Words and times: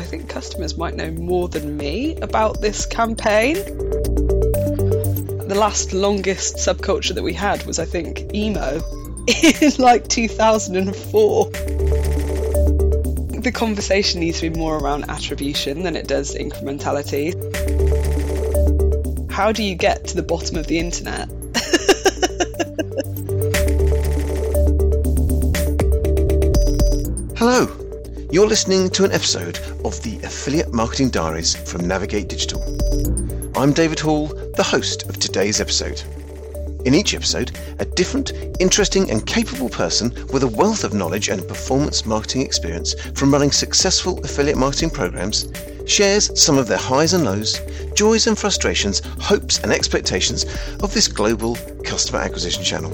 I 0.00 0.02
think 0.02 0.30
customers 0.30 0.78
might 0.78 0.94
know 0.94 1.10
more 1.10 1.46
than 1.46 1.76
me 1.76 2.16
about 2.16 2.62
this 2.62 2.86
campaign. 2.86 3.56
The 5.46 5.54
last 5.54 5.92
longest 5.92 6.56
subculture 6.56 7.14
that 7.14 7.22
we 7.22 7.34
had 7.34 7.66
was, 7.66 7.78
I 7.78 7.84
think, 7.84 8.34
emo 8.34 8.80
in 9.26 9.72
like 9.78 10.08
2004. 10.08 11.50
The 13.40 13.52
conversation 13.54 14.20
needs 14.20 14.40
to 14.40 14.48
be 14.48 14.58
more 14.58 14.78
around 14.78 15.10
attribution 15.10 15.82
than 15.82 15.96
it 15.96 16.08
does 16.08 16.34
incrementality. 16.34 17.34
How 19.30 19.52
do 19.52 19.62
you 19.62 19.74
get 19.74 20.06
to 20.06 20.16
the 20.16 20.22
bottom 20.22 20.56
of 20.56 20.66
the 20.66 20.78
internet? 20.78 21.28
Hello, 27.36 27.66
you're 28.32 28.46
listening 28.46 28.88
to 28.88 29.04
an 29.04 29.10
episode 29.10 29.58
of 29.84 30.00
the 30.04 30.16
Affiliate 30.22 30.72
Marketing 30.72 31.10
Diaries 31.10 31.56
from 31.68 31.88
Navigate 31.88 32.28
Digital. 32.28 32.62
I'm 33.56 33.72
David 33.72 33.98
Hall, 33.98 34.28
the 34.54 34.62
host 34.62 35.08
of 35.08 35.18
today's 35.18 35.60
episode. 35.60 36.00
In 36.84 36.94
each 36.94 37.12
episode, 37.12 37.58
a 37.80 37.84
different, 37.84 38.32
interesting, 38.60 39.10
and 39.10 39.26
capable 39.26 39.68
person 39.68 40.14
with 40.32 40.44
a 40.44 40.48
wealth 40.48 40.84
of 40.84 40.94
knowledge 40.94 41.28
and 41.28 41.46
performance 41.48 42.06
marketing 42.06 42.42
experience 42.42 42.94
from 43.16 43.32
running 43.32 43.50
successful 43.50 44.20
affiliate 44.24 44.56
marketing 44.56 44.90
programs 44.90 45.50
shares 45.84 46.30
some 46.40 46.56
of 46.56 46.68
their 46.68 46.78
highs 46.78 47.14
and 47.14 47.24
lows, 47.24 47.60
joys 47.94 48.28
and 48.28 48.38
frustrations, 48.38 49.02
hopes 49.18 49.58
and 49.58 49.72
expectations 49.72 50.44
of 50.84 50.94
this 50.94 51.08
global 51.08 51.56
customer 51.82 52.20
acquisition 52.20 52.62
channel. 52.62 52.90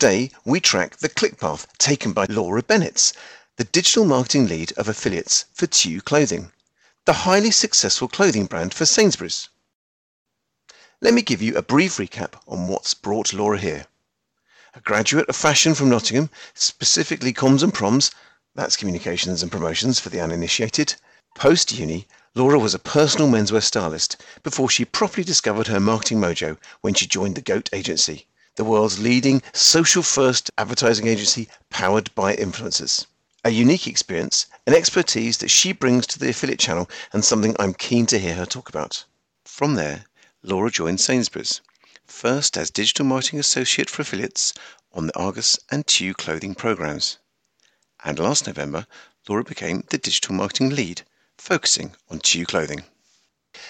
Today, 0.00 0.30
we 0.44 0.60
track 0.60 0.98
the 0.98 1.08
click 1.08 1.40
path 1.40 1.66
taken 1.76 2.12
by 2.12 2.26
Laura 2.26 2.62
Bennetts, 2.62 3.12
the 3.56 3.64
digital 3.64 4.04
marketing 4.04 4.46
lead 4.46 4.72
of 4.76 4.88
affiliates 4.88 5.46
for 5.52 5.66
Tu 5.66 6.00
Clothing, 6.00 6.52
the 7.04 7.24
highly 7.26 7.50
successful 7.50 8.06
clothing 8.06 8.46
brand 8.46 8.72
for 8.72 8.86
Sainsbury's. 8.86 9.48
Let 11.00 11.14
me 11.14 11.22
give 11.22 11.42
you 11.42 11.56
a 11.56 11.62
brief 11.62 11.96
recap 11.96 12.34
on 12.46 12.68
what's 12.68 12.94
brought 12.94 13.32
Laura 13.32 13.58
here. 13.58 13.86
A 14.72 14.80
graduate 14.80 15.28
of 15.28 15.34
fashion 15.34 15.74
from 15.74 15.88
Nottingham, 15.88 16.30
specifically 16.54 17.32
comms 17.32 17.64
and 17.64 17.74
proms, 17.74 18.12
that's 18.54 18.76
communications 18.76 19.42
and 19.42 19.50
promotions 19.50 19.98
for 19.98 20.10
the 20.10 20.20
uninitiated. 20.20 20.94
Post 21.34 21.72
uni, 21.72 22.06
Laura 22.36 22.60
was 22.60 22.72
a 22.72 22.78
personal 22.78 23.26
menswear 23.26 23.64
stylist 23.64 24.16
before 24.44 24.70
she 24.70 24.84
properly 24.84 25.24
discovered 25.24 25.66
her 25.66 25.80
marketing 25.80 26.20
mojo 26.20 26.56
when 26.82 26.94
she 26.94 27.08
joined 27.08 27.34
the 27.34 27.42
GOAT 27.42 27.68
agency 27.72 28.27
the 28.58 28.64
world's 28.64 28.98
leading 28.98 29.40
social 29.52 30.02
first 30.02 30.50
advertising 30.58 31.06
agency 31.06 31.48
powered 31.70 32.12
by 32.16 32.34
influencers. 32.34 33.06
A 33.44 33.50
unique 33.50 33.86
experience, 33.86 34.46
an 34.66 34.74
expertise 34.74 35.38
that 35.38 35.48
she 35.48 35.72
brings 35.72 36.08
to 36.08 36.18
the 36.18 36.30
affiliate 36.30 36.58
channel, 36.58 36.90
and 37.12 37.24
something 37.24 37.54
I'm 37.60 37.72
keen 37.72 38.04
to 38.06 38.18
hear 38.18 38.34
her 38.34 38.46
talk 38.46 38.68
about. 38.68 39.04
From 39.44 39.76
there, 39.76 40.06
Laura 40.42 40.72
joined 40.72 41.00
Sainsbury's, 41.00 41.60
first 42.04 42.56
as 42.56 42.68
digital 42.68 43.06
marketing 43.06 43.38
associate 43.38 43.88
for 43.88 44.02
affiliates 44.02 44.52
on 44.92 45.06
the 45.06 45.16
Argos 45.16 45.56
and 45.70 45.86
Tu 45.86 46.12
clothing 46.12 46.56
programs. 46.56 47.18
And 48.04 48.18
last 48.18 48.48
November, 48.48 48.88
Laura 49.28 49.44
became 49.44 49.84
the 49.90 49.98
digital 49.98 50.34
marketing 50.34 50.70
lead, 50.70 51.02
focusing 51.36 51.92
on 52.10 52.18
Tu 52.18 52.44
clothing. 52.44 52.82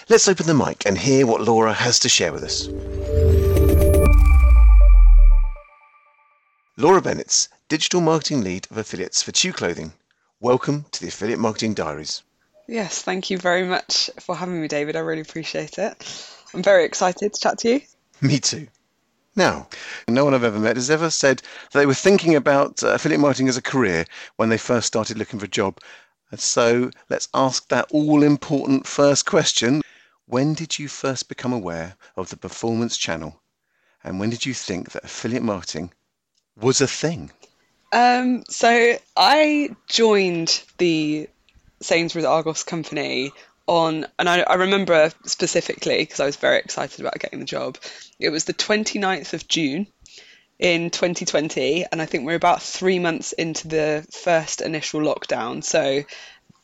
Let's 0.09 0.27
open 0.27 0.47
the 0.47 0.55
mic 0.55 0.83
and 0.87 0.97
hear 0.97 1.27
what 1.27 1.41
Laura 1.41 1.73
has 1.73 1.99
to 1.99 2.09
share 2.09 2.33
with 2.33 2.43
us. 2.43 3.58
Laura 6.79 7.01
Bennetts, 7.01 7.49
Digital 7.67 7.99
Marketing 7.99 8.41
Lead 8.41 8.65
of 8.71 8.77
Affiliates 8.77 9.21
for 9.21 9.33
Tu 9.33 9.51
Clothing. 9.51 9.91
Welcome 10.39 10.85
to 10.91 11.01
the 11.01 11.09
Affiliate 11.09 11.37
Marketing 11.37 11.73
Diaries. 11.73 12.23
Yes, 12.69 13.01
thank 13.01 13.29
you 13.29 13.37
very 13.37 13.65
much 13.65 14.09
for 14.21 14.33
having 14.33 14.61
me, 14.61 14.69
David. 14.69 14.95
I 14.95 14.99
really 14.99 15.19
appreciate 15.19 15.77
it. 15.77 16.25
I'm 16.53 16.63
very 16.63 16.85
excited 16.85 17.33
to 17.33 17.39
chat 17.41 17.57
to 17.59 17.69
you. 17.69 17.81
Me 18.21 18.39
too. 18.39 18.69
Now, 19.35 19.67
no 20.07 20.23
one 20.23 20.33
I've 20.33 20.45
ever 20.45 20.57
met 20.57 20.77
has 20.77 20.89
ever 20.89 21.09
said 21.09 21.41
that 21.71 21.79
they 21.79 21.85
were 21.85 21.93
thinking 21.93 22.35
about 22.35 22.81
uh, 22.81 22.91
affiliate 22.91 23.19
marketing 23.19 23.49
as 23.49 23.57
a 23.57 23.61
career 23.61 24.05
when 24.37 24.47
they 24.47 24.57
first 24.57 24.87
started 24.87 25.17
looking 25.17 25.39
for 25.39 25.47
a 25.47 25.49
job. 25.49 25.81
And 26.31 26.39
so 26.39 26.91
let's 27.09 27.27
ask 27.33 27.67
that 27.67 27.91
all 27.91 28.23
important 28.23 28.87
first 28.87 29.25
question 29.25 29.81
When 30.27 30.53
did 30.53 30.79
you 30.79 30.87
first 30.87 31.27
become 31.27 31.51
aware 31.51 31.97
of 32.15 32.29
the 32.29 32.37
performance 32.37 32.95
channel? 32.95 33.41
And 34.01 34.17
when 34.17 34.29
did 34.29 34.45
you 34.45 34.53
think 34.53 34.91
that 34.91 35.03
affiliate 35.03 35.43
marketing 35.43 35.91
was 36.61 36.81
a 36.81 36.87
thing? 36.87 37.31
Um, 37.91 38.43
so 38.49 38.97
I 39.15 39.75
joined 39.87 40.63
the 40.77 41.27
Sainsbury's 41.81 42.25
Argos 42.25 42.63
company 42.63 43.31
on, 43.67 44.05
and 44.17 44.29
I, 44.29 44.41
I 44.41 44.55
remember 44.55 45.11
specifically 45.25 45.97
because 45.99 46.19
I 46.19 46.25
was 46.25 46.35
very 46.35 46.59
excited 46.59 46.99
about 46.99 47.19
getting 47.19 47.39
the 47.39 47.45
job. 47.45 47.77
It 48.19 48.29
was 48.29 48.45
the 48.45 48.53
29th 48.53 49.33
of 49.33 49.47
June 49.47 49.87
in 50.59 50.89
2020, 50.89 51.85
and 51.91 52.01
I 52.01 52.05
think 52.05 52.25
we're 52.25 52.35
about 52.35 52.61
three 52.61 52.99
months 52.99 53.31
into 53.31 53.67
the 53.67 54.05
first 54.11 54.61
initial 54.61 55.01
lockdown. 55.01 55.63
So 55.63 56.03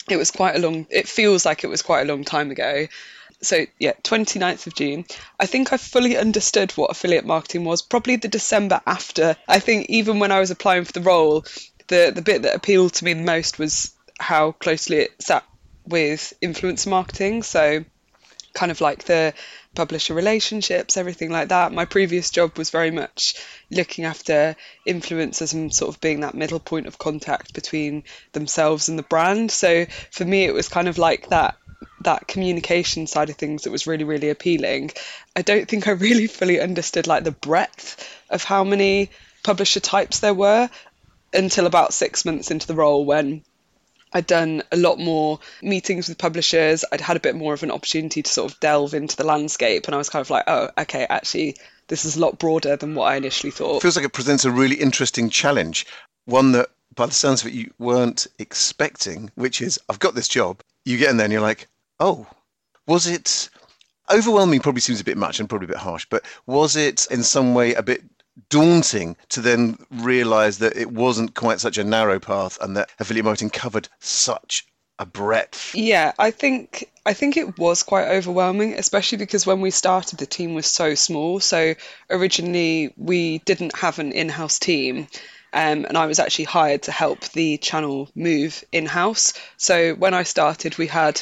it 0.10 0.18
was 0.18 0.32
quite 0.32 0.56
a 0.56 0.60
long, 0.60 0.86
it 0.90 1.08
feels 1.08 1.46
like 1.46 1.64
it 1.64 1.68
was 1.68 1.82
quite 1.82 2.02
a 2.02 2.12
long 2.12 2.24
time 2.24 2.52
ago 2.52 2.88
so 3.46 3.66
yeah 3.80 3.94
29th 4.04 4.68
of 4.68 4.76
june. 4.76 5.06
I 5.40 5.46
think 5.46 5.72
i 5.72 5.78
fully 5.78 6.18
understood 6.18 6.72
what 6.74 6.92
affiliate 6.92 7.26
marketing 7.26 7.66
was 7.66 7.82
probably 7.82 8.16
the 8.18 8.28
december 8.28 8.82
after. 8.86 9.36
I 9.48 9.60
think 9.60 9.90
even 9.90 10.20
when 10.20 10.32
i 10.32 10.40
was 10.40 10.52
applying 10.52 10.86
for 10.86 10.94
the 10.94 11.02
role 11.02 11.46
the 11.88 12.12
the 12.14 12.22
bit 12.22 12.42
that 12.44 12.56
appealed 12.56 12.94
to 12.94 13.06
me 13.06 13.14
the 13.14 13.24
most 13.24 13.60
was 13.60 13.94
how 14.20 14.52
closely 14.54 14.98
it 14.98 15.22
sat 15.22 15.44
with 15.88 16.34
influencer 16.42 16.88
marketing. 16.88 17.44
So 17.44 17.86
kind 18.54 18.72
of 18.72 18.82
like 18.82 19.04
the 19.04 19.34
publisher 19.76 20.14
relationships 20.14 20.96
everything 20.96 21.30
like 21.30 21.50
that. 21.50 21.74
My 21.74 21.84
previous 21.86 22.32
job 22.32 22.58
was 22.58 22.70
very 22.70 22.92
much 22.92 23.36
looking 23.70 24.06
after 24.06 24.56
influencers 24.88 25.54
and 25.54 25.76
sort 25.76 25.94
of 25.94 26.00
being 26.00 26.22
that 26.22 26.34
middle 26.34 26.62
point 26.62 26.88
of 26.88 26.98
contact 26.98 27.54
between 27.54 28.04
themselves 28.32 28.88
and 28.88 28.98
the 28.98 29.04
brand. 29.04 29.52
So 29.52 29.86
for 30.12 30.24
me 30.24 30.46
it 30.46 30.54
was 30.54 30.70
kind 30.70 30.88
of 30.88 30.98
like 30.98 31.30
that 31.30 31.58
that 32.02 32.28
communication 32.28 33.08
side 33.08 33.30
of 33.30 33.36
things 33.36 33.64
that 33.64 33.72
was 33.72 33.88
really 33.88 34.04
really 34.04 34.30
appealing 34.30 34.92
i 35.36 35.42
don't 35.42 35.68
think 35.68 35.88
i 35.88 35.92
really 35.92 36.28
fully 36.40 36.60
understood 36.60 37.08
like 37.08 37.24
the 37.24 37.32
breadth 37.32 38.08
of 38.30 38.44
how 38.44 38.64
many 38.64 39.10
publisher 39.44 39.80
types 39.80 40.20
there 40.20 40.34
were 40.34 40.70
until 41.34 41.66
about 41.66 41.94
six 41.94 42.26
months 42.26 42.52
into 42.52 42.68
the 42.68 42.76
role 42.76 43.06
when 43.06 43.44
I'd 44.16 44.28
done 44.28 44.64
a 44.72 44.78
lot 44.78 44.98
more 44.98 45.40
meetings 45.62 46.08
with 46.08 46.18
publishers. 46.18 46.86
I'd 46.90 47.02
had 47.02 47.18
a 47.18 47.20
bit 47.20 47.36
more 47.36 47.54
of 47.54 47.64
an 47.64 47.72
opportunity 47.72 48.24
to 48.24 48.32
sort 48.32 48.50
of 48.50 48.60
delve 48.62 48.94
into 48.94 49.18
the 49.18 49.26
landscape, 49.26 49.88
and 49.88 49.94
I 49.94 49.98
was 49.98 50.08
kind 50.08 50.22
of 50.22 50.30
like, 50.30 50.46
oh, 50.48 50.70
okay, 50.78 51.06
actually, 51.10 51.58
this 51.88 52.06
is 52.06 52.16
a 52.16 52.22
lot 52.22 52.40
broader 52.40 52.78
than 52.78 52.96
what 52.96 53.12
I 53.12 53.18
initially 53.18 53.52
thought. 53.52 53.82
Feels 53.82 53.98
like 53.98 54.06
it 54.06 54.14
presents 54.14 54.46
a 54.46 54.52
really 54.52 54.78
interesting 54.78 55.30
challenge, 55.30 55.86
one 56.24 56.54
that, 56.54 56.70
by 56.96 57.06
the 57.06 57.14
sounds 57.14 57.42
of 57.42 57.48
it, 57.48 57.54
you 57.54 57.72
weren't 57.78 58.28
expecting, 58.40 59.32
which 59.36 59.62
is, 59.62 59.80
I've 59.90 60.00
got 60.00 60.16
this 60.16 60.28
job. 60.28 60.62
You 60.86 60.98
get 60.98 61.10
in 61.12 61.18
there 61.18 61.26
and 61.26 61.34
you're 61.34 61.42
like, 61.42 61.68
Oh, 62.00 62.28
was 62.88 63.08
it 63.08 63.50
overwhelming? 64.12 64.60
Probably 64.60 64.82
seems 64.82 65.02
a 65.02 65.06
bit 65.06 65.18
much 65.18 65.40
and 65.40 65.50
probably 65.50 65.66
a 65.66 65.70
bit 65.70 65.78
harsh, 65.78 66.06
but 66.10 66.24
was 66.46 66.76
it 66.76 67.08
in 67.10 67.24
some 67.24 67.54
way 67.54 67.74
a 67.74 67.84
bit 67.84 68.04
daunting 68.50 69.16
to 69.30 69.42
then 69.42 69.78
realize 69.92 70.58
that 70.60 70.76
it 70.76 70.92
wasn't 70.92 71.36
quite 71.36 71.60
such 71.60 71.78
a 71.78 71.84
narrow 71.84 72.20
path 72.20 72.58
and 72.62 72.76
that 72.78 72.92
affiliate 73.00 73.26
marketing 73.26 73.50
covered 73.50 73.88
such 74.00 74.66
a 75.00 75.06
breadth? 75.06 75.74
Yeah, 75.74 76.14
I 76.20 76.32
think 76.32 76.90
I 77.06 77.14
think 77.14 77.38
it 77.38 77.58
was 77.58 77.84
quite 77.84 78.08
overwhelming, 78.08 78.74
especially 78.74 79.18
because 79.18 79.46
when 79.46 79.62
we 79.62 79.72
started, 79.72 80.20
the 80.20 80.26
team 80.26 80.54
was 80.54 80.66
so 80.66 80.96
small. 80.96 81.40
So 81.40 81.76
originally, 82.10 82.94
we 82.98 83.40
didn't 83.40 83.76
have 83.78 84.00
an 84.00 84.12
in-house 84.12 84.60
team. 84.60 85.08
Um, 85.56 85.86
and 85.86 85.98
I 85.98 86.06
was 86.06 86.20
actually 86.20 86.46
hired 86.46 86.84
to 86.84 86.92
help 86.92 87.22
the 87.30 87.58
channel 87.58 88.10
move 88.14 88.64
in 88.74 88.86
house. 88.86 89.34
So 89.56 89.96
when 89.96 90.14
I 90.14 90.24
started, 90.24 90.78
we 90.78 90.88
had 90.88 91.22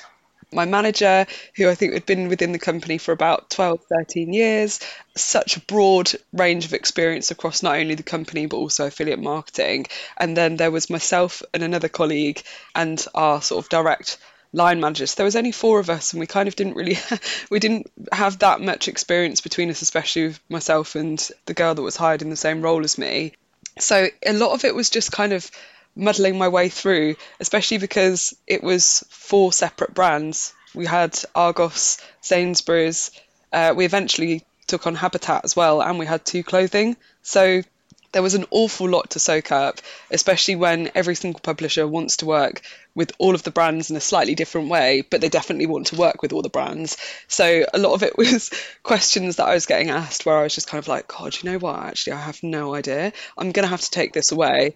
my 0.51 0.65
manager, 0.65 1.27
who 1.55 1.69
I 1.69 1.75
think 1.75 1.93
had 1.93 2.07
been 2.07 2.29
within 2.29 2.51
the 2.51 2.57
company 2.59 2.97
for 2.97 3.11
about 3.11 3.51
12, 3.51 3.81
13 3.87 4.33
years, 4.33 4.79
such 5.15 5.57
a 5.57 5.61
broad 5.61 6.11
range 6.31 6.65
of 6.65 6.73
experience 6.73 7.29
across 7.29 7.61
not 7.61 7.75
only 7.75 7.93
the 7.93 8.01
company 8.01 8.47
but 8.47 8.57
also 8.57 8.87
affiliate 8.87 9.21
marketing. 9.21 9.85
And 10.17 10.35
then 10.35 10.57
there 10.57 10.71
was 10.71 10.89
myself 10.89 11.43
and 11.53 11.61
another 11.61 11.89
colleague 11.89 12.41
and 12.73 13.05
our 13.13 13.39
sort 13.39 13.63
of 13.63 13.69
direct 13.69 14.17
line 14.51 14.79
managers. 14.79 15.13
There 15.13 15.25
was 15.25 15.35
only 15.35 15.51
four 15.51 15.79
of 15.79 15.91
us, 15.91 16.13
and 16.13 16.19
we 16.19 16.25
kind 16.25 16.47
of 16.47 16.55
didn't 16.55 16.75
really, 16.75 16.97
we 17.51 17.59
didn't 17.59 17.91
have 18.11 18.39
that 18.39 18.61
much 18.61 18.87
experience 18.87 19.41
between 19.41 19.69
us, 19.69 19.83
especially 19.83 20.33
myself 20.49 20.95
and 20.95 21.29
the 21.45 21.53
girl 21.53 21.75
that 21.75 21.81
was 21.83 21.97
hired 21.97 22.23
in 22.23 22.31
the 22.31 22.35
same 22.35 22.63
role 22.63 22.83
as 22.83 22.97
me. 22.97 23.33
So 23.79 24.07
a 24.25 24.33
lot 24.33 24.53
of 24.53 24.65
it 24.65 24.75
was 24.75 24.89
just 24.89 25.11
kind 25.11 25.33
of 25.33 25.49
muddling 25.95 26.37
my 26.37 26.47
way 26.47 26.69
through, 26.69 27.15
especially 27.39 27.77
because 27.77 28.33
it 28.47 28.63
was 28.63 29.03
four 29.09 29.53
separate 29.53 29.93
brands. 29.93 30.53
We 30.73 30.85
had 30.85 31.17
Argos, 31.35 31.97
Sainsbury's. 32.21 33.11
Uh, 33.51 33.73
we 33.75 33.85
eventually 33.85 34.43
took 34.67 34.87
on 34.87 34.95
Habitat 34.95 35.43
as 35.43 35.55
well, 35.55 35.81
and 35.81 35.99
we 35.99 36.05
had 36.05 36.25
Tu 36.25 36.43
Clothing. 36.43 36.97
So 37.21 37.61
there 38.13 38.21
was 38.21 38.35
an 38.35 38.45
awful 38.51 38.87
lot 38.87 39.11
to 39.11 39.19
soak 39.19 39.51
up, 39.51 39.79
especially 40.09 40.55
when 40.55 40.91
every 40.95 41.15
single 41.15 41.41
publisher 41.41 41.87
wants 41.87 42.17
to 42.17 42.25
work 42.25 42.61
with 42.95 43.11
all 43.17 43.35
of 43.35 43.43
the 43.43 43.51
brands 43.51 43.89
in 43.89 43.97
a 43.97 44.01
slightly 44.01 44.35
different 44.35 44.69
way, 44.69 45.03
but 45.09 45.19
they 45.19 45.29
definitely 45.29 45.65
want 45.65 45.87
to 45.87 45.95
work 45.95 46.21
with 46.21 46.31
all 46.31 46.43
the 46.43 46.49
brands. 46.49 46.95
So 47.27 47.65
a 47.73 47.79
lot 47.79 47.93
of 47.93 48.03
it 48.03 48.17
was 48.17 48.51
questions 48.83 49.35
that 49.35 49.47
I 49.47 49.55
was 49.55 49.65
getting 49.65 49.89
asked 49.89 50.25
where 50.25 50.37
I 50.37 50.43
was 50.43 50.55
just 50.55 50.69
kind 50.69 50.79
of 50.79 50.87
like, 50.87 51.07
God, 51.07 51.35
you 51.35 51.51
know 51.51 51.57
what? 51.57 51.79
Actually, 51.79 52.13
I 52.13 52.21
have 52.21 52.41
no 52.43 52.75
idea. 52.75 53.11
I'm 53.37 53.51
going 53.51 53.65
to 53.65 53.71
have 53.71 53.81
to 53.81 53.91
take 53.91 54.13
this 54.13 54.31
away. 54.31 54.75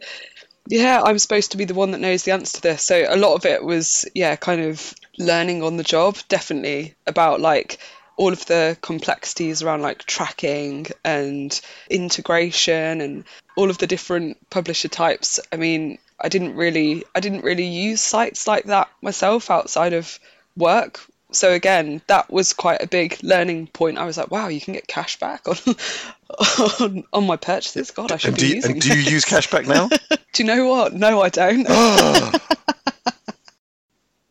Yeah, 0.69 1.01
I'm 1.01 1.19
supposed 1.19 1.51
to 1.51 1.57
be 1.57 1.65
the 1.65 1.73
one 1.73 1.91
that 1.91 2.01
knows 2.01 2.23
the 2.23 2.31
answer 2.31 2.57
to 2.57 2.61
this. 2.61 2.83
So 2.83 3.05
a 3.07 3.15
lot 3.15 3.35
of 3.35 3.45
it 3.45 3.63
was, 3.63 4.05
yeah, 4.13 4.35
kind 4.35 4.61
of 4.61 4.93
learning 5.17 5.63
on 5.63 5.77
the 5.77 5.83
job, 5.83 6.17
definitely 6.27 6.95
about 7.05 7.39
like 7.39 7.79
all 8.17 8.33
of 8.33 8.45
the 8.47 8.77
complexities 8.81 9.61
around 9.61 9.81
like 9.81 10.03
tracking 10.05 10.87
and 11.05 11.59
integration 11.89 12.99
and 12.99 13.23
all 13.55 13.69
of 13.69 13.77
the 13.77 13.87
different 13.87 14.37
publisher 14.49 14.87
types. 14.87 15.39
I 15.51 15.55
mean, 15.55 15.99
I 16.19 16.29
didn't 16.29 16.55
really 16.55 17.05
I 17.15 17.19
didn't 17.19 17.43
really 17.43 17.67
use 17.67 18.01
sites 18.01 18.47
like 18.47 18.65
that 18.65 18.89
myself 19.01 19.49
outside 19.49 19.93
of 19.93 20.19
work. 20.55 20.99
So 21.31 21.51
again, 21.51 22.01
that 22.07 22.31
was 22.31 22.53
quite 22.53 22.81
a 22.81 22.87
big 22.87 23.19
learning 23.21 23.67
point. 23.67 23.97
I 23.97 24.05
was 24.05 24.17
like, 24.17 24.31
wow, 24.31 24.47
you 24.47 24.61
can 24.61 24.73
get 24.73 24.87
cash 24.87 25.19
back 25.19 25.47
on 25.47 25.57
on, 26.79 27.03
on 27.13 27.27
my 27.27 27.37
purchases. 27.37 27.91
God, 27.91 28.11
I 28.11 28.17
should 28.17 28.29
And 28.29 28.37
be 28.37 28.49
do 28.49 28.55
using 28.55 28.71
and 28.71 28.81
do 28.81 28.97
you 28.97 29.11
use 29.11 29.25
cashback 29.25 29.67
now? 29.67 29.89
Do 30.33 30.43
you 30.43 30.47
know 30.47 30.67
what? 30.67 30.93
No, 30.93 31.21
I 31.21 31.29
don't. 31.29 31.65
Ah. 31.67 32.31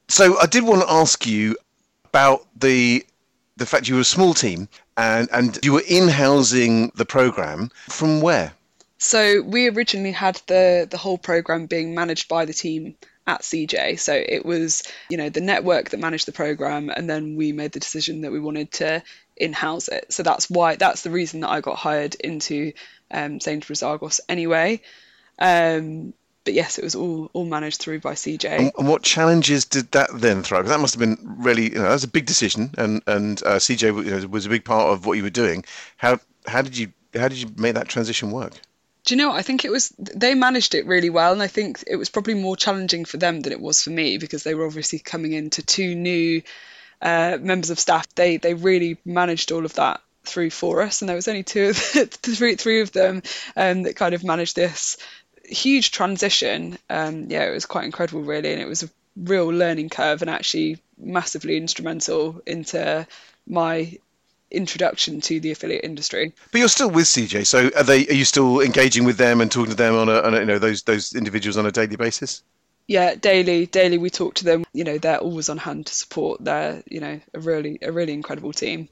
So 0.09 0.39
I 0.39 0.47
did 0.47 0.63
want 0.65 0.83
to 0.83 0.91
ask 0.91 1.27
you 1.27 1.57
about 2.05 2.47
the 2.59 3.05
the 3.57 3.67
fact 3.67 3.89
you 3.89 3.95
were 3.95 4.03
a 4.03 4.05
small 4.05 4.35
team 4.35 4.69
and 4.97 5.29
and 5.33 5.59
you 5.65 5.73
were 5.73 5.83
in 5.89 6.09
housing 6.09 6.93
the 6.95 7.05
program 7.05 7.71
from 7.89 8.21
where? 8.21 8.53
So 8.99 9.43
we 9.43 9.69
originally 9.69 10.13
had 10.13 10.41
the 10.47 10.87
the 10.91 10.99
whole 10.99 11.19
program 11.19 11.67
being 11.67 11.95
managed 11.95 12.29
by 12.29 12.45
the 12.45 12.55
team 12.55 12.97
at 13.27 13.43
CJ. 13.43 13.99
So 13.99 14.15
it 14.15 14.47
was, 14.47 14.83
you 15.11 15.17
know, 15.17 15.29
the 15.29 15.41
network 15.41 15.91
that 15.91 16.01
managed 16.01 16.27
the 16.27 16.33
program, 16.33 16.91
and 16.91 17.11
then 17.11 17.37
we 17.37 17.53
made 17.53 17.73
the 17.73 17.81
decision 17.81 18.21
that 18.23 18.33
we 18.33 18.41
wanted 18.41 18.71
to 18.73 19.03
in-house 19.37 19.89
it. 19.89 20.13
So 20.13 20.23
that's 20.23 20.49
why 20.49 20.77
that's 20.77 21.03
the 21.03 21.11
reason 21.11 21.41
that 21.41 21.51
I 21.51 21.61
got 21.61 21.77
hired 21.77 22.15
into 22.15 22.73
um, 23.11 23.41
Sainsbury's 23.41 23.83
Argos 23.83 24.21
anyway. 24.29 24.81
Um, 25.39 26.15
but 26.47 26.55
yes, 26.55 26.79
it 26.79 26.85
was 26.85 26.95
all 26.95 27.29
all 27.35 27.45
managed 27.45 27.81
through 27.81 28.01
by 28.01 28.15
CJ. 28.15 28.73
And, 28.79 28.89
what 28.89 29.03
challenges 29.03 29.65
did 29.65 29.91
that 29.93 30.09
then 30.15 30.45
throw? 30.45 30.61
Because 30.61 30.71
that 30.71 30.81
must 30.81 30.95
have 30.95 31.01
been 31.01 31.19
really, 31.39 31.65
you 31.65 31.75
know, 31.75 31.83
that 31.83 31.93
was 31.93 32.05
a 32.05 32.09
big 32.09 32.25
decision, 32.25 32.73
and 32.79 33.03
and 33.07 33.43
uh, 33.43 33.57
CJ 33.57 34.05
you 34.05 34.11
know, 34.13 34.27
was 34.29 34.47
a 34.47 34.49
big 34.49 34.65
part 34.65 34.93
of 34.93 35.05
what 35.05 35.15
you 35.15 35.25
were 35.25 35.29
doing. 35.31 35.65
How 35.97 36.21
how 36.47 36.63
did 36.63 36.79
you 36.79 36.93
how 37.15 37.29
did 37.29 37.39
you 37.39 37.51
make 37.57 37.75
that 37.75 37.89
transition 37.89 38.31
work? 38.31 38.53
Do 39.05 39.15
you 39.15 39.19
know? 39.19 39.31
what? 39.31 39.39
I 39.39 39.43
think 39.43 39.65
it 39.65 39.71
was 39.73 39.93
they 39.99 40.35
managed 40.35 40.77
it 40.77 40.87
really 40.87 41.11
well, 41.11 41.33
and 41.33 41.43
I 41.43 41.49
think 41.49 41.83
it 41.87 41.97
was 41.97 42.09
probably 42.09 42.35
more 42.35 42.57
challenging 42.57 43.05
for 43.05 43.17
them 43.17 43.41
than 43.41 43.53
it 43.53 43.61
was 43.61 43.83
for 43.83 43.91
me 43.91 44.17
because 44.19 44.45
they 44.45 44.55
were 44.55 44.67
obviously 44.67 45.01
coming 45.01 45.33
into 45.33 45.67
two 45.67 45.97
new 45.97 46.43
uh, 47.03 47.39
members 47.41 47.71
of 47.71 47.81
staff. 47.81 48.07
They 48.15 48.37
they 48.37 48.55
really 48.55 48.99
managed 49.05 49.51
all 49.51 49.65
of 49.65 49.75
that 49.75 50.01
through 50.23 50.51
for 50.51 50.83
us, 50.83 51.03
and 51.03 51.09
there 51.09 51.17
was 51.17 51.27
only 51.27 51.43
two 51.43 51.71
of 51.71 51.77
the, 51.77 52.07
three 52.23 52.55
three 52.55 52.83
of 52.83 52.93
them 52.93 53.25
um, 53.57 53.83
that 53.83 53.97
kind 53.97 54.15
of 54.15 54.23
managed 54.23 54.55
this 54.55 54.97
huge 55.49 55.91
transition. 55.91 56.79
Um, 56.91 57.27
yeah, 57.29 57.45
it 57.45 57.53
was 57.53 57.67
quite 57.67 57.85
incredible, 57.85 58.23
really, 58.23 58.53
and 58.53 58.61
it 58.61 58.69
was 58.69 58.83
a 58.83 58.91
real 59.17 59.49
learning 59.49 59.91
curve, 59.91 60.23
and 60.23 60.31
actually 60.31 60.79
massively 60.99 61.57
instrumental 61.57 62.41
into 62.47 63.07
my 63.47 63.99
introduction 64.51 65.21
to 65.21 65.41
the 65.41 65.51
affiliate 65.51 65.85
industry. 65.85 66.33
But 66.53 66.59
you're 66.59 66.69
still 66.69 66.91
with 66.91 67.07
CJ, 67.07 67.47
so 67.47 67.71
are 67.77 67.83
they? 67.83 68.07
Are 68.07 68.15
you 68.15 68.25
still 68.25 68.61
engaging 68.61 69.05
with 69.05 69.17
them 69.17 69.41
and 69.41 69.51
talking 69.51 69.71
to 69.71 69.77
them 69.77 69.95
on 69.95 70.09
a, 70.09 70.21
on 70.21 70.35
a 70.35 70.41
you 70.41 70.47
know 70.47 70.59
those 70.59 70.83
those 70.83 71.15
individuals 71.15 71.57
on 71.57 71.67
a 71.67 71.73
daily 71.73 71.97
basis? 71.97 72.43
yeah 72.87 73.15
daily 73.15 73.67
daily 73.67 73.99
we 73.99 74.11
talk 74.11 74.35
to 74.35 74.45
them 74.45 74.65
you 74.73 74.85
know 74.85 74.99
they're 74.99 75.19
always 75.19 75.49
on 75.49 75.59
hand 75.59 75.87
to 75.87 75.95
support 75.95 76.43
they're 76.45 76.83
you 76.87 77.01
know 77.01 77.21
a 77.35 77.41
really 77.41 77.79
a 77.83 77.91
really 77.91 78.13
incredible 78.13 78.53
team 78.53 78.89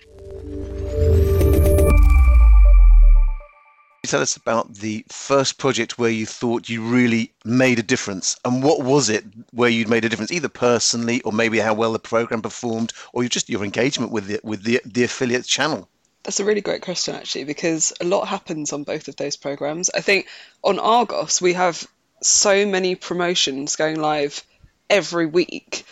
Tell 4.05 4.21
us 4.21 4.37
about 4.37 4.75
the 4.75 5.05
first 5.09 5.59
project 5.59 5.99
where 5.99 6.11
you 6.11 6.27
thought 6.27 6.69
you 6.69 6.83
really 6.83 7.33
made 7.45 7.79
a 7.79 7.83
difference, 7.83 8.37
and 8.45 8.63
what 8.63 8.83
was 8.83 9.09
it 9.09 9.25
where 9.53 9.71
you'd 9.71 9.89
made 9.89 10.05
a 10.05 10.09
difference, 10.09 10.31
either 10.31 10.49
personally 10.49 11.21
or 11.23 11.33
maybe 11.33 11.59
how 11.59 11.75
well 11.75 11.93
the 11.93 11.99
program 11.99 12.43
performed, 12.43 12.93
or 13.13 13.25
just 13.25 13.49
your 13.49 13.65
engagement 13.65 14.13
with 14.13 14.27
the 14.27 14.41
with 14.43 14.63
the 14.63 14.81
the 14.85 15.05
affiliate 15.05 15.47
channel. 15.47 15.89
That's 16.23 16.41
a 16.41 16.45
really 16.45 16.63
great 16.63 16.83
question, 16.83 17.15
actually, 17.15 17.45
because 17.45 17.93
a 18.01 18.05
lot 18.05 18.29
happens 18.29 18.73
on 18.73 18.85
both 18.85 19.09
of 19.09 19.17
those 19.17 19.37
programs. 19.37 19.91
I 19.91 20.01
think 20.01 20.27
on 20.63 20.79
Argos, 20.79 21.41
we 21.41 21.53
have 21.53 21.87
so 22.23 22.67
many 22.67 22.95
promotions 22.95 23.77
going 23.77 24.01
live 24.01 24.43
every 24.89 25.27
week. 25.27 25.85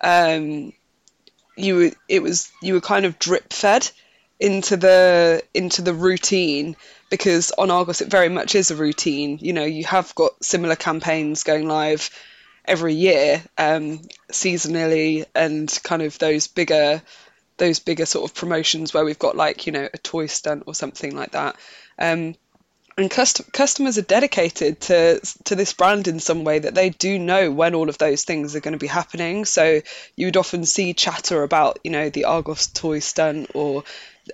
Um, 0.00 0.72
you 1.56 1.76
were, 1.76 1.90
it 2.08 2.22
was 2.22 2.50
you 2.62 2.74
were 2.74 2.80
kind 2.80 3.04
of 3.04 3.18
drip 3.18 3.52
fed 3.52 3.88
into 4.40 4.76
the 4.76 5.42
into 5.52 5.82
the 5.82 5.94
routine 5.94 6.74
because 7.10 7.52
on 7.58 7.70
Argos 7.70 8.00
it 8.00 8.08
very 8.08 8.28
much 8.28 8.54
is 8.54 8.70
a 8.70 8.76
routine. 8.76 9.38
You 9.42 9.52
know, 9.52 9.64
you 9.64 9.84
have 9.84 10.14
got 10.14 10.42
similar 10.42 10.76
campaigns 10.76 11.42
going 11.42 11.68
live 11.68 12.10
every 12.64 12.94
year, 12.94 13.42
um, 13.58 14.00
seasonally, 14.32 15.26
and 15.34 15.78
kind 15.82 16.02
of 16.02 16.18
those 16.18 16.46
bigger 16.46 17.02
those 17.58 17.78
bigger 17.78 18.06
sort 18.06 18.28
of 18.28 18.34
promotions 18.34 18.94
where 18.94 19.04
we've 19.04 19.18
got 19.18 19.36
like 19.36 19.66
you 19.66 19.72
know 19.72 19.88
a 19.92 19.98
toy 19.98 20.26
stunt 20.26 20.64
or 20.66 20.74
something 20.74 21.14
like 21.14 21.32
that. 21.32 21.56
Um, 21.98 22.34
and 22.96 23.10
cust- 23.10 23.52
customers 23.52 23.98
are 23.98 24.02
dedicated 24.02 24.80
to 24.80 25.20
to 25.44 25.54
this 25.54 25.72
brand 25.72 26.06
in 26.06 26.20
some 26.20 26.44
way 26.44 26.58
that 26.60 26.74
they 26.74 26.90
do 26.90 27.18
know 27.18 27.50
when 27.50 27.74
all 27.74 27.88
of 27.88 27.98
those 27.98 28.24
things 28.24 28.54
are 28.54 28.60
going 28.60 28.72
to 28.72 28.78
be 28.78 28.86
happening. 28.86 29.44
So 29.44 29.80
you 30.16 30.26
would 30.26 30.36
often 30.36 30.64
see 30.64 30.94
chatter 30.94 31.42
about 31.42 31.80
you 31.82 31.90
know 31.90 32.08
the 32.08 32.24
Argos 32.26 32.68
toy 32.68 33.00
stunt 33.00 33.50
or 33.54 33.84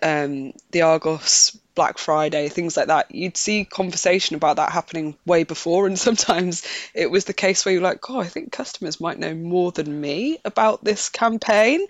um, 0.03 0.53
the 0.73 0.83
Argos 0.83 1.57
Black 1.77 1.99
Friday, 1.99 2.49
things 2.49 2.77
like 2.77 2.89
that. 2.89 3.15
You'd 3.15 3.37
see 3.37 3.65
conversation 3.65 4.35
about 4.35 4.57
that 4.57 4.73
happening 4.73 5.15
way 5.25 5.45
before, 5.45 5.87
and 5.87 5.97
sometimes 6.09 6.65
it 6.93 7.09
was 7.09 7.27
the 7.27 7.33
case 7.33 7.65
where 7.65 7.73
you're 7.75 7.83
like, 7.83 8.11
"Oh, 8.11 8.19
I 8.19 8.27
think 8.27 8.51
customers 8.51 9.01
might 9.01 9.21
know 9.21 9.35
more 9.35 9.71
than 9.71 10.01
me 10.01 10.39
about 10.45 10.83
this 10.83 11.09
campaign," 11.09 11.87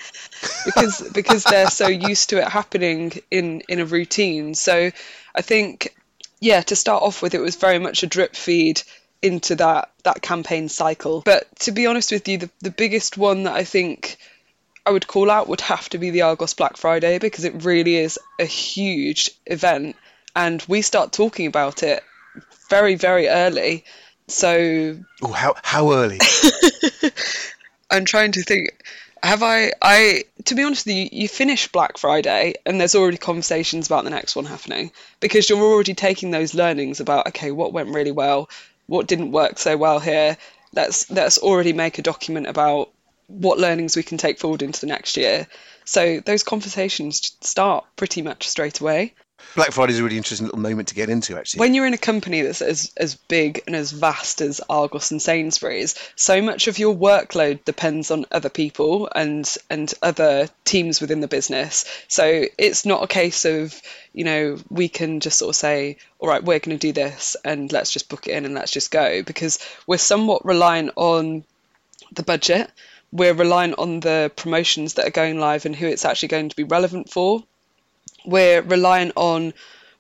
because 0.67 1.01
because 1.15 1.45
they're 1.45 1.71
so 1.71 1.87
used 1.87 2.31
to 2.31 2.39
it 2.39 2.49
happening 2.49 3.13
in 3.31 3.63
in 3.69 3.81
a 3.81 3.87
routine. 3.87 4.55
So 4.55 4.91
I 5.35 5.41
think 5.41 5.97
yeah, 6.41 6.61
to 6.61 6.77
start 6.77 7.03
off 7.03 7.23
with, 7.23 7.35
it 7.35 7.41
was 7.41 7.57
very 7.57 7.79
much 7.79 8.03
a 8.03 8.07
drip 8.07 8.37
feed 8.37 8.83
into 9.23 9.55
that 9.57 9.91
that 10.03 10.21
campaign 10.23 10.69
cycle. 10.69 11.23
But 11.25 11.47
to 11.61 11.73
be 11.73 11.87
honest 11.87 12.13
with 12.13 12.29
you, 12.29 12.39
the, 12.39 12.51
the 12.61 12.71
biggest 12.71 13.17
one 13.17 13.45
that 13.45 13.55
I 13.55 13.65
think 13.65 14.19
I 14.87 14.91
would 14.91 15.09
call 15.09 15.31
out 15.33 15.49
would 15.49 15.61
have 15.63 15.89
to 15.91 15.99
be 15.99 16.11
the 16.11 16.23
Argos 16.23 16.55
Black 16.55 16.77
Friday 16.77 17.19
because 17.19 17.45
it 17.45 17.65
really 17.65 17.97
is 17.97 18.21
a 18.39 18.45
huge 18.45 19.33
event, 19.45 19.97
and 20.37 20.65
we 20.69 20.81
start 20.81 21.13
talking 21.13 21.49
about 21.49 21.83
it 21.83 22.05
very 22.71 22.95
very 22.95 23.29
early. 23.29 23.85
So 24.29 24.97
Oh, 25.23 25.33
how 25.33 25.57
how 25.63 25.93
early? 25.93 26.21
I'm 27.91 28.05
trying 28.05 28.33
to 28.33 28.43
think. 28.43 28.71
Have 29.23 29.43
I? 29.43 29.73
I 29.83 30.25
to 30.45 30.55
be 30.55 30.63
honest 30.63 30.87
with 30.87 30.95
you, 30.95 31.09
you 31.11 31.29
finish 31.29 31.67
Black 31.69 31.99
Friday 31.99 32.55
and 32.65 32.81
there's 32.81 32.95
already 32.95 33.17
conversations 33.17 33.87
about 33.87 34.05
the 34.05 34.11
next 34.11 34.37
one 34.37 34.45
happening 34.45 34.93
because 35.19 35.51
you're 35.51 35.59
already 35.59 35.95
taking 35.95 36.31
those 36.31 36.55
learnings 36.55 37.01
about 37.01 37.27
okay, 37.29 37.51
what 37.51 37.73
went 37.73 37.95
really 37.95 38.13
well, 38.13 38.49
what 38.87 39.09
didn't 39.09 39.33
work 39.33 39.59
so 39.59 39.77
well 39.77 39.99
here. 39.99 40.37
Let's 40.73 41.11
let's 41.11 41.39
already 41.39 41.73
make 41.73 41.99
a 41.99 42.03
document 42.03 42.47
about 42.47 42.91
what 43.27 43.59
learnings 43.59 43.97
we 43.97 44.03
can 44.03 44.19
take 44.19 44.39
forward 44.39 44.63
into 44.63 44.81
the 44.81 44.87
next 44.87 45.17
year. 45.17 45.47
So 45.85 46.21
those 46.21 46.43
conversations 46.43 47.37
start 47.41 47.85
pretty 47.97 48.23
much 48.23 48.49
straight 48.49 48.81
away. 48.81 49.15
Black 49.55 49.71
Friday 49.71 49.93
is 49.93 50.01
a 50.01 50.05
really 50.05 50.17
interesting 50.17 50.47
little 50.47 50.61
moment 50.61 50.89
to 50.89 50.95
get 50.95 51.09
into, 51.09 51.39
actually. 51.39 51.61
When 51.61 51.75
you're 51.75 51.87
in 51.87 51.95
a 51.95 51.99
company 51.99 52.43
that's 52.43 52.63
as, 52.63 52.93
as 52.97 53.15
big 53.15 53.63
and 53.67 53.77
as 53.77 53.93
vast 53.93 54.41
as 54.41 54.61
Argos 54.69 55.11
and 55.11 55.21
Sainsbury's, 55.21 55.95
so 56.15 56.43
much 56.43 56.69
of 56.69 56.79
your 56.79 56.95
workload 56.95 57.65
depends 57.65 58.11
on 58.11 58.27
other 58.33 58.49
people 58.49 59.09
and 59.15 59.47
and 59.71 59.93
other 60.03 60.49
teams 60.65 61.01
within 61.01 61.21
the 61.21 61.29
business. 61.29 61.85
So 62.09 62.45
it's 62.59 62.85
not 62.87 63.05
a 63.05 63.09
case 63.09 63.45
of, 63.45 63.81
you 64.13 64.25
know, 64.25 64.59
we 64.71 64.89
can 64.89 65.21
just 65.21 65.39
sort 65.39 65.51
of 65.51 65.57
say, 65.57 65.99
all 66.19 66.29
right, 66.29 66.43
we're 66.43 66.59
going 66.59 66.79
to 66.79 66.87
do 66.87 66.93
this 66.93 67.37
and 67.45 67.71
let's 67.73 67.91
just 67.91 68.09
book 68.09 68.27
it 68.27 68.33
in 68.33 68.47
and 68.47 68.55
let's 68.55 68.73
just 68.73 68.91
go 68.91 69.23
because 69.23 69.59
we're 69.87 69.99
somewhat 69.99 70.45
reliant 70.45 70.93
on 70.97 71.45
the 72.13 72.23
budget. 72.23 72.71
We're 73.17 73.35
reliant 73.35 73.79
on 73.79 74.01
the 74.01 74.31
promotions 74.37 74.95
that 74.95 75.07
are 75.07 75.11
going 75.11 75.39
live 75.39 75.67
and 75.67 75.75
who 75.75 75.87
it's 75.87 76.05
actually 76.05 76.29
going 76.29 76.51
to 76.51 76.57
be 76.57 76.65
relevant 76.65 77.11
for 77.11 77.43
we're 78.27 78.61
reliant 78.61 79.13
on 79.17 79.55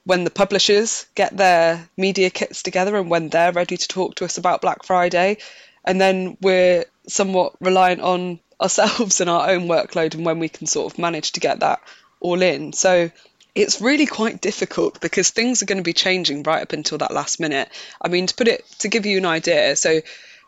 when 0.04 0.25
the 0.25 0.30
publishers 0.30 1.06
get 1.14 1.37
their 1.37 1.88
media 1.96 2.30
kits 2.30 2.62
together 2.62 2.96
and 2.96 3.11
when 3.11 3.28
they're 3.28 3.52
ready 3.52 3.76
to 3.76 3.88
talk 3.88 4.16
to 4.16 4.25
us 4.25 4.38
about 4.38 4.61
Black 4.61 4.85
Friday. 4.85 5.38
And 5.85 6.00
then 6.00 6.37
we're 6.40 6.85
somewhat 7.08 7.54
reliant 7.61 8.02
on 8.02 8.40
ourselves 8.61 9.20
and 9.20 9.30
our 9.30 9.50
own 9.50 9.68
workload 9.68 10.14
and 10.14 10.25
when 10.25 10.38
we 10.38 10.49
can 10.49 10.66
sort 10.66 10.92
of 10.92 10.99
manage 10.99 11.32
to 11.32 11.40
get 11.40 11.61
that 11.61 11.80
all 12.20 12.40
in. 12.42 12.73
So 12.73 13.11
it's 13.54 13.80
really 13.80 14.06
quite 14.06 14.40
difficult 14.40 15.00
because 15.00 15.30
things 15.30 15.62
are 15.62 15.66
going 15.66 15.78
to 15.78 15.85
be 15.85 15.92
changing 15.92 16.42
right 16.42 16.62
up 16.62 16.73
until 16.73 16.99
that 16.99 17.12
last 17.12 17.40
minute. 17.40 17.68
I 18.00 18.08
mean, 18.08 18.26
to 18.26 18.35
put 18.35 18.49
it 18.49 18.64
to 18.80 18.88
give 18.88 19.06
you 19.06 19.18
an 19.18 19.26
idea, 19.26 19.76
so 19.76 20.00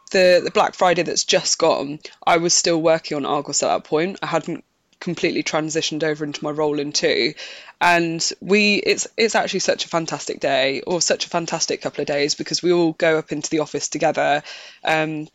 the 0.09 0.41
the 0.45 0.51
Black 0.51 0.75
Friday 0.75 1.03
that's 1.03 1.25
just 1.25 1.59
gone, 1.59 2.01
I 2.27 2.39
was 2.39 2.55
still 2.55 2.81
working 2.81 3.17
on 3.17 3.27
Argos 3.27 3.63
at 3.63 3.69
that 3.69 3.85
point. 3.85 4.19
I 4.23 4.27
hadn't 4.27 4.65
completely 5.01 5.43
transitioned 5.43 6.03
over 6.03 6.25
into 6.25 6.43
my 6.43 6.51
role 6.51 6.79
in 6.79 6.93
Tu. 6.93 7.35
And 7.81 8.29
we 8.41 8.77
it's 8.77 9.07
it's 9.17 9.35
actually 9.35 9.61
such 9.61 9.85
a 9.85 9.89
fantastic 9.89 10.41
day 10.41 10.81
or 10.83 11.01
such 11.01 11.27
a 11.27 11.29
fantastic 11.29 11.81
couple 11.81 12.03
of 12.03 12.09
days 12.09 12.35
because 12.35 12.63
we 12.63 12.73
all 12.73 12.93
go 12.93 13.19
up 13.19 13.33
into 13.33 13.51
the 13.51 13.61
office 13.61 13.89
together. 13.89 14.43
Um, 14.83 15.29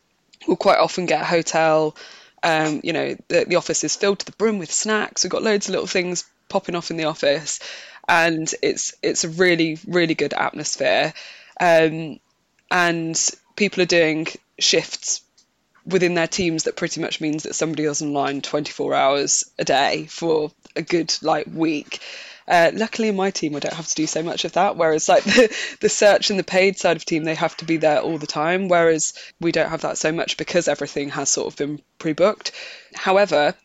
we'll 0.47 0.57
quite 0.57 0.79
often 0.79 1.05
get 1.05 1.21
a 1.21 1.25
hotel. 1.25 1.95
Um, 2.43 2.81
you 2.83 2.91
know 2.91 3.15
the, 3.29 3.45
the 3.47 3.55
office 3.55 3.83
is 3.85 3.95
filled 3.95 4.19
to 4.19 4.25
the 4.25 4.33
brim 4.33 4.59
with 4.59 4.71
snacks. 4.71 5.23
We've 5.23 5.31
got 5.31 5.43
loads 5.43 5.67
of 5.67 5.71
little 5.71 5.87
things 5.87 6.25
popping 6.49 6.75
off 6.75 6.91
in 6.91 6.97
the 6.97 7.05
office. 7.05 7.59
And 8.07 8.53
it's 8.61 8.93
it's 9.01 9.23
a 9.23 9.29
really 9.29 9.79
really 9.87 10.15
good 10.15 10.33
atmosphere. 10.33 11.13
Um, 11.61 12.19
and 12.69 13.29
people 13.55 13.83
are 13.83 13.85
doing 13.85 14.27
shifts 14.60 15.22
within 15.86 16.13
their 16.13 16.27
teams 16.27 16.63
that 16.63 16.77
pretty 16.77 17.01
much 17.01 17.19
means 17.19 17.43
that 17.43 17.55
somebody 17.55 17.83
is 17.83 18.01
online 18.01 18.41
24 18.41 18.93
hours 18.93 19.43
a 19.60 19.65
day 19.65 20.05
for 20.05 20.51
a 20.75 20.81
good 20.81 21.13
like 21.22 21.48
week. 21.48 22.00
Uh, 22.45 22.72
luckily 22.74 23.07
in 23.07 23.15
my 23.15 23.31
team 23.31 23.55
I 23.55 23.60
don't 23.60 23.74
have 23.74 23.88
to 23.88 23.95
do 23.95 24.05
so 24.05 24.22
much 24.22 24.43
of 24.43 24.53
that 24.53 24.75
whereas 24.75 25.07
like 25.07 25.24
the, 25.24 25.55
the 25.79 25.88
search 25.88 26.29
and 26.29 26.38
the 26.38 26.43
paid 26.43 26.77
side 26.77 26.98
of 26.98 27.05
team 27.05 27.24
they 27.24 27.36
have 27.36 27.55
to 27.57 27.65
be 27.65 27.77
there 27.77 28.01
all 28.01 28.17
the 28.17 28.27
time 28.27 28.67
whereas 28.67 29.13
we 29.39 29.53
don't 29.53 29.69
have 29.69 29.81
that 29.81 29.98
so 29.98 30.12
much 30.12 30.36
because 30.36 30.67
everything 30.67 31.10
has 31.10 31.29
sort 31.29 31.48
of 31.48 31.57
been 31.57 31.81
pre-booked 32.00 32.51
however 32.95 33.55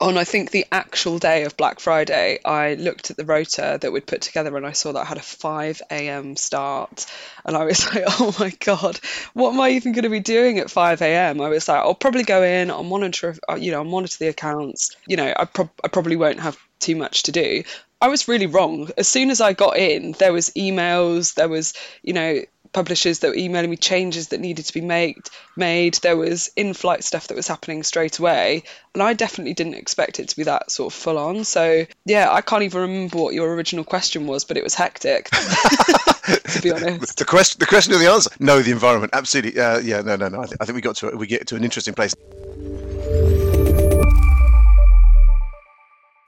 on 0.00 0.16
I 0.16 0.24
think 0.24 0.50
the 0.50 0.66
actual 0.70 1.18
day 1.18 1.42
of 1.44 1.56
Black 1.56 1.80
Friday, 1.80 2.38
I 2.44 2.74
looked 2.74 3.10
at 3.10 3.16
the 3.16 3.24
rota 3.24 3.78
that 3.80 3.92
we'd 3.92 4.06
put 4.06 4.22
together 4.22 4.56
and 4.56 4.64
I 4.64 4.72
saw 4.72 4.92
that 4.92 5.00
I 5.00 5.04
had 5.04 5.18
a 5.18 5.22
5 5.22 5.82
a.m. 5.90 6.36
start. 6.36 7.06
And 7.44 7.56
I 7.56 7.64
was 7.64 7.84
like, 7.94 8.04
oh 8.06 8.34
my 8.38 8.50
God, 8.60 9.00
what 9.34 9.52
am 9.52 9.60
I 9.60 9.70
even 9.70 9.92
going 9.92 10.04
to 10.04 10.08
be 10.08 10.20
doing 10.20 10.58
at 10.58 10.70
5 10.70 11.02
a.m.? 11.02 11.40
I 11.40 11.48
was 11.48 11.68
like, 11.68 11.80
I'll 11.80 11.94
probably 11.94 12.22
go 12.22 12.42
in, 12.42 12.70
I'll 12.70 12.84
monitor, 12.84 13.36
you 13.58 13.72
know, 13.72 13.78
I'll 13.78 13.84
monitor 13.84 14.16
the 14.18 14.28
accounts. 14.28 14.94
You 15.06 15.16
know, 15.16 15.32
I, 15.36 15.44
pro- 15.46 15.70
I 15.82 15.88
probably 15.88 16.16
won't 16.16 16.40
have 16.40 16.56
too 16.78 16.94
much 16.94 17.24
to 17.24 17.32
do. 17.32 17.64
I 18.00 18.08
was 18.08 18.28
really 18.28 18.46
wrong. 18.46 18.90
As 18.96 19.08
soon 19.08 19.30
as 19.30 19.40
I 19.40 19.52
got 19.52 19.76
in, 19.76 20.12
there 20.12 20.32
was 20.32 20.50
emails, 20.50 21.34
there 21.34 21.48
was, 21.48 21.74
you 22.02 22.12
know, 22.12 22.42
publishers 22.72 23.20
that 23.20 23.28
were 23.28 23.36
emailing 23.36 23.70
me 23.70 23.76
changes 23.76 24.28
that 24.28 24.40
needed 24.40 24.64
to 24.66 24.74
be 24.74 24.80
made 24.80 25.18
made. 25.56 25.94
There 25.94 26.16
was 26.16 26.50
in-flight 26.56 27.04
stuff 27.04 27.28
that 27.28 27.36
was 27.36 27.48
happening 27.48 27.82
straight 27.82 28.18
away 28.18 28.64
and 28.94 29.02
i 29.02 29.12
definitely 29.12 29.54
didn't 29.54 29.74
expect 29.74 30.18
it 30.18 30.28
to 30.28 30.36
be 30.36 30.44
that 30.44 30.70
sort 30.70 30.92
of 30.92 30.98
full 30.98 31.18
on 31.18 31.44
so 31.44 31.84
yeah 32.04 32.28
i 32.32 32.40
can't 32.40 32.62
even 32.62 32.80
remember 32.80 33.18
what 33.18 33.34
your 33.34 33.54
original 33.54 33.84
question 33.84 34.26
was 34.26 34.44
but 34.44 34.56
it 34.56 34.64
was 34.64 34.74
hectic 34.74 35.28
to 36.58 36.62
be 36.62 36.70
honest. 36.70 37.18
The 37.18 37.24
question 37.24 37.58
the 37.58 37.66
question 37.66 37.94
or 37.94 37.98
the 37.98 38.10
answer? 38.10 38.30
No 38.38 38.60
the 38.60 38.70
environment. 38.70 39.14
Absolutely. 39.14 39.60
Uh, 39.60 39.78
yeah 39.78 40.00
no 40.02 40.16
no 40.16 40.28
no. 40.28 40.42
I, 40.42 40.46
th- 40.46 40.56
I 40.60 40.64
think 40.64 40.76
we 40.76 40.82
got 40.82 40.96
to 40.96 41.16
we 41.16 41.26
get 41.26 41.46
to 41.48 41.56
an 41.56 41.64
interesting 41.64 41.94
place. 41.94 42.14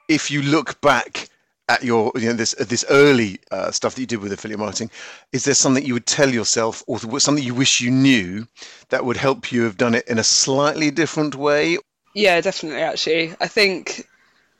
If 0.08 0.30
you 0.30 0.42
look 0.42 0.80
back 0.80 1.28
at 1.70 1.84
your 1.84 2.10
you 2.16 2.26
know 2.26 2.32
this 2.32 2.52
this 2.54 2.84
early 2.90 3.38
uh, 3.52 3.70
stuff 3.70 3.94
that 3.94 4.00
you 4.00 4.06
did 4.06 4.18
with 4.18 4.32
affiliate 4.32 4.58
marketing 4.58 4.90
is 5.32 5.44
there 5.44 5.54
something 5.54 5.84
you 5.84 5.94
would 5.94 6.06
tell 6.06 6.28
yourself 6.28 6.82
or 6.88 6.98
something 7.20 7.44
you 7.44 7.54
wish 7.54 7.80
you 7.80 7.92
knew 7.92 8.44
that 8.88 9.04
would 9.04 9.16
help 9.16 9.52
you 9.52 9.62
have 9.62 9.76
done 9.76 9.94
it 9.94 10.06
in 10.08 10.18
a 10.18 10.24
slightly 10.24 10.90
different 10.90 11.36
way? 11.36 11.78
Yeah 12.12 12.40
definitely 12.40 12.82
actually. 12.82 13.34
I 13.40 13.46
think 13.46 14.04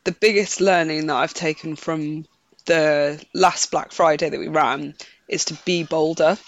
the 0.05 0.13
biggest 0.13 0.61
learning 0.61 1.09
that 1.09 1.17
i've 1.17 1.35
taken 1.35 1.75
from 1.75 2.25
the 2.67 3.21
last 3.35 3.73
black 3.73 3.91
friday 3.93 4.31
that 4.31 4.39
we 4.39 4.49
ran 4.49 4.95
is 5.29 5.45
to 5.47 5.55
be 5.65 5.83
bolder 5.83 6.39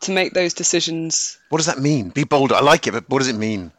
to 0.00 0.12
make 0.12 0.32
those 0.32 0.54
decisions. 0.54 1.38
What 1.50 1.58
does 1.58 1.66
that 1.66 1.78
mean? 1.78 2.08
Be 2.08 2.24
bolder. 2.24 2.54
I 2.54 2.60
like 2.60 2.86
it 2.86 2.92
but 2.92 3.08
what 3.10 3.18
does 3.18 3.28
it 3.28 3.36
mean? 3.36 3.70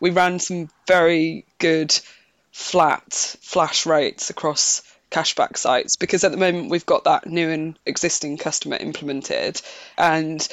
We 0.00 0.08
ran 0.08 0.38
some 0.38 0.70
very 0.86 1.44
good 1.58 1.94
flat 2.50 3.12
flash 3.12 3.84
rates 3.84 4.30
across 4.30 4.82
cashback 5.16 5.56
sites 5.56 5.96
because 5.96 6.24
at 6.24 6.30
the 6.30 6.36
moment 6.36 6.70
we've 6.70 6.86
got 6.86 7.04
that 7.04 7.26
new 7.26 7.50
and 7.50 7.78
existing 7.86 8.36
customer 8.36 8.76
implemented 8.76 9.60
and 9.96 10.48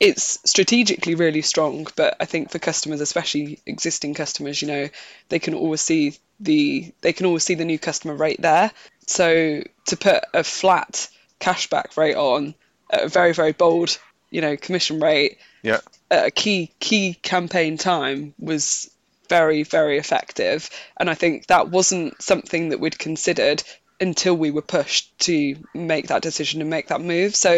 it's 0.00 0.38
strategically 0.44 1.14
really 1.14 1.42
strong 1.42 1.86
but 1.96 2.16
i 2.20 2.24
think 2.24 2.50
for 2.50 2.58
customers 2.58 3.00
especially 3.00 3.58
existing 3.66 4.14
customers 4.14 4.60
you 4.62 4.68
know 4.68 4.88
they 5.28 5.38
can 5.38 5.54
always 5.54 5.80
see 5.80 6.14
the 6.40 6.92
they 7.00 7.12
can 7.12 7.26
always 7.26 7.44
see 7.44 7.54
the 7.54 7.64
new 7.64 7.78
customer 7.78 8.14
rate 8.14 8.40
there. 8.40 8.70
So 9.06 9.62
to 9.86 9.96
put 9.96 10.24
a 10.34 10.44
flat 10.44 11.08
cashback 11.40 11.96
rate 11.96 12.16
on 12.16 12.54
at 12.90 13.04
a 13.04 13.08
very 13.08 13.32
very 13.32 13.52
bold 13.52 13.98
you 14.30 14.40
know 14.40 14.56
commission 14.56 15.00
rate 15.00 15.38
yeah. 15.62 15.80
at 16.10 16.26
a 16.26 16.30
key 16.30 16.70
key 16.80 17.14
campaign 17.22 17.76
time 17.76 18.34
was 18.38 18.90
very 19.28 19.62
very 19.62 19.98
effective. 19.98 20.70
And 20.96 21.10
i 21.10 21.14
think 21.14 21.46
that 21.46 21.70
wasn't 21.70 22.20
something 22.22 22.70
that 22.70 22.80
we'd 22.80 22.98
considered 22.98 23.62
until 24.00 24.34
we 24.34 24.50
were 24.50 24.62
pushed 24.62 25.18
to 25.18 25.56
make 25.74 26.08
that 26.08 26.22
decision 26.22 26.60
and 26.60 26.70
make 26.70 26.88
that 26.88 27.00
move. 27.00 27.34
So 27.34 27.50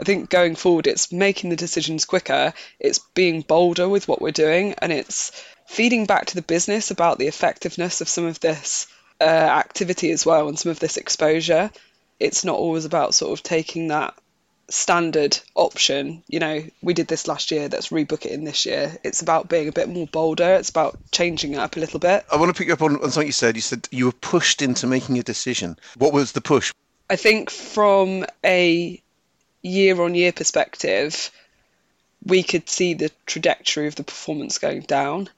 I 0.00 0.04
think 0.04 0.30
going 0.30 0.54
forward, 0.54 0.86
it's 0.86 1.12
making 1.12 1.50
the 1.50 1.56
decisions 1.56 2.04
quicker, 2.04 2.52
it's 2.78 3.00
being 3.14 3.40
bolder 3.40 3.88
with 3.88 4.06
what 4.08 4.20
we're 4.20 4.30
doing, 4.30 4.74
and 4.74 4.92
it's 4.92 5.32
feeding 5.66 6.06
back 6.06 6.26
to 6.26 6.34
the 6.34 6.42
business 6.42 6.90
about 6.90 7.18
the 7.18 7.26
effectiveness 7.26 8.00
of 8.00 8.08
some 8.08 8.26
of 8.26 8.40
this 8.40 8.86
uh, 9.20 9.24
activity 9.24 10.10
as 10.10 10.26
well 10.26 10.48
and 10.48 10.58
some 10.58 10.70
of 10.70 10.78
this 10.78 10.96
exposure. 10.96 11.70
It's 12.20 12.44
not 12.44 12.56
always 12.56 12.84
about 12.84 13.14
sort 13.14 13.38
of 13.38 13.42
taking 13.42 13.88
that 13.88 14.14
standard 14.68 15.38
option. 15.54 16.22
You 16.28 16.40
know, 16.40 16.64
we 16.82 16.94
did 16.94 17.08
this 17.08 17.28
last 17.28 17.50
year, 17.50 17.68
let's 17.70 17.88
rebook 17.88 18.26
it 18.26 18.32
in 18.32 18.44
this 18.44 18.66
year. 18.66 18.96
It's 19.04 19.22
about 19.22 19.48
being 19.48 19.68
a 19.68 19.72
bit 19.72 19.88
more 19.88 20.06
bolder, 20.06 20.54
it's 20.54 20.70
about 20.70 20.98
changing 21.12 21.54
it 21.54 21.58
up 21.58 21.76
a 21.76 21.80
little 21.80 22.00
bit. 22.00 22.24
I 22.30 22.36
want 22.36 22.54
to 22.54 22.58
pick 22.58 22.68
you 22.68 22.74
up 22.74 22.82
on, 22.82 22.96
on 22.96 23.10
something 23.10 23.26
you 23.26 23.32
said. 23.32 23.56
You 23.56 23.62
said 23.62 23.88
you 23.90 24.06
were 24.06 24.12
pushed 24.12 24.62
into 24.62 24.86
making 24.86 25.18
a 25.18 25.22
decision. 25.22 25.78
What 25.96 26.12
was 26.12 26.32
the 26.32 26.40
push? 26.40 26.72
I 27.08 27.16
think 27.16 27.50
from 27.50 28.24
a 28.44 29.00
year 29.62 30.00
on 30.02 30.14
year 30.14 30.32
perspective, 30.32 31.30
we 32.24 32.42
could 32.42 32.68
see 32.68 32.94
the 32.94 33.10
trajectory 33.26 33.86
of 33.86 33.94
the 33.94 34.04
performance 34.04 34.58
going 34.58 34.82
down 34.82 35.28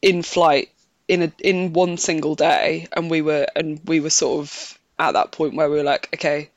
in 0.00 0.22
flight 0.22 0.70
in 1.08 1.22
a 1.22 1.32
in 1.40 1.72
one 1.72 1.96
single 1.96 2.34
day 2.34 2.86
and 2.92 3.10
we 3.10 3.22
were 3.22 3.46
and 3.56 3.80
we 3.86 3.98
were 3.98 4.10
sort 4.10 4.40
of 4.40 4.78
at 4.98 5.12
that 5.12 5.32
point 5.32 5.54
where 5.54 5.68
we 5.68 5.78
were 5.78 5.82
like 5.82 6.08
okay 6.14 6.50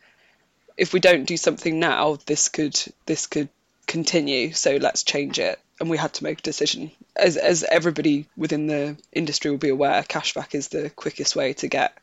if 0.81 0.93
we 0.93 0.99
don't 0.99 1.25
do 1.25 1.37
something 1.37 1.79
now, 1.79 2.17
this 2.25 2.49
could 2.49 2.75
this 3.05 3.27
could 3.27 3.49
continue. 3.85 4.51
So 4.51 4.77
let's 4.77 5.03
change 5.03 5.37
it. 5.37 5.59
And 5.79 5.91
we 5.91 5.97
had 5.97 6.13
to 6.15 6.23
make 6.23 6.39
a 6.39 6.41
decision. 6.41 6.91
As 7.15 7.37
as 7.37 7.63
everybody 7.63 8.25
within 8.35 8.65
the 8.65 8.97
industry 9.13 9.51
will 9.51 9.59
be 9.59 9.69
aware, 9.69 10.01
cashback 10.01 10.55
is 10.55 10.69
the 10.69 10.89
quickest 10.89 11.35
way 11.35 11.53
to 11.53 11.67
get 11.67 11.95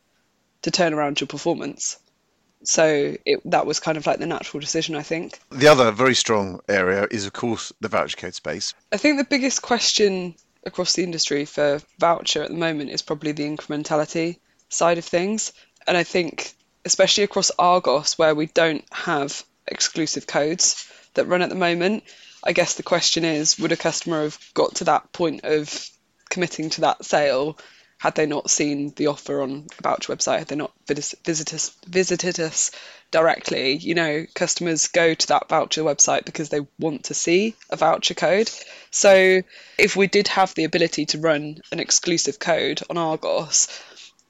to 0.63 0.71
turn 0.71 0.95
around 0.95 1.21
your 1.21 1.27
performance. 1.27 1.99
So 2.63 3.17
it, 3.25 3.41
that 3.51 3.67
was 3.67 3.81
kind 3.81 3.99
of 3.99 4.07
like 4.07 4.21
the 4.21 4.27
natural 4.27 4.61
decision, 4.61 4.95
I 4.95 5.03
think. 5.03 5.41
The 5.51 5.69
other 5.69 5.91
very 5.91 6.15
strong 6.15 6.61
area 6.69 7.09
is, 7.11 7.27
of 7.27 7.33
course, 7.33 7.73
the 7.81 7.89
voucher 7.89 8.17
code 8.17 8.35
space. 8.35 8.75
I 8.93 8.97
think 8.97 9.19
the 9.19 9.25
biggest 9.25 9.61
question 9.61 10.37
across 10.65 10.93
the 10.93 11.03
industry 11.03 11.45
for 11.47 11.81
voucher 11.99 12.43
at 12.43 12.51
the 12.51 12.57
moment 12.57 12.91
is 12.91 13.03
probably 13.03 13.33
the 13.33 13.45
incrementality 13.45 14.39
side 14.69 14.99
of 14.99 15.05
things. 15.05 15.53
And 15.87 15.97
I 15.97 16.05
think 16.05 16.55
especially 16.89 17.25
across 17.25 17.53
Argos, 17.59 18.19
where 18.19 18.35
we 18.35 18.47
don't 18.47 18.85
have 18.91 19.45
exclusive 19.67 20.27
codes 20.27 20.91
that 21.15 21.27
run 21.27 21.43
at 21.43 21.51
the 21.51 21.55
moment. 21.55 22.03
I 22.43 22.53
guess 22.53 22.75
the 22.75 22.83
question 22.83 23.25
is 23.25 23.59
would 23.59 23.73
a 23.73 23.77
customer 23.77 24.23
have 24.23 24.39
got 24.55 24.77
to 24.77 24.85
that 24.85 25.13
point 25.13 25.45
of 25.45 25.91
committing 26.31 26.71
to 26.71 26.81
that 26.83 27.05
sale 27.05 27.59
had 27.99 28.15
they 28.15 28.27
not 28.27 28.49
seen 28.49 28.93
the 28.97 29.09
offer 29.09 29.43
on 29.43 29.67
voucher 29.83 30.15
website, 30.15 30.39
had 30.39 30.49
they 30.49 30.57
not 30.57 30.73
visit 30.87 31.53
us, 31.53 31.77
visited 31.87 32.39
us 32.39 32.71
directly? 33.11 33.73
You 33.73 33.95
know, 33.95 34.25
customers 34.35 34.87
go 34.87 35.15
to 35.15 35.27
that 35.29 35.49
voucher 35.49 35.83
website 35.83 36.25
because 36.25 36.49
they 36.49 36.61
want 36.79 37.05
to 37.05 37.15
see 37.15 37.57
a 37.71 37.77
voucher 37.77 38.15
code. 38.15 38.51
So 38.93 39.43
if 39.77 39.97
we 39.97 40.07
did 40.07 40.29
have 40.29 40.55
the 40.55 40.65
ability 40.65 41.07
to 41.07 41.19
run 41.19 41.61
an 41.73 41.81
exclusive 41.81 42.39
code 42.39 42.81
on 42.89 42.97
Argos, 42.97 43.67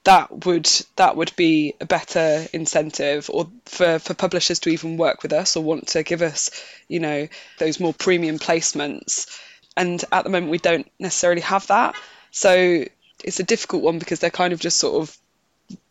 that 0.03 0.45
would 0.45 0.69
that 0.95 1.15
would 1.15 1.35
be 1.35 1.73
a 1.81 1.85
better 1.85 2.45
incentive 2.53 3.29
or 3.33 3.49
for, 3.65 3.99
for 3.99 4.13
publishers 4.13 4.59
to 4.59 4.69
even 4.69 4.97
work 4.97 5.23
with 5.23 5.33
us 5.33 5.55
or 5.55 5.63
want 5.63 5.87
to 5.87 6.03
give 6.03 6.21
us 6.21 6.49
you 6.87 6.99
know 6.99 7.27
those 7.57 7.79
more 7.79 7.93
premium 7.93 8.39
placements 8.39 9.39
and 9.75 10.03
at 10.11 10.23
the 10.23 10.29
moment 10.29 10.51
we 10.51 10.57
don't 10.57 10.89
necessarily 10.99 11.41
have 11.41 11.67
that 11.67 11.95
so 12.31 12.83
it's 13.23 13.39
a 13.39 13.43
difficult 13.43 13.83
one 13.83 13.99
because 13.99 14.19
they're 14.19 14.29
kind 14.29 14.53
of 14.53 14.59
just 14.59 14.79
sort 14.79 15.01
of 15.01 15.17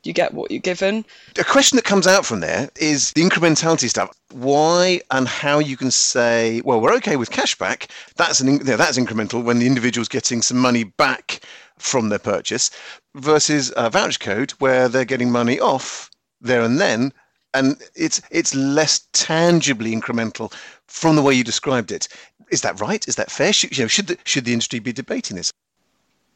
you 0.02 0.12
get 0.12 0.34
what 0.34 0.50
you're 0.50 0.60
given. 0.60 1.04
A 1.38 1.44
question 1.44 1.76
that 1.76 1.84
comes 1.84 2.06
out 2.06 2.26
from 2.26 2.40
there 2.40 2.70
is 2.76 3.12
the 3.12 3.22
incrementality 3.22 3.88
stuff. 3.88 4.10
Why 4.32 5.00
and 5.10 5.28
how 5.28 5.58
you 5.58 5.76
can 5.76 5.90
say, 5.90 6.60
well, 6.64 6.80
we're 6.80 6.94
okay 6.94 7.16
with 7.16 7.30
cashback. 7.30 7.88
That's 8.16 8.40
an 8.40 8.58
that's 8.58 8.98
incremental 8.98 9.44
when 9.44 9.58
the 9.58 9.66
individual's 9.66 10.08
getting 10.08 10.42
some 10.42 10.58
money 10.58 10.84
back 10.84 11.40
from 11.78 12.08
their 12.08 12.18
purchase, 12.18 12.70
versus 13.14 13.72
a 13.76 13.90
voucher 13.90 14.18
code 14.18 14.50
where 14.52 14.88
they're 14.88 15.04
getting 15.04 15.30
money 15.30 15.60
off 15.60 16.10
there 16.40 16.62
and 16.62 16.80
then, 16.80 17.12
and 17.54 17.82
it's 17.94 18.20
it's 18.30 18.54
less 18.54 19.06
tangibly 19.12 19.94
incremental 19.94 20.52
from 20.86 21.16
the 21.16 21.22
way 21.22 21.34
you 21.34 21.44
described 21.44 21.92
it. 21.92 22.08
Is 22.50 22.62
that 22.62 22.80
right? 22.80 23.06
Is 23.06 23.16
that 23.16 23.30
fair? 23.30 23.52
Should, 23.52 23.76
you 23.76 23.84
know, 23.84 23.88
should 23.88 24.06
the, 24.06 24.18
should 24.24 24.44
the 24.44 24.52
industry 24.52 24.78
be 24.78 24.92
debating 24.92 25.36
this? 25.36 25.52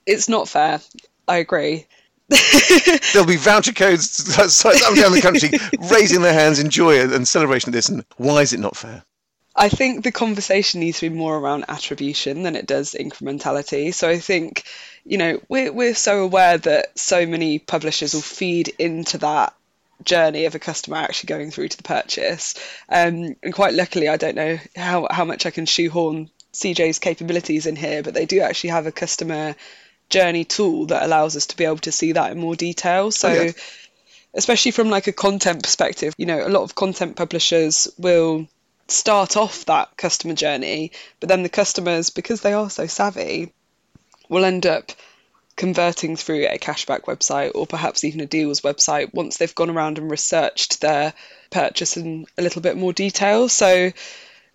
It's 0.07 0.29
not 0.29 0.49
fair. 0.49 0.81
I 1.29 1.37
agree. 1.37 1.87
There'll 3.13 3.27
be 3.27 3.37
voucher 3.37 3.73
codes 3.73 4.39
up 4.65 4.75
and 4.75 4.97
down 4.97 5.13
the 5.13 5.21
country 5.21 5.51
raising 5.91 6.23
their 6.23 6.33
hands 6.33 6.59
in 6.59 6.71
joy 6.71 7.01
and 7.01 7.27
celebration 7.27 7.69
of 7.69 7.73
this. 7.73 7.89
And 7.89 8.05
why 8.17 8.43
is 8.43 8.53
it 8.53 8.61
not 8.61 8.77
fair? 8.77 9.03
I 9.55 9.69
think 9.69 10.03
the 10.03 10.13
conversation 10.13 10.81
needs 10.81 11.01
to 11.01 11.11
be 11.11 11.15
more 11.15 11.37
around 11.37 11.67
attribution 11.69 12.43
than 12.43 12.57
it 12.57 12.67
does 12.67 12.97
incrementality. 12.99 13.93
So 13.93 14.09
I 14.09 14.19
think, 14.19 14.65
you 15.05 15.19
know, 15.19 15.41
we're, 15.49 15.73
we're 15.73 15.95
so 15.95 16.23
aware 16.23 16.57
that 16.59 16.99
so 16.99 17.27
many 17.27 17.59
publishers 17.59 18.15
will 18.15 18.23
feed 18.23 18.69
into 18.79 19.19
that 19.19 19.55
journey 20.05 20.47
of 20.47 20.55
a 20.55 20.59
customer 20.59 20.97
actually 20.97 21.29
going 21.29 21.51
through 21.51 21.69
to 21.69 21.77
the 21.77 21.83
purchase. 21.83 22.55
Um, 22.89 23.37
and 23.43 23.53
quite 23.53 23.75
luckily, 23.75 24.09
I 24.09 24.17
don't 24.17 24.37
know 24.37 24.59
how, 24.75 25.07
how 25.11 25.25
much 25.25 25.45
I 25.45 25.51
can 25.51 25.67
shoehorn 25.67 26.31
CJ's 26.55 26.99
capabilities 26.99 27.67
in 27.67 27.77
here, 27.77 28.03
but 28.03 28.15
they 28.15 28.27
do 28.27 28.41
actually 28.41 28.71
have 28.71 28.87
a 28.87 28.93
customer 28.93 29.55
journey 30.09 30.45
tool 30.45 30.87
that 30.87 31.03
allows 31.03 31.37
us 31.37 31.47
to 31.47 31.57
be 31.57 31.65
able 31.65 31.79
to 31.79 31.93
see 31.93 32.13
that 32.13 32.33
in 32.33 32.39
more 32.39 32.57
detail. 32.57 33.11
So, 33.11 33.29
oh, 33.29 33.53
especially 34.35 34.71
from 34.71 34.89
like 34.89 35.07
a 35.07 35.13
content 35.13 35.63
perspective, 35.63 36.15
you 36.17 36.27
know, 36.27 36.47
a 36.47 36.49
lot 36.49 36.63
of 36.63 36.75
content 36.75 37.17
publishers 37.17 37.89
will 37.99 38.49
start 38.93 39.37
off 39.37 39.65
that 39.67 39.97
customer 39.97 40.35
journey, 40.35 40.93
but 41.21 41.29
then 41.29 41.43
the 41.43 41.49
customers, 41.49 42.11
because 42.11 42.41
they 42.41 42.53
are 42.53 42.71
so 42.71 42.87
savvy, 42.87 43.53
will 44.29 44.45
end 44.45 44.67
up 44.67 44.93
converting 45.57 46.17
through 46.17 46.47
a 46.47 46.59
cashback 46.59 47.03
website 47.03 47.53
or 47.55 47.67
perhaps 47.67 48.05
even 48.05 48.21
a 48.21 48.27
deals 48.27 48.63
website 48.63 49.13
once 49.13 49.37
they've 49.37 49.55
gone 49.55 49.71
around 49.71 49.99
and 49.99 50.11
researched 50.11 50.81
their 50.81 51.13
purchase 51.51 51.97
in 51.97 52.27
a 52.39 52.43
little 52.43 52.63
bit 52.63 52.77
more 52.77 52.93
detail. 52.93 53.49
So 53.49 53.93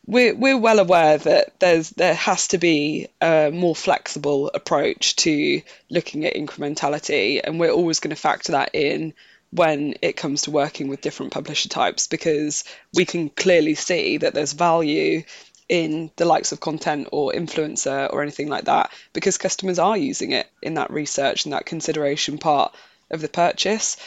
we're 0.08 0.34
we're 0.34 0.58
well 0.58 0.80
aware 0.80 1.18
that 1.18 1.60
there's 1.60 1.90
there 1.92 2.16
has 2.16 2.48
to 2.50 2.58
be 2.58 3.08
a 3.22 3.52
more 3.54 3.76
flexible 3.76 4.50
approach 4.54 5.18
to 5.18 5.62
looking 5.90 6.26
at 6.26 6.36
incrementality, 6.36 7.42
and 7.44 7.60
we're 7.60 7.72
always 7.72 8.00
going 8.00 8.16
to 8.16 8.22
factor 8.22 8.54
that 8.54 8.72
in 8.74 9.14
when 9.52 9.96
it 10.02 10.18
comes 10.18 10.44
to 10.44 10.52
working 10.52 10.88
with 10.88 11.02
different 11.02 11.32
publisher 11.32 11.70
types 11.70 12.08
because 12.08 12.64
we 12.94 13.06
can 13.06 13.30
clearly 13.30 13.76
see 13.76 14.18
that 14.18 14.34
there's 14.34 14.54
value 14.54 15.24
in 15.70 16.12
the 16.16 16.26
likes 16.26 16.52
of 16.52 16.60
content 16.60 17.10
or 17.12 17.32
influencer 17.32 18.12
or 18.12 18.22
anything 18.22 18.48
like 18.48 18.66
that 18.66 18.92
because 19.14 19.38
customers 19.38 19.80
are 19.80 19.98
using 19.98 20.32
it 20.32 20.48
in 20.62 20.76
that 20.76 20.92
research 20.92 21.46
and 21.46 21.54
that 21.54 21.66
consideration 21.66 22.38
part 22.38 22.74
of 23.12 23.22
the 23.22 23.30
purchase. 23.30 23.98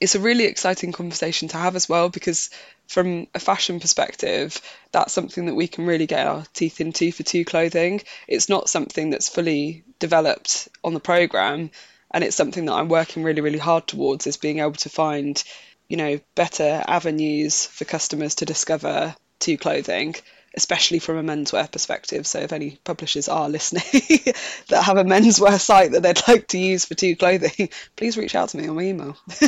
It's 0.00 0.14
a 0.14 0.20
really 0.20 0.44
exciting 0.44 0.92
conversation 0.92 1.48
to 1.48 1.58
have 1.58 1.76
as 1.76 1.88
well 1.88 2.08
because 2.08 2.50
from 2.88 3.26
a 3.34 3.38
fashion 3.38 3.78
perspective, 3.78 4.60
that's 4.90 5.12
something 5.12 5.46
that 5.46 5.54
we 5.54 5.68
can 5.68 5.86
really 5.86 6.06
get 6.06 6.26
our 6.26 6.44
teeth 6.52 6.80
into 6.80 7.12
for 7.12 7.22
Tu 7.22 7.44
clothing. 7.44 8.02
It's 8.26 8.48
not 8.48 8.68
something 8.68 9.10
that's 9.10 9.28
fully 9.28 9.84
developed 9.98 10.68
on 10.82 10.92
the 10.92 11.00
program, 11.00 11.70
and 12.12 12.22
it's 12.24 12.36
something 12.36 12.66
that 12.66 12.74
I'm 12.74 12.88
working 12.88 13.22
really, 13.22 13.40
really 13.40 13.58
hard 13.58 13.86
towards 13.86 14.26
is 14.26 14.36
being 14.36 14.60
able 14.60 14.72
to 14.72 14.88
find, 14.88 15.42
you 15.88 15.96
know, 15.96 16.20
better 16.34 16.82
avenues 16.86 17.66
for 17.66 17.84
customers 17.84 18.36
to 18.36 18.44
discover 18.44 19.14
Tu 19.40 19.56
clothing 19.56 20.14
especially 20.54 20.98
from 20.98 21.16
a 21.16 21.22
menswear 21.22 21.70
perspective. 21.70 22.26
So 22.26 22.40
if 22.40 22.52
any 22.52 22.78
publishers 22.84 23.28
are 23.28 23.48
listening 23.48 23.84
that 24.68 24.82
have 24.84 24.98
a 24.98 25.04
menswear 25.04 25.58
site 25.58 25.92
that 25.92 26.02
they'd 26.02 26.28
like 26.28 26.48
to 26.48 26.58
use 26.58 26.84
for 26.84 26.94
Tu 26.94 27.16
clothing, 27.16 27.68
please 27.96 28.16
reach 28.16 28.34
out 28.34 28.50
to 28.50 28.58
me 28.58 28.68
on 28.68 28.76
my 28.76 28.82
email. 28.82 29.16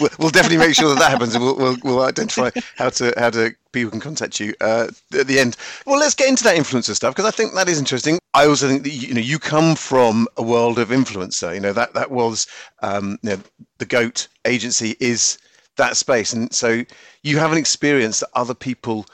we'll, 0.00 0.10
we'll, 0.18 0.30
definitely 0.30 0.58
make 0.58 0.74
sure 0.74 0.88
that 0.88 0.98
that 0.98 1.10
happens, 1.10 1.34
and 1.34 1.44
we'll, 1.44 1.56
we'll, 1.56 1.76
we'll 1.82 2.02
identify 2.02 2.50
how 2.76 2.90
to 2.90 3.12
how 3.16 3.30
to 3.30 3.54
people 3.72 3.90
can 3.90 4.00
contact 4.00 4.40
you 4.40 4.54
uh, 4.60 4.88
at 5.12 5.26
the 5.26 5.38
end. 5.38 5.56
Well, 5.84 5.98
let's 5.98 6.14
get 6.14 6.28
into 6.28 6.44
that 6.44 6.56
influencer 6.56 6.94
stuff 6.94 7.14
because 7.14 7.26
I 7.26 7.30
think 7.30 7.54
that 7.54 7.68
is 7.68 7.78
interesting. 7.78 8.18
I 8.32 8.46
also 8.46 8.68
think 8.68 8.82
that 8.84 8.90
you 8.90 9.14
know 9.14 9.20
you 9.20 9.38
come 9.38 9.76
from 9.76 10.26
a 10.36 10.42
world 10.42 10.78
of 10.78 10.88
influencer. 10.88 11.54
You 11.54 11.60
know 11.60 11.72
that 11.72 11.94
that 11.94 12.10
was 12.10 12.46
um, 12.82 13.18
you 13.22 13.30
know, 13.30 13.38
the 13.78 13.86
Goat 13.86 14.28
agency 14.44 14.96
is 15.00 15.38
that 15.76 15.96
space, 15.96 16.32
and 16.32 16.52
so 16.52 16.82
you 17.22 17.38
have 17.38 17.52
an 17.52 17.58
experience 17.58 18.20
that 18.20 18.30
other 18.34 18.54
people 18.54 19.06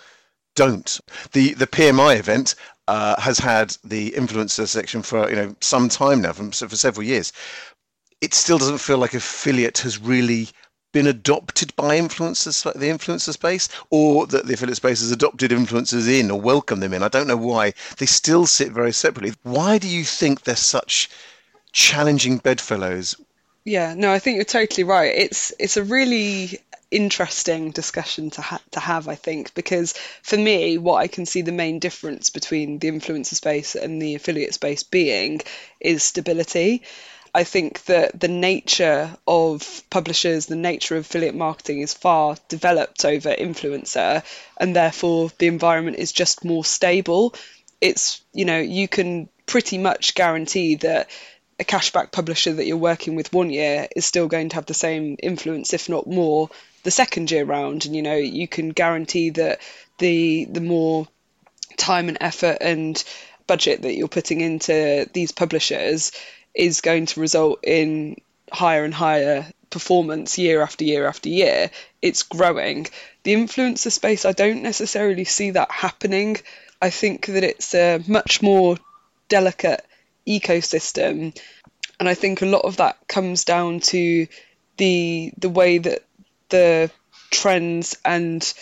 don't. 0.54 1.00
The 1.32 1.54
the 1.54 1.66
PMI 1.66 2.18
event 2.18 2.54
uh, 2.88 3.20
has 3.20 3.38
had 3.38 3.76
the 3.84 4.10
influencer 4.12 4.66
section 4.66 5.02
for 5.02 5.28
you 5.30 5.36
know 5.36 5.56
some 5.60 5.88
time 5.88 6.22
now, 6.22 6.32
from, 6.32 6.52
for 6.52 6.76
several 6.76 7.06
years. 7.06 7.32
It 8.20 8.34
still 8.34 8.58
doesn't 8.58 8.78
feel 8.78 8.98
like 8.98 9.14
affiliate 9.14 9.78
has 9.78 9.98
really 9.98 10.48
been 10.92 11.06
adopted 11.06 11.74
by 11.74 11.98
influencers, 11.98 12.70
the 12.74 12.86
influencer 12.86 13.32
space, 13.32 13.68
or 13.90 14.26
that 14.26 14.46
the 14.46 14.54
affiliate 14.54 14.76
space 14.76 15.00
has 15.00 15.10
adopted 15.10 15.50
influencers 15.50 16.08
in 16.08 16.30
or 16.30 16.40
welcomed 16.40 16.82
them 16.82 16.92
in. 16.92 17.02
I 17.02 17.08
don't 17.08 17.26
know 17.26 17.36
why. 17.36 17.72
They 17.96 18.06
still 18.06 18.46
sit 18.46 18.70
very 18.70 18.92
separately. 18.92 19.32
Why 19.42 19.78
do 19.78 19.88
you 19.88 20.04
think 20.04 20.42
they're 20.42 20.54
such 20.54 21.08
challenging 21.72 22.38
bedfellows? 22.38 23.16
Yeah, 23.64 23.94
no, 23.94 24.12
I 24.12 24.18
think 24.18 24.36
you're 24.36 24.44
totally 24.44 24.84
right. 24.84 25.12
It's 25.14 25.52
it's 25.58 25.76
a 25.76 25.84
really 25.84 26.58
interesting 26.92 27.70
discussion 27.70 28.30
to 28.30 28.42
ha- 28.42 28.60
to 28.72 28.80
have, 28.80 29.08
I 29.08 29.14
think, 29.14 29.54
because 29.54 29.94
for 30.22 30.36
me, 30.36 30.78
what 30.78 30.96
I 30.96 31.08
can 31.08 31.26
see 31.26 31.42
the 31.42 31.52
main 31.52 31.78
difference 31.78 32.30
between 32.30 32.78
the 32.78 32.90
influencer 32.90 33.34
space 33.34 33.74
and 33.74 34.00
the 34.00 34.14
affiliate 34.14 34.54
space 34.54 34.82
being 34.82 35.40
is 35.80 36.02
stability. 36.02 36.82
I 37.34 37.44
think 37.44 37.84
that 37.86 38.20
the 38.20 38.28
nature 38.28 39.16
of 39.26 39.82
publishers, 39.88 40.46
the 40.46 40.56
nature 40.56 40.96
of 40.96 41.06
affiliate 41.06 41.34
marketing 41.34 41.80
is 41.80 41.94
far 41.94 42.36
developed 42.48 43.06
over 43.06 43.34
influencer, 43.34 44.22
and 44.58 44.76
therefore 44.76 45.30
the 45.38 45.46
environment 45.46 45.96
is 45.96 46.12
just 46.12 46.44
more 46.44 46.64
stable. 46.64 47.34
It's, 47.80 48.20
you 48.34 48.44
know, 48.44 48.58
you 48.58 48.86
can 48.86 49.30
pretty 49.46 49.78
much 49.78 50.14
guarantee 50.14 50.76
that 50.76 51.08
a 51.58 51.64
cashback 51.64 52.12
publisher 52.12 52.52
that 52.52 52.66
you're 52.66 52.76
working 52.76 53.14
with 53.14 53.32
one 53.32 53.50
year 53.50 53.88
is 53.96 54.04
still 54.04 54.28
going 54.28 54.50
to 54.50 54.56
have 54.56 54.66
the 54.66 54.74
same 54.74 55.16
influence, 55.22 55.72
if 55.72 55.88
not 55.88 56.06
more, 56.06 56.50
the 56.82 56.90
second 56.90 57.30
year 57.30 57.44
round. 57.44 57.86
And 57.86 57.94
you 57.94 58.02
know, 58.02 58.16
you 58.16 58.48
can 58.48 58.70
guarantee 58.70 59.30
that 59.30 59.60
the 59.98 60.46
the 60.46 60.60
more 60.60 61.06
time 61.76 62.08
and 62.08 62.18
effort 62.20 62.58
and 62.60 63.02
budget 63.46 63.82
that 63.82 63.94
you're 63.94 64.08
putting 64.08 64.40
into 64.40 65.08
these 65.12 65.32
publishers 65.32 66.12
is 66.54 66.80
going 66.80 67.06
to 67.06 67.20
result 67.20 67.60
in 67.62 68.16
higher 68.52 68.84
and 68.84 68.94
higher 68.94 69.46
performance 69.70 70.38
year 70.38 70.62
after 70.62 70.84
year 70.84 71.06
after 71.06 71.28
year. 71.28 71.70
It's 72.00 72.22
growing. 72.22 72.86
The 73.24 73.34
influencer 73.34 73.90
space, 73.90 74.24
I 74.24 74.32
don't 74.32 74.62
necessarily 74.62 75.24
see 75.24 75.50
that 75.52 75.70
happening. 75.70 76.36
I 76.80 76.90
think 76.90 77.26
that 77.26 77.44
it's 77.44 77.74
a 77.74 78.02
much 78.06 78.42
more 78.42 78.76
delicate 79.28 79.84
ecosystem. 80.26 81.36
And 81.98 82.08
I 82.08 82.14
think 82.14 82.42
a 82.42 82.46
lot 82.46 82.64
of 82.64 82.76
that 82.76 82.96
comes 83.08 83.44
down 83.44 83.80
to 83.80 84.26
the 84.76 85.32
the 85.38 85.48
way 85.48 85.78
that 85.78 86.02
the 86.52 86.90
trends 87.30 87.96
and 88.04 88.54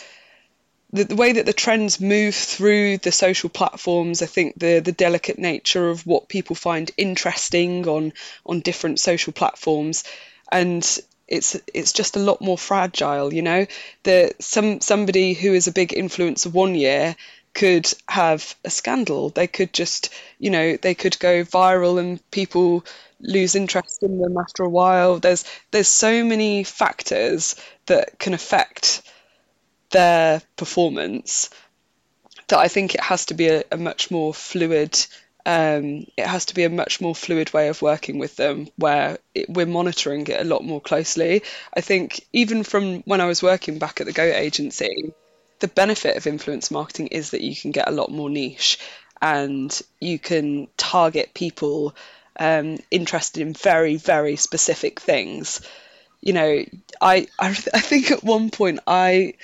the, 0.92 1.05
the 1.05 1.16
way 1.16 1.33
that 1.33 1.46
the 1.46 1.53
trends 1.53 2.00
move 2.00 2.35
through 2.35 2.98
the 2.98 3.12
social 3.12 3.50
platforms, 3.50 4.22
I 4.22 4.26
think 4.26 4.59
the 4.59 4.81
the 4.81 4.92
delicate 4.92 5.38
nature 5.38 5.90
of 5.90 6.07
what 6.07 6.29
people 6.29 6.57
find 6.57 6.90
interesting 6.96 7.87
on 7.87 8.12
on 8.46 8.61
different 8.61 8.98
social 8.98 9.33
platforms, 9.33 10.05
and 10.50 10.83
it's 11.29 11.57
it's 11.72 11.92
just 11.92 12.16
a 12.16 12.20
lot 12.20 12.40
more 12.40 12.59
fragile. 12.59 13.33
You 13.33 13.42
know, 13.42 13.66
that 14.03 14.42
some 14.42 14.81
somebody 14.81 15.35
who 15.35 15.53
is 15.53 15.68
a 15.68 15.72
big 15.72 15.90
influencer 15.90 16.53
one 16.53 16.74
year 16.74 17.14
could 17.55 17.93
have 18.09 18.55
a 18.65 18.71
scandal. 18.71 19.31
They 19.31 19.47
could 19.47 19.73
just, 19.73 20.13
you 20.39 20.51
know, 20.51 20.77
they 20.77 20.95
could 20.95 21.19
go 21.19 21.45
viral 21.45 21.99
and 21.99 22.31
people 22.31 22.85
lose 23.21 23.55
interest 23.55 24.03
in 24.03 24.21
them 24.21 24.37
after 24.39 24.63
a 24.63 24.69
while. 24.69 25.19
There's 25.19 25.45
there's 25.71 25.89
so 25.89 26.25
many 26.25 26.65
factors 26.65 27.57
that 27.87 28.19
can 28.19 28.35
affect 28.35 29.03
their 29.91 30.43
performance 30.57 31.51
that 32.49 32.59
I 32.59 32.69
think 32.69 32.95
it 32.95 33.01
has 33.01 33.27
to 33.27 33.35
be 33.35 33.49
a, 33.49 33.65
a 33.71 33.77
much 33.77 34.11
more 34.11 34.33
fluid. 34.33 34.99
Um, 35.47 36.07
it 36.17 36.27
has 36.27 36.47
to 36.47 36.55
be 36.55 36.65
a 36.65 36.71
much 36.71 37.01
more 37.01 37.15
fluid 37.15 37.53
way 37.53 37.69
of 37.69 37.83
working 37.83 38.19
with 38.19 38.37
them 38.37 38.69
where 38.77 39.19
it, 39.35 39.49
we're 39.49 39.67
monitoring 39.67 40.27
it 40.27 40.41
a 40.41 40.45
lot 40.45 40.65
more 40.65 40.81
closely. 40.81 41.43
I 41.75 41.81
think 41.81 42.27
even 42.33 42.63
from 42.63 43.01
when 43.01 43.21
I 43.21 43.27
was 43.27 43.43
working 43.43 43.79
back 43.79 44.01
at 44.01 44.07
the 44.07 44.13
Goat 44.13 44.35
agency, 44.35 45.13
the 45.61 45.68
benefit 45.68 46.16
of 46.16 46.27
influence 46.27 46.70
marketing 46.70 47.09
is 47.09 47.31
that 47.31 47.42
you 47.42 47.55
can 47.55 47.70
get 47.70 47.88
a 47.88 47.92
lot 47.92 48.11
more 48.11 48.29
niche 48.29 48.79
and 49.23 49.81
you 50.01 50.18
can 50.18 50.68
target 50.77 51.35
people 51.35 51.94
um, 52.38 52.79
interested 52.90 53.42
in 53.42 53.53
very, 53.53 53.96
very 53.96 54.37
specific 54.37 55.01
things. 55.01 55.61
You 56.20 56.33
know, 56.33 56.64
I, 57.01 57.27
I, 57.38 57.49
I 57.49 57.81
think 57.81 58.11
at 58.11 58.25
one 58.25 58.51
point 58.51 58.81
I 58.87 59.35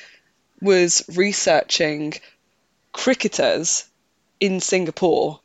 was 0.61 1.05
researching 1.15 2.15
cricketers 2.93 3.85
in 4.41 4.61
Singapore. 4.61 5.41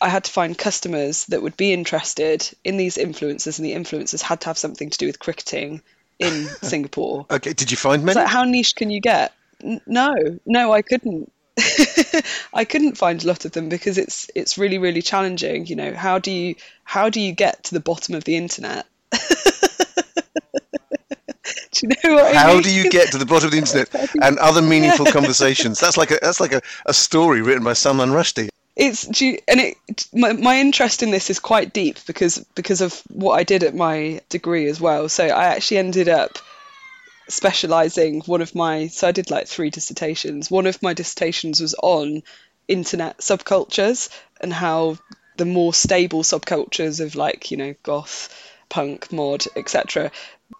I 0.00 0.08
had 0.08 0.24
to 0.24 0.32
find 0.32 0.56
customers 0.56 1.26
that 1.26 1.42
would 1.42 1.56
be 1.56 1.72
interested 1.72 2.50
in 2.64 2.76
these 2.76 2.96
influencers, 2.96 3.58
and 3.58 3.66
the 3.66 3.74
influencers 3.74 4.22
had 4.22 4.40
to 4.40 4.46
have 4.46 4.58
something 4.58 4.90
to 4.90 4.98
do 4.98 5.06
with 5.06 5.18
cricketing 5.18 5.82
in 6.18 6.46
Singapore. 6.62 7.26
Okay, 7.30 7.52
did 7.52 7.70
you 7.70 7.76
find 7.76 8.04
many? 8.04 8.18
like, 8.18 8.28
how 8.28 8.44
niche 8.44 8.74
can 8.74 8.90
you 8.90 9.00
get? 9.00 9.32
No, 9.86 10.14
no, 10.46 10.72
I 10.72 10.82
couldn't. 10.82 11.32
I 12.52 12.64
couldn't 12.64 12.98
find 12.98 13.22
a 13.22 13.26
lot 13.26 13.44
of 13.44 13.52
them 13.52 13.68
because 13.68 13.96
it's 13.96 14.28
it's 14.34 14.58
really 14.58 14.78
really 14.78 15.02
challenging. 15.02 15.66
You 15.66 15.76
know, 15.76 15.94
how 15.94 16.18
do 16.18 16.30
you 16.30 16.56
how 16.84 17.10
do 17.10 17.20
you 17.20 17.32
get 17.32 17.64
to 17.64 17.74
the 17.74 17.80
bottom 17.80 18.14
of 18.14 18.24
the 18.24 18.36
internet? 18.36 18.86
do 19.12 19.18
you 21.82 21.88
know 21.88 22.14
what 22.14 22.34
I 22.34 22.38
How 22.38 22.54
mean? 22.54 22.62
do 22.62 22.74
you 22.74 22.90
get 22.90 23.12
to 23.12 23.18
the 23.18 23.26
bottom 23.26 23.46
of 23.46 23.52
the 23.52 23.58
internet 23.58 23.88
and 24.22 24.38
other 24.38 24.62
meaningful 24.62 25.06
conversations? 25.06 25.78
That's 25.78 25.96
like 25.96 26.10
a 26.10 26.18
that's 26.20 26.40
like 26.40 26.52
a, 26.52 26.62
a 26.86 26.94
story 26.94 27.42
written 27.42 27.64
by 27.64 27.72
Salman 27.74 28.10
Rushdie. 28.10 28.48
It's 28.76 29.06
and 29.06 29.60
it 29.60 30.08
my, 30.12 30.32
my 30.32 30.60
interest 30.60 31.02
in 31.02 31.10
this 31.12 31.30
is 31.30 31.38
quite 31.38 31.72
deep 31.72 31.98
because 32.06 32.38
because 32.54 32.80
of 32.80 33.00
what 33.08 33.38
I 33.38 33.44
did 33.44 33.62
at 33.62 33.74
my 33.74 34.20
degree 34.28 34.66
as 34.66 34.80
well. 34.80 35.08
So 35.08 35.24
I 35.24 35.44
actually 35.46 35.78
ended 35.78 36.08
up 36.08 36.38
specializing 37.28 38.20
one 38.22 38.42
of 38.42 38.54
my 38.54 38.88
so 38.88 39.08
I 39.08 39.12
did 39.12 39.30
like 39.30 39.46
three 39.46 39.70
dissertations. 39.70 40.50
One 40.50 40.66
of 40.66 40.82
my 40.82 40.94
dissertations 40.94 41.60
was 41.60 41.74
on 41.82 42.22
internet 42.68 43.18
subcultures 43.18 44.08
and 44.40 44.52
how 44.52 44.98
the 45.36 45.44
more 45.44 45.74
stable 45.74 46.22
subcultures 46.22 47.00
of 47.04 47.14
like, 47.14 47.50
you 47.50 47.56
know, 47.56 47.74
goth, 47.82 48.28
punk, 48.68 49.12
mod, 49.12 49.44
etc. 49.56 50.10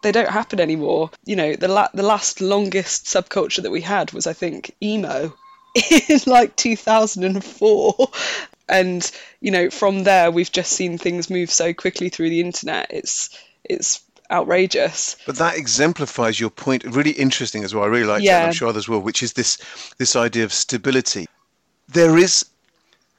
They 0.03 0.13
don't 0.13 0.31
happen 0.31 0.61
anymore. 0.61 1.11
You 1.25 1.37
know, 1.37 1.55
the 1.55 1.69
la- 1.69 1.89
the 1.95 2.03
last 2.03 2.41
longest 2.41 3.07
subculture 3.07 3.63
that 3.63 3.71
we 3.71 3.81
had 3.81 4.13
was 4.13 4.27
I 4.27 4.33
think 4.33 4.75
emo 4.83 5.35
in 6.09 6.21
like 6.27 6.57
2004 6.57 8.11
and 8.69 9.11
you 9.41 9.51
know 9.51 9.71
from 9.71 10.05
there 10.05 10.31
we've 10.31 10.53
just 10.53 10.73
seen 10.73 10.97
things 10.97 11.29
move 11.29 11.51
so 11.51 11.75
quickly 11.75 12.09
through 12.09 12.31
the 12.31 12.41
internet 12.41 12.87
it's 12.91 13.29
it's 13.63 14.03
outrageous 14.35 15.17
But 15.27 15.37
that 15.37 15.57
exemplifies 15.57 16.39
your 16.41 16.51
point. 16.51 16.85
Really 16.85 17.13
interesting 17.13 17.65
as 17.65 17.75
well. 17.75 17.85
I 17.85 17.89
really 17.89 18.05
like 18.05 18.19
that. 18.19 18.25
Yeah. 18.25 18.39
and 18.39 18.47
I'm 18.49 18.53
sure 18.53 18.69
others 18.69 18.89
will. 18.89 19.01
Which 19.01 19.23
is 19.23 19.33
this 19.33 19.59
this 19.99 20.17
idea 20.17 20.45
of 20.45 20.53
stability. 20.53 21.27
There 21.89 22.17
is 22.19 22.45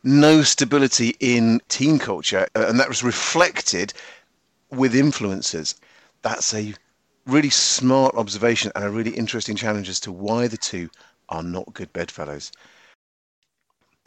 no 0.04 0.44
stability 0.44 1.16
in 1.20 1.62
teen 1.68 1.98
culture, 2.00 2.48
uh, 2.56 2.66
and 2.68 2.80
that 2.80 2.90
was 2.90 3.04
reflected 3.04 3.94
with 4.70 4.94
influencers. 4.94 5.76
That's 6.22 6.54
a 6.54 6.74
really 7.26 7.50
smart 7.50 8.16
observation 8.16 8.72
and 8.76 8.84
a 8.84 8.90
really 8.90 9.12
interesting 9.12 9.56
challenge 9.56 9.90
as 9.90 10.00
to 10.02 10.12
why 10.12 10.48
the 10.48 10.58
two 10.58 10.90
are 11.30 11.44
not 11.44 11.74
good 11.74 11.92
bedfellows. 11.94 12.52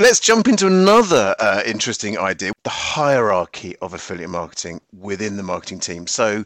Let's 0.01 0.21
jump 0.21 0.47
into 0.47 0.69
another 0.69 1.35
uh, 1.41 1.63
interesting 1.67 2.17
idea 2.19 2.53
the 2.63 2.71
hierarchy 2.71 3.75
of 3.83 3.95
affiliate 3.95 4.31
marketing 4.31 4.81
within 4.97 5.37
the 5.37 5.43
marketing 5.43 5.81
team. 5.81 6.07
So, 6.07 6.45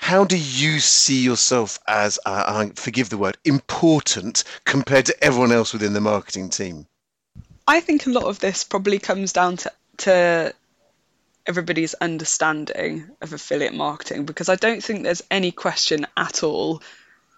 how 0.00 0.24
do 0.24 0.36
you 0.36 0.80
see 0.80 1.22
yourself 1.22 1.78
as, 1.86 2.18
uh, 2.26 2.44
uh, 2.46 2.66
forgive 2.74 3.10
the 3.10 3.18
word, 3.18 3.36
important 3.44 4.44
compared 4.64 5.06
to 5.06 5.24
everyone 5.24 5.52
else 5.52 5.72
within 5.72 5.92
the 5.92 6.00
marketing 6.00 6.50
team? 6.50 6.86
i 7.70 7.80
think 7.80 8.06
a 8.06 8.10
lot 8.10 8.24
of 8.24 8.40
this 8.40 8.64
probably 8.64 8.98
comes 8.98 9.32
down 9.32 9.56
to 9.56 9.72
to 9.96 10.52
everybody's 11.46 11.94
understanding 11.94 13.08
of 13.20 13.32
affiliate 13.32 13.74
marketing 13.74 14.24
because 14.24 14.48
i 14.48 14.56
don't 14.56 14.82
think 14.82 15.02
there's 15.02 15.22
any 15.30 15.52
question 15.52 16.06
at 16.16 16.42
all 16.42 16.82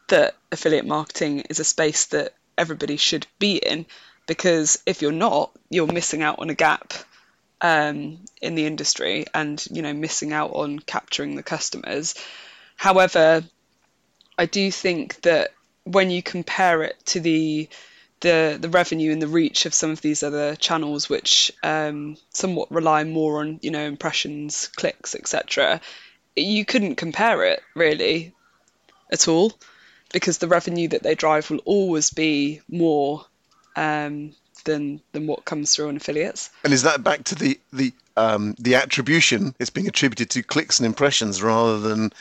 that 0.09 0.35
affiliate 0.51 0.87
marketing 0.87 1.41
is 1.51 1.61
a 1.61 1.65
space 1.65 2.07
that 2.07 2.33
everybody 2.57 2.97
should 2.97 3.27
be 3.39 3.57
in 3.57 3.85
because 4.27 4.83
if 4.87 5.03
you're 5.03 5.13
not 5.13 5.51
you're 5.71 5.87
missing 5.87 6.23
out 6.23 6.39
on 6.39 6.51
a 6.51 6.55
gap 6.55 6.95
um, 7.61 8.19
in 8.41 8.57
the 8.57 8.67
industry 8.67 9.27
and 9.35 9.65
you 9.71 9.83
know 9.83 9.93
missing 9.93 10.33
out 10.33 10.51
on 10.55 10.79
capturing 10.79 11.37
the 11.37 11.43
customers 11.43 12.15
however 12.77 13.43
i 14.39 14.47
do 14.47 14.71
think 14.71 15.21
that 15.23 15.51
when 15.85 16.11
you 16.11 16.23
compare 16.23 16.83
it 16.83 16.97
to 17.05 17.21
the 17.21 17.69
the 18.21 18.57
the 18.61 18.69
revenue 18.69 19.13
and 19.13 19.21
the 19.21 19.29
reach 19.29 19.67
of 19.67 19.75
some 19.75 19.91
of 19.91 20.01
these 20.01 20.23
other 20.23 20.55
channels 20.55 21.09
which 21.09 21.51
um, 21.65 22.17
somewhat 22.31 22.71
rely 22.71 23.03
more 23.03 23.41
on 23.41 23.59
you 23.63 23.71
know 23.71 23.85
impressions 23.85 24.69
clicks 24.77 25.15
etc 25.15 25.81
you 26.37 26.65
couldn't 26.65 26.97
compare 26.97 27.45
it 27.45 27.61
really 27.75 28.33
at 29.13 29.27
all 29.29 29.53
because 30.13 30.39
the 30.39 30.49
revenue 30.49 30.89
that 30.89 31.03
they 31.03 31.15
drive 31.15 31.51
will 31.51 31.61
always 31.65 32.11
be 32.11 32.61
more 32.69 33.25
um, 33.77 34.33
than 34.65 35.01
than 35.13 35.27
what 35.27 35.45
comes 35.45 35.75
through 35.75 35.89
on 35.89 35.97
affiliates. 35.97 36.51
And 36.65 36.73
is 36.73 36.83
that 36.83 37.03
back 37.03 37.25
to 37.25 37.35
the 37.35 37.59
the 37.73 37.93
um, 38.17 38.55
the 38.59 38.77
attribution? 38.77 39.55
It's 39.59 39.71
being 39.71 39.89
attributed 39.89 40.31
to 40.31 40.43
clicks 40.43 40.79
and 40.79 40.87
impressions 40.87 41.43
rather 41.43 41.79
than. 41.81 42.13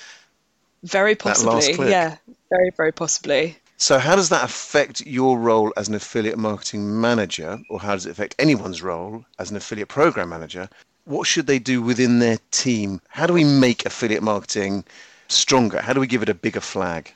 Very 0.83 1.15
possibly, 1.15 1.89
yeah, 1.89 2.17
very 2.49 2.71
very 2.75 2.91
possibly. 2.91 3.57
So, 3.77 3.97
how 3.97 4.15
does 4.15 4.29
that 4.29 4.43
affect 4.43 5.05
your 5.07 5.37
role 5.39 5.73
as 5.75 5.87
an 5.87 5.95
affiliate 5.95 6.37
marketing 6.37 7.01
manager, 7.01 7.59
or 7.69 7.79
how 7.79 7.93
does 7.93 8.05
it 8.05 8.11
affect 8.11 8.35
anyone's 8.37 8.81
role 8.81 9.25
as 9.39 9.51
an 9.51 9.57
affiliate 9.57 9.89
program 9.89 10.29
manager? 10.29 10.69
What 11.05 11.25
should 11.27 11.47
they 11.47 11.59
do 11.59 11.81
within 11.81 12.19
their 12.19 12.37
team? 12.51 13.01
How 13.09 13.25
do 13.25 13.33
we 13.33 13.43
make 13.43 13.85
affiliate 13.85 14.21
marketing 14.21 14.83
stronger? 15.29 15.81
How 15.81 15.93
do 15.93 15.99
we 15.99 16.07
give 16.07 16.21
it 16.21 16.29
a 16.29 16.35
bigger 16.35 16.61
flag? 16.61 17.13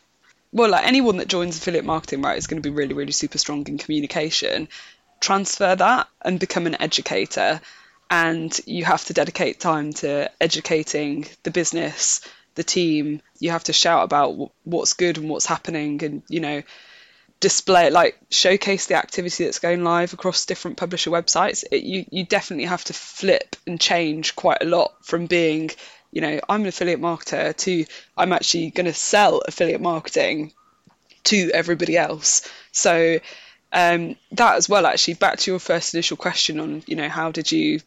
well, 0.56 0.70
like 0.70 0.88
anyone 0.88 1.18
that 1.18 1.28
joins 1.28 1.58
affiliate 1.58 1.84
marketing, 1.84 2.22
right, 2.22 2.38
is 2.38 2.48
going 2.48 2.62
to 2.62 2.68
be 2.68 2.74
really, 2.74 2.94
really 2.94 3.12
super 3.12 3.38
strong 3.38 3.68
in 3.68 3.78
communication. 3.78 4.70
Transfer 5.20 5.76
that 5.76 6.08
and 6.22 6.40
become 6.40 6.66
an 6.66 6.82
educator. 6.82 7.60
And 8.10 8.58
you 8.66 8.86
have 8.86 9.04
to 9.06 9.14
dedicate 9.14 9.60
time 9.60 9.92
to 9.96 10.32
educating 10.40 11.28
the 11.44 11.52
business, 11.52 12.22
the 12.56 12.64
team. 12.64 13.22
You 13.40 13.52
have 13.52 13.66
to 13.66 13.74
shout 13.74 14.04
about 14.04 14.36
wh- 14.36 14.68
what's 14.68 14.94
good 14.94 15.18
and 15.18 15.30
what's 15.30 15.46
happening 15.46 16.04
and, 16.04 16.24
you 16.30 16.40
know, 16.40 16.64
display, 17.40 17.90
like, 17.90 18.18
showcase 18.30 18.88
the 18.88 18.96
activity 18.96 19.44
that's 19.44 19.60
going 19.60 19.84
live 19.84 20.14
across 20.14 20.46
different 20.46 20.78
publisher 20.78 21.12
websites. 21.12 21.64
It, 21.72 21.84
you, 21.84 22.06
you 22.12 22.26
definitely 22.26 22.66
have 22.66 22.84
to 22.86 22.94
flip 22.94 23.56
and 23.68 23.80
change 23.80 24.36
quite 24.36 24.62
a 24.62 24.66
lot 24.66 24.94
from 25.06 25.28
being 25.28 25.72
you 26.16 26.22
know, 26.22 26.40
I'm 26.48 26.62
an 26.62 26.68
affiliate 26.68 27.02
marketer 27.02 27.56
to 27.58 27.86
I'm 28.18 28.32
actually 28.32 28.72
going 28.72 28.86
to 28.86 28.94
sell 28.94 29.42
affiliate 29.46 29.82
marketing 29.82 30.54
to 31.26 31.52
everybody 31.54 31.98
else. 31.98 32.50
So 32.72 33.20
um, 33.74 34.16
that 34.32 34.56
as 34.56 34.70
well, 34.70 34.86
actually, 34.86 35.16
back 35.16 35.40
to 35.40 35.52
your 35.52 35.60
first 35.60 35.94
initial 35.94 36.16
question 36.16 36.62
on, 36.62 36.84
you 36.88 36.96
know, 36.96 37.10
how 37.10 37.32
did 37.32 37.52
you 37.52 37.82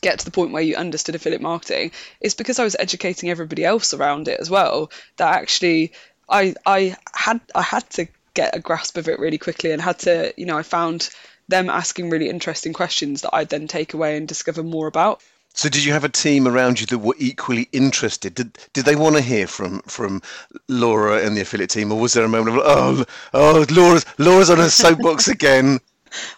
get 0.00 0.18
to 0.18 0.24
the 0.24 0.30
point 0.30 0.52
where 0.52 0.62
you 0.62 0.76
understood 0.76 1.14
affiliate 1.14 1.42
marketing? 1.42 1.92
It's 2.20 2.34
because 2.34 2.58
I 2.58 2.64
was 2.64 2.76
educating 2.78 3.30
everybody 3.30 3.64
else 3.64 3.94
around 3.94 4.28
it 4.28 4.40
as 4.40 4.50
well. 4.50 4.90
That 5.16 5.34
actually, 5.34 5.92
I 6.28 6.54
I 6.66 6.96
had 7.12 7.40
I 7.54 7.62
had 7.62 7.88
to 7.90 8.06
get 8.34 8.56
a 8.56 8.60
grasp 8.60 8.96
of 8.96 9.08
it 9.08 9.18
really 9.18 9.38
quickly 9.38 9.70
and 9.70 9.80
had 9.80 10.00
to, 10.00 10.34
you 10.36 10.46
know, 10.46 10.58
I 10.58 10.62
found 10.62 11.08
them 11.48 11.70
asking 11.70 12.10
really 12.10 12.28
interesting 12.28 12.72
questions 12.72 13.22
that 13.22 13.34
I'd 13.34 13.48
then 13.48 13.68
take 13.68 13.94
away 13.94 14.16
and 14.16 14.26
discover 14.26 14.62
more 14.62 14.86
about. 14.86 15.22
So, 15.56 15.68
did 15.68 15.84
you 15.84 15.92
have 15.92 16.02
a 16.02 16.08
team 16.08 16.48
around 16.48 16.80
you 16.80 16.86
that 16.86 16.98
were 16.98 17.14
equally 17.16 17.68
interested? 17.70 18.34
Did 18.34 18.58
did 18.72 18.84
they 18.84 18.96
want 18.96 19.14
to 19.14 19.22
hear 19.22 19.46
from 19.46 19.82
from 19.82 20.20
Laura 20.68 21.24
and 21.24 21.36
the 21.36 21.42
affiliate 21.42 21.70
team, 21.70 21.92
or 21.92 22.00
was 22.00 22.12
there 22.12 22.24
a 22.24 22.28
moment 22.28 22.56
of 22.56 22.62
oh 22.64 23.04
oh 23.32 23.64
Laura's 23.70 24.04
Laura's 24.18 24.50
on 24.50 24.58
her 24.58 24.68
soapbox 24.68 25.28
again? 25.36 25.80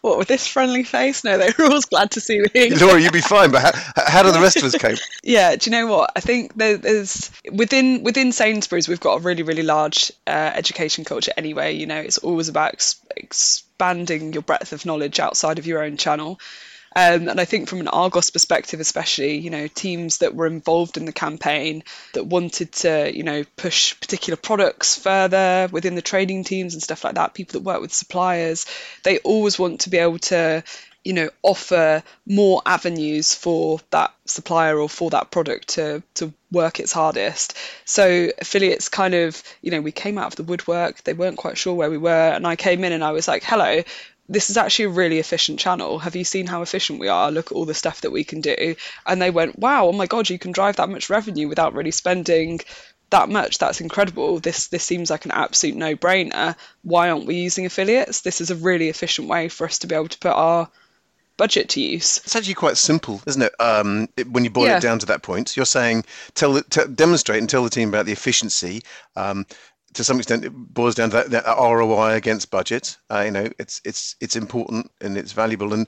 What 0.01 0.19
with 0.19 0.29
this 0.29 0.47
friendly 0.47 0.85
face? 0.85 1.25
No, 1.25 1.39
they 1.39 1.51
were 1.59 1.65
always 1.67 1.85
glad 1.87 2.13
to 2.13 2.21
see 2.21 2.41
me. 2.55 2.71
Laura, 2.81 3.01
you'd 3.01 3.13
be 3.13 3.21
fine, 3.21 3.51
but 3.51 3.63
how, 3.63 4.03
how 4.07 4.23
do 4.23 4.33
the 4.33 4.41
rest 4.41 4.57
of 4.59 4.65
us 4.65 4.77
cope? 4.77 4.99
Yeah, 5.23 5.57
do 5.57 5.69
you 5.69 5.77
know 5.77 5.87
what? 5.89 6.13
I 6.15 6.21
think 6.21 6.55
there- 6.55 6.77
there's 6.77 7.31
within 7.53 8.03
within 8.05 8.31
Sainsbury's 8.33 8.89
we've 8.89 9.01
got 9.01 9.17
a 9.17 9.21
really 9.21 9.43
really 9.43 9.63
large 9.65 10.13
uh, 10.27 10.31
education 10.55 11.05
culture 11.05 11.33
anyway. 11.37 11.75
You 11.75 11.87
know, 11.87 11.99
it's 12.01 12.19
always 12.19 12.49
about 12.49 12.75
ex- 12.75 13.01
expanding 13.17 14.33
your 14.33 14.43
breadth 14.43 14.73
of 14.73 14.87
knowledge 14.87 15.21
outside 15.21 15.59
of 15.59 15.67
your 15.67 15.83
own 15.83 15.97
channel. 15.97 16.39
Um, 16.97 17.29
and 17.29 17.39
I 17.39 17.45
think 17.45 17.69
from 17.69 17.81
an 17.81 17.89
Argos 17.89 18.31
perspective, 18.31 18.81
especially, 18.81 19.37
you 19.37 19.51
know, 19.51 19.67
teams 19.69 20.19
that 20.19 20.35
were 20.35 20.47
involved 20.47 20.97
in 20.97 21.05
the 21.05 21.13
campaign 21.13 21.85
that 22.15 22.25
wanted 22.25 22.73
to, 22.73 23.15
you 23.15 23.23
know, 23.23 23.45
push 23.57 24.01
particular 24.01 24.39
products 24.39 24.97
further 24.97 25.69
within 25.71 25.95
the 25.95 26.01
trading 26.01 26.43
teams 26.43 26.73
and 26.73 26.83
stuff 26.83 27.05
like 27.05 27.17
that, 27.17 27.35
people 27.35 27.61
that 27.61 27.67
work 27.67 27.83
with 27.83 27.93
suppliers, 27.93 28.65
they 29.03 29.19
always 29.19 29.59
want 29.59 29.81
to 29.81 29.91
be 29.91 29.99
able 29.99 30.19
to, 30.21 30.65
you 31.05 31.13
know, 31.13 31.29
offer 31.43 32.03
more 32.27 32.63
avenues 32.65 33.35
for 33.35 33.79
that 33.91 34.15
supplier 34.25 34.79
or 34.79 34.89
for 34.89 35.11
that 35.11 35.31
product 35.31 35.69
to 35.69 36.03
to 36.15 36.33
work 36.51 36.81
its 36.81 36.93
hardest. 36.93 37.59
So 37.85 38.31
affiliates 38.41 38.89
kind 38.89 39.13
of, 39.13 39.43
you 39.61 39.71
know, 39.71 39.83
we 39.83 39.93
came 39.93 40.17
out 40.17 40.29
of 40.29 40.37
the 40.37 40.45
woodwork, 40.45 41.05
they 41.05 41.13
weren't 41.13 41.37
quite 41.37 41.59
sure 41.59 41.75
where 41.75 41.91
we 41.91 41.99
were, 41.99 42.31
and 42.31 42.47
I 42.47 42.57
came 42.57 42.85
in 42.85 42.93
and 42.93 43.05
I 43.05 43.13
was 43.13 43.29
like, 43.29 43.45
hello, 43.45 43.83
this 44.29 44.51
is 44.51 44.57
actually 44.57 44.87
a 44.87 44.91
really 44.91 45.19
efficient 45.19 45.59
channel. 45.61 45.99
Have 45.99 46.17
you 46.17 46.25
seen 46.25 46.47
how 46.47 46.63
efficient 46.63 46.99
we 46.99 47.09
are? 47.09 47.31
Look 47.31 47.53
at 47.53 47.55
all 47.55 47.65
the 47.65 47.75
stuff 47.75 48.01
that 48.01 48.11
we 48.11 48.25
can 48.25 48.41
do. 48.41 48.75
And 49.07 49.23
they 49.23 49.31
went, 49.31 49.59
wow, 49.59 49.87
oh 49.87 49.93
my 49.93 50.07
God, 50.07 50.29
you 50.29 50.39
can 50.39 50.53
drive 50.53 50.77
that 50.77 50.89
much 50.89 51.11
revenue 51.11 51.49
without 51.49 51.75
really 51.75 51.93
spending 51.93 52.61
that 53.11 53.29
much. 53.29 53.59
That's 53.59 53.81
incredible. 53.81 54.41
This 54.41 54.67
this 54.67 54.83
seems 54.83 55.11
like 55.11 55.27
an 55.27 55.31
absolute 55.31 55.77
no 55.77 55.95
brainer. 55.95 56.57
Why 56.83 57.11
aren't 57.11 57.27
we 57.27 57.37
using 57.37 57.67
affiliates? 57.67 58.23
This 58.23 58.41
is 58.41 58.51
a 58.51 58.57
really 58.57 58.89
efficient 58.89 59.29
way 59.29 59.49
for 59.49 59.65
us 59.67 59.79
to 59.81 59.87
be 59.87 59.95
able 59.95 60.09
to 60.09 60.19
put 60.19 60.33
our 60.33 60.69
budget 61.37 61.69
to 61.69 61.81
use. 61.83 62.23
It's 62.25 62.35
actually 62.35 62.55
quite 62.55 62.79
simple, 62.79 63.21
isn't 63.27 63.43
it? 63.43 63.53
Um, 63.61 64.09
it 64.17 64.29
when 64.29 64.43
you 64.45 64.51
boil 64.51 64.67
Yeah. 64.67 64.79
it 64.79 64.83
down 64.83 64.99
to 65.01 65.07
that 65.07 65.23
point, 65.23 65.55
you're 65.57 65.67
saying 65.67 66.05
tell, 66.35 66.55
the- 66.55 66.63
t- 66.63 66.87
demonstrate 66.93 67.41
and 67.41 67.49
tell 67.49 67.63
the 67.63 67.69
team 67.71 67.91
about 67.91 68.07
the 68.07 68.13
efficiency. 68.13 68.83
Um, 69.15 69.47
to 69.97 70.05
some 70.05 70.19
extent, 70.19 70.45
it 70.45 70.51
boils 70.51 70.95
down 70.95 71.11
to 71.11 71.17
that, 71.17 71.31
that 71.31 71.47
ROI 71.47 72.13
against 72.13 72.51
budget. 72.51 72.97
Uh, 73.11 73.23
you 73.23 73.31
know, 73.31 73.51
it's 73.59 73.81
it's 73.85 74.15
it's 74.21 74.37
important 74.37 74.91
and 75.01 75.17
it's 75.17 75.33
valuable. 75.33 75.73
And 75.73 75.87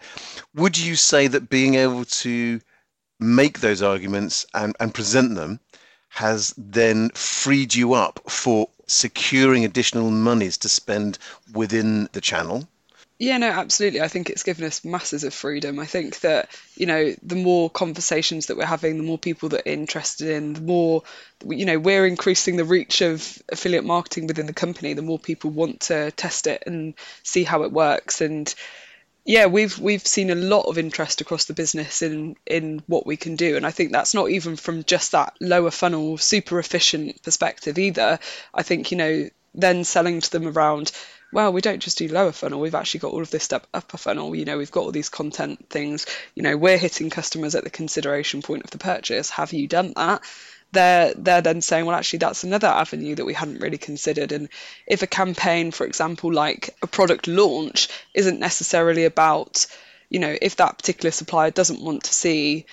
would 0.54 0.78
you 0.78 0.96
say 0.96 1.28
that 1.28 1.50
being 1.50 1.74
able 1.74 2.04
to 2.04 2.60
make 3.20 3.60
those 3.60 3.82
arguments 3.82 4.46
and, 4.54 4.74
and 4.80 4.94
present 4.94 5.34
them 5.34 5.60
has 6.08 6.54
then 6.56 7.10
freed 7.10 7.74
you 7.74 7.92
up 7.92 8.20
for 8.28 8.68
securing 8.86 9.64
additional 9.64 10.10
monies 10.10 10.56
to 10.58 10.68
spend 10.68 11.18
within 11.52 12.08
the 12.12 12.20
channel? 12.20 12.66
Yeah, 13.20 13.38
no, 13.38 13.48
absolutely. 13.48 14.00
I 14.00 14.06
think 14.06 14.30
it's 14.30 14.44
given 14.44 14.64
us 14.64 14.84
masses 14.84 15.24
of 15.24 15.34
freedom. 15.34 15.80
I 15.80 15.86
think 15.86 16.20
that, 16.20 16.48
you 16.76 16.86
know, 16.86 17.14
the 17.24 17.34
more 17.34 17.68
conversations 17.68 18.46
that 18.46 18.56
we're 18.56 18.64
having, 18.64 18.96
the 18.96 19.02
more 19.02 19.18
people 19.18 19.48
that 19.48 19.66
are 19.66 19.70
interested 19.72 20.28
in, 20.28 20.52
the 20.52 20.60
more, 20.60 21.02
you 21.44 21.64
know, 21.64 21.80
we're 21.80 22.06
increasing 22.06 22.56
the 22.56 22.64
reach 22.64 23.00
of 23.00 23.42
affiliate 23.48 23.84
marketing 23.84 24.28
within 24.28 24.46
the 24.46 24.52
company, 24.52 24.94
the 24.94 25.02
more 25.02 25.18
people 25.18 25.50
want 25.50 25.80
to 25.82 26.12
test 26.12 26.46
it 26.46 26.62
and 26.64 26.94
see 27.24 27.42
how 27.42 27.64
it 27.64 27.72
works. 27.72 28.20
And 28.20 28.54
yeah, 29.24 29.46
we've 29.46 29.78
we've 29.78 30.06
seen 30.06 30.30
a 30.30 30.34
lot 30.34 30.62
of 30.62 30.78
interest 30.78 31.20
across 31.20 31.44
the 31.46 31.54
business 31.54 32.02
in 32.02 32.36
in 32.46 32.82
what 32.86 33.06
we 33.06 33.16
can 33.16 33.36
do, 33.36 33.56
and 33.56 33.66
I 33.66 33.70
think 33.70 33.92
that's 33.92 34.14
not 34.14 34.30
even 34.30 34.56
from 34.56 34.84
just 34.84 35.12
that 35.12 35.34
lower 35.40 35.70
funnel, 35.70 36.16
super 36.18 36.58
efficient 36.58 37.22
perspective 37.22 37.78
either. 37.78 38.18
I 38.54 38.62
think 38.62 38.90
you 38.90 38.96
know 38.96 39.28
then 39.54 39.84
selling 39.84 40.20
to 40.22 40.30
them 40.30 40.46
around. 40.48 40.92
Well, 41.32 41.52
we 41.52 41.60
don't 41.60 41.80
just 41.80 41.98
do 41.98 42.08
lower 42.08 42.32
funnel. 42.32 42.60
We've 42.60 42.74
actually 42.74 43.00
got 43.00 43.12
all 43.12 43.20
of 43.20 43.30
this 43.30 43.44
stuff 43.44 43.66
upper 43.74 43.98
funnel. 43.98 44.34
You 44.34 44.46
know, 44.46 44.56
we've 44.56 44.70
got 44.70 44.80
all 44.80 44.92
these 44.92 45.10
content 45.10 45.68
things. 45.68 46.06
You 46.34 46.42
know, 46.42 46.56
we're 46.56 46.78
hitting 46.78 47.10
customers 47.10 47.54
at 47.54 47.64
the 47.64 47.70
consideration 47.70 48.40
point 48.40 48.64
of 48.64 48.70
the 48.70 48.78
purchase. 48.78 49.28
Have 49.30 49.52
you 49.52 49.68
done 49.68 49.92
that? 49.96 50.22
they're 50.72 51.14
they're 51.14 51.40
then 51.40 51.60
saying, 51.60 51.86
well, 51.86 51.96
actually, 51.96 52.18
that's 52.18 52.44
another 52.44 52.68
avenue 52.68 53.14
that 53.14 53.24
we 53.24 53.34
hadn't 53.34 53.60
really 53.60 53.78
considered. 53.78 54.32
And 54.32 54.48
if 54.86 55.02
a 55.02 55.06
campaign, 55.06 55.70
for 55.70 55.86
example, 55.86 56.32
like 56.32 56.76
a 56.82 56.86
product 56.86 57.26
launch, 57.26 57.88
isn't 58.14 58.40
necessarily 58.40 59.04
about, 59.04 59.66
you 60.10 60.18
know, 60.18 60.36
if 60.40 60.56
that 60.56 60.78
particular 60.78 61.10
supplier 61.10 61.50
doesn't 61.50 61.80
want 61.80 62.04
to 62.04 62.14
see, 62.14 62.66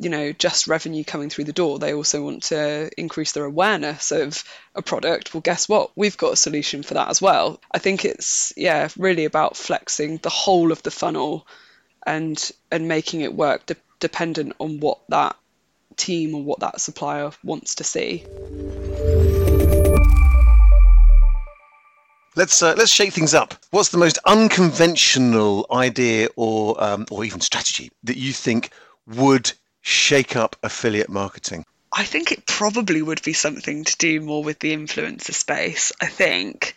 you 0.00 0.08
know, 0.08 0.32
just 0.32 0.66
revenue 0.66 1.04
coming 1.04 1.28
through 1.28 1.44
the 1.44 1.52
door, 1.52 1.78
they 1.78 1.92
also 1.92 2.24
want 2.24 2.44
to 2.44 2.90
increase 2.96 3.32
their 3.32 3.44
awareness 3.44 4.12
of 4.12 4.42
a 4.74 4.80
product. 4.80 5.34
Well, 5.34 5.42
guess 5.42 5.68
what? 5.68 5.90
We've 5.94 6.16
got 6.16 6.32
a 6.32 6.36
solution 6.36 6.82
for 6.82 6.94
that 6.94 7.10
as 7.10 7.20
well. 7.20 7.60
I 7.70 7.78
think 7.78 8.06
it's 8.06 8.54
yeah, 8.56 8.88
really 8.96 9.26
about 9.26 9.58
flexing 9.58 10.16
the 10.16 10.30
whole 10.30 10.72
of 10.72 10.82
the 10.82 10.90
funnel 10.90 11.46
and 12.06 12.50
and 12.72 12.88
making 12.88 13.20
it 13.20 13.34
work 13.34 13.66
de- 13.66 13.76
dependent 13.98 14.54
on 14.58 14.80
what 14.80 15.00
that 15.10 15.36
team 15.96 16.34
or 16.34 16.42
what 16.42 16.60
that 16.60 16.80
supplier 16.80 17.30
wants 17.44 17.74
to 17.74 17.84
see. 17.84 18.24
Let's 22.36 22.62
uh, 22.62 22.74
let's 22.78 22.90
shake 22.90 23.12
things 23.12 23.34
up. 23.34 23.54
What's 23.70 23.90
the 23.90 23.98
most 23.98 24.18
unconventional 24.24 25.66
idea 25.70 26.28
or 26.36 26.82
um, 26.82 27.04
or 27.10 27.22
even 27.22 27.42
strategy 27.42 27.90
that 28.04 28.16
you 28.16 28.32
think 28.32 28.70
would 29.06 29.52
shake 29.82 30.36
up 30.36 30.56
affiliate 30.62 31.08
marketing? 31.08 31.64
I 31.92 32.04
think 32.04 32.30
it 32.30 32.46
probably 32.46 33.02
would 33.02 33.22
be 33.22 33.32
something 33.32 33.84
to 33.84 33.96
do 33.96 34.20
more 34.20 34.44
with 34.44 34.60
the 34.60 34.72
influencer 34.74 35.34
space. 35.34 35.92
I 36.00 36.06
think 36.06 36.74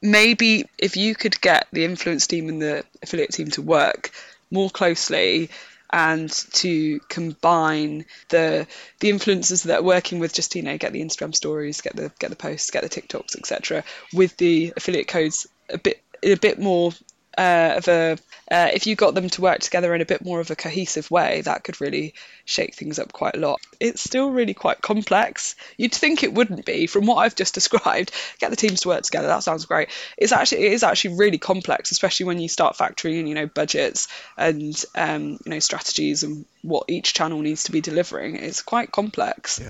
maybe 0.00 0.64
if 0.78 0.96
you 0.96 1.14
could 1.14 1.40
get 1.40 1.66
the 1.72 1.84
influence 1.84 2.26
team 2.26 2.48
and 2.48 2.62
the 2.62 2.84
affiliate 3.02 3.32
team 3.32 3.50
to 3.52 3.62
work 3.62 4.10
more 4.50 4.70
closely 4.70 5.50
and 5.92 6.30
to 6.52 7.00
combine 7.08 8.04
the 8.30 8.66
the 9.00 9.10
influencers 9.10 9.64
that 9.64 9.80
are 9.80 9.84
working 9.84 10.18
with 10.18 10.32
just 10.32 10.54
you 10.56 10.62
know 10.62 10.78
get 10.78 10.92
the 10.92 11.02
Instagram 11.02 11.34
stories, 11.34 11.80
get 11.80 11.94
the 11.94 12.10
get 12.18 12.30
the 12.30 12.36
posts, 12.36 12.70
get 12.70 12.82
the 12.82 12.88
TikToks, 12.88 13.36
etc. 13.36 13.84
with 14.12 14.36
the 14.36 14.72
affiliate 14.76 15.08
codes 15.08 15.46
a 15.70 15.78
bit 15.78 16.02
in 16.22 16.32
a 16.32 16.36
bit 16.36 16.58
more 16.58 16.92
uh, 17.36 17.74
of 17.76 17.88
a 17.88 18.18
uh, 18.50 18.70
if 18.72 18.86
you 18.86 18.94
got 18.94 19.14
them 19.14 19.28
to 19.28 19.40
work 19.40 19.58
together 19.58 19.94
in 19.94 20.00
a 20.00 20.06
bit 20.06 20.24
more 20.24 20.38
of 20.38 20.50
a 20.50 20.56
cohesive 20.56 21.10
way, 21.10 21.40
that 21.40 21.64
could 21.64 21.80
really 21.80 22.14
shake 22.44 22.74
things 22.74 22.98
up 22.98 23.12
quite 23.12 23.36
a 23.36 23.40
lot. 23.40 23.60
It's 23.80 24.02
still 24.02 24.30
really 24.30 24.54
quite 24.54 24.80
complex. 24.80 25.56
You'd 25.76 25.94
think 25.94 26.22
it 26.22 26.32
wouldn't 26.32 26.64
be 26.64 26.86
from 26.86 27.06
what 27.06 27.16
I've 27.16 27.34
just 27.34 27.54
described. 27.60 28.12
Get 28.38 28.50
the 28.50 28.56
teams 28.56 28.82
to 28.82 28.88
work 28.88 29.02
together. 29.02 29.26
That 29.26 29.42
sounds 29.42 29.66
great. 29.66 29.88
It's 30.16 30.32
actually 30.32 30.66
it 30.66 30.72
is 30.72 30.82
actually 30.82 31.16
really 31.16 31.38
complex, 31.38 31.90
especially 31.90 32.26
when 32.26 32.38
you 32.38 32.48
start 32.48 32.76
factoring 32.76 33.18
in 33.18 33.26
you 33.26 33.34
know 33.34 33.46
budgets 33.46 34.08
and 34.36 34.84
um, 34.94 35.38
you 35.44 35.50
know 35.52 35.58
strategies 35.58 36.22
and 36.22 36.46
what 36.62 36.84
each 36.88 37.14
channel 37.14 37.40
needs 37.40 37.64
to 37.64 37.72
be 37.72 37.80
delivering. 37.80 38.36
It's 38.36 38.62
quite 38.62 38.92
complex. 38.92 39.60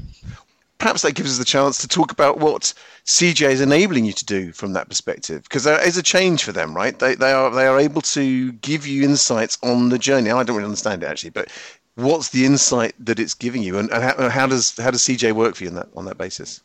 Perhaps 0.78 1.02
that 1.02 1.14
gives 1.14 1.32
us 1.32 1.38
the 1.38 1.44
chance 1.44 1.78
to 1.78 1.88
talk 1.88 2.12
about 2.12 2.38
what 2.38 2.74
CJ 3.06 3.50
is 3.50 3.60
enabling 3.60 4.04
you 4.04 4.12
to 4.12 4.24
do 4.24 4.52
from 4.52 4.74
that 4.74 4.88
perspective, 4.88 5.42
because 5.44 5.64
there 5.64 5.82
is 5.86 5.96
a 5.96 6.02
change 6.02 6.44
for 6.44 6.52
them, 6.52 6.74
right? 6.74 6.98
They, 6.98 7.14
they 7.14 7.32
are 7.32 7.50
they 7.50 7.66
are 7.66 7.78
able 7.78 8.02
to 8.02 8.52
give 8.52 8.86
you 8.86 9.02
insights 9.04 9.58
on 9.62 9.88
the 9.88 9.98
journey. 9.98 10.30
I 10.30 10.42
don't 10.42 10.56
really 10.56 10.64
understand 10.66 11.02
it 11.02 11.06
actually, 11.06 11.30
but 11.30 11.50
what's 11.94 12.28
the 12.28 12.44
insight 12.44 12.94
that 12.98 13.18
it's 13.18 13.34
giving 13.34 13.62
you, 13.62 13.78
and, 13.78 13.90
and 13.90 14.02
how, 14.02 14.28
how 14.28 14.46
does 14.46 14.76
how 14.76 14.90
does 14.90 15.02
CJ 15.02 15.32
work 15.32 15.54
for 15.56 15.64
you 15.64 15.70
on 15.70 15.76
that 15.76 15.88
on 15.96 16.04
that 16.04 16.18
basis? 16.18 16.60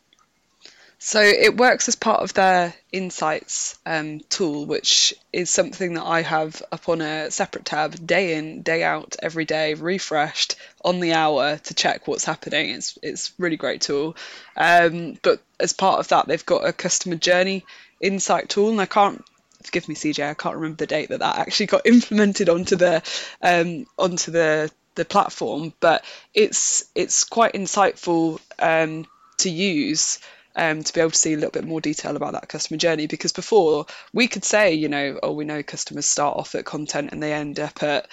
So 1.04 1.20
it 1.20 1.56
works 1.56 1.88
as 1.88 1.96
part 1.96 2.22
of 2.22 2.32
their 2.32 2.72
insights 2.92 3.76
um, 3.84 4.20
tool, 4.30 4.66
which 4.66 5.12
is 5.32 5.50
something 5.50 5.94
that 5.94 6.04
I 6.04 6.22
have 6.22 6.62
up 6.70 6.88
on 6.88 7.00
a 7.00 7.28
separate 7.28 7.64
tab, 7.64 8.06
day 8.06 8.36
in, 8.36 8.62
day 8.62 8.84
out, 8.84 9.16
every 9.20 9.44
day, 9.44 9.74
refreshed 9.74 10.54
on 10.84 11.00
the 11.00 11.14
hour 11.14 11.56
to 11.56 11.74
check 11.74 12.06
what's 12.06 12.24
happening. 12.24 12.70
It's 12.70 12.96
it's 13.02 13.32
really 13.36 13.56
great 13.56 13.80
tool. 13.80 14.14
Um, 14.56 15.18
but 15.22 15.42
as 15.58 15.72
part 15.72 15.98
of 15.98 16.06
that, 16.08 16.28
they've 16.28 16.46
got 16.46 16.64
a 16.64 16.72
customer 16.72 17.16
journey 17.16 17.64
insight 18.00 18.48
tool, 18.48 18.70
and 18.70 18.80
I 18.80 18.86
can't 18.86 19.24
forgive 19.64 19.88
me, 19.88 19.96
CJ, 19.96 20.30
I 20.30 20.34
can't 20.34 20.54
remember 20.54 20.76
the 20.76 20.86
date 20.86 21.08
that 21.08 21.18
that 21.18 21.36
actually 21.36 21.66
got 21.66 21.84
implemented 21.84 22.48
onto 22.48 22.76
the 22.76 23.02
um, 23.42 23.86
onto 23.98 24.30
the 24.30 24.70
the 24.94 25.04
platform, 25.04 25.72
but 25.80 26.04
it's 26.32 26.84
it's 26.94 27.24
quite 27.24 27.54
insightful 27.54 28.38
um, 28.60 29.04
to 29.38 29.50
use 29.50 30.20
um, 30.56 30.82
to 30.82 30.92
be 30.92 31.00
able 31.00 31.10
to 31.10 31.16
see 31.16 31.32
a 31.32 31.36
little 31.36 31.50
bit 31.50 31.64
more 31.64 31.80
detail 31.80 32.16
about 32.16 32.32
that 32.32 32.48
customer 32.48 32.78
journey. 32.78 33.06
Because 33.06 33.32
before 33.32 33.86
we 34.12 34.28
could 34.28 34.44
say, 34.44 34.74
you 34.74 34.88
know, 34.88 35.18
oh, 35.22 35.32
we 35.32 35.44
know 35.44 35.62
customers 35.62 36.06
start 36.06 36.36
off 36.36 36.54
at 36.54 36.64
content 36.64 37.10
and 37.12 37.22
they 37.22 37.32
end 37.32 37.60
up 37.60 37.82
at 37.82 38.08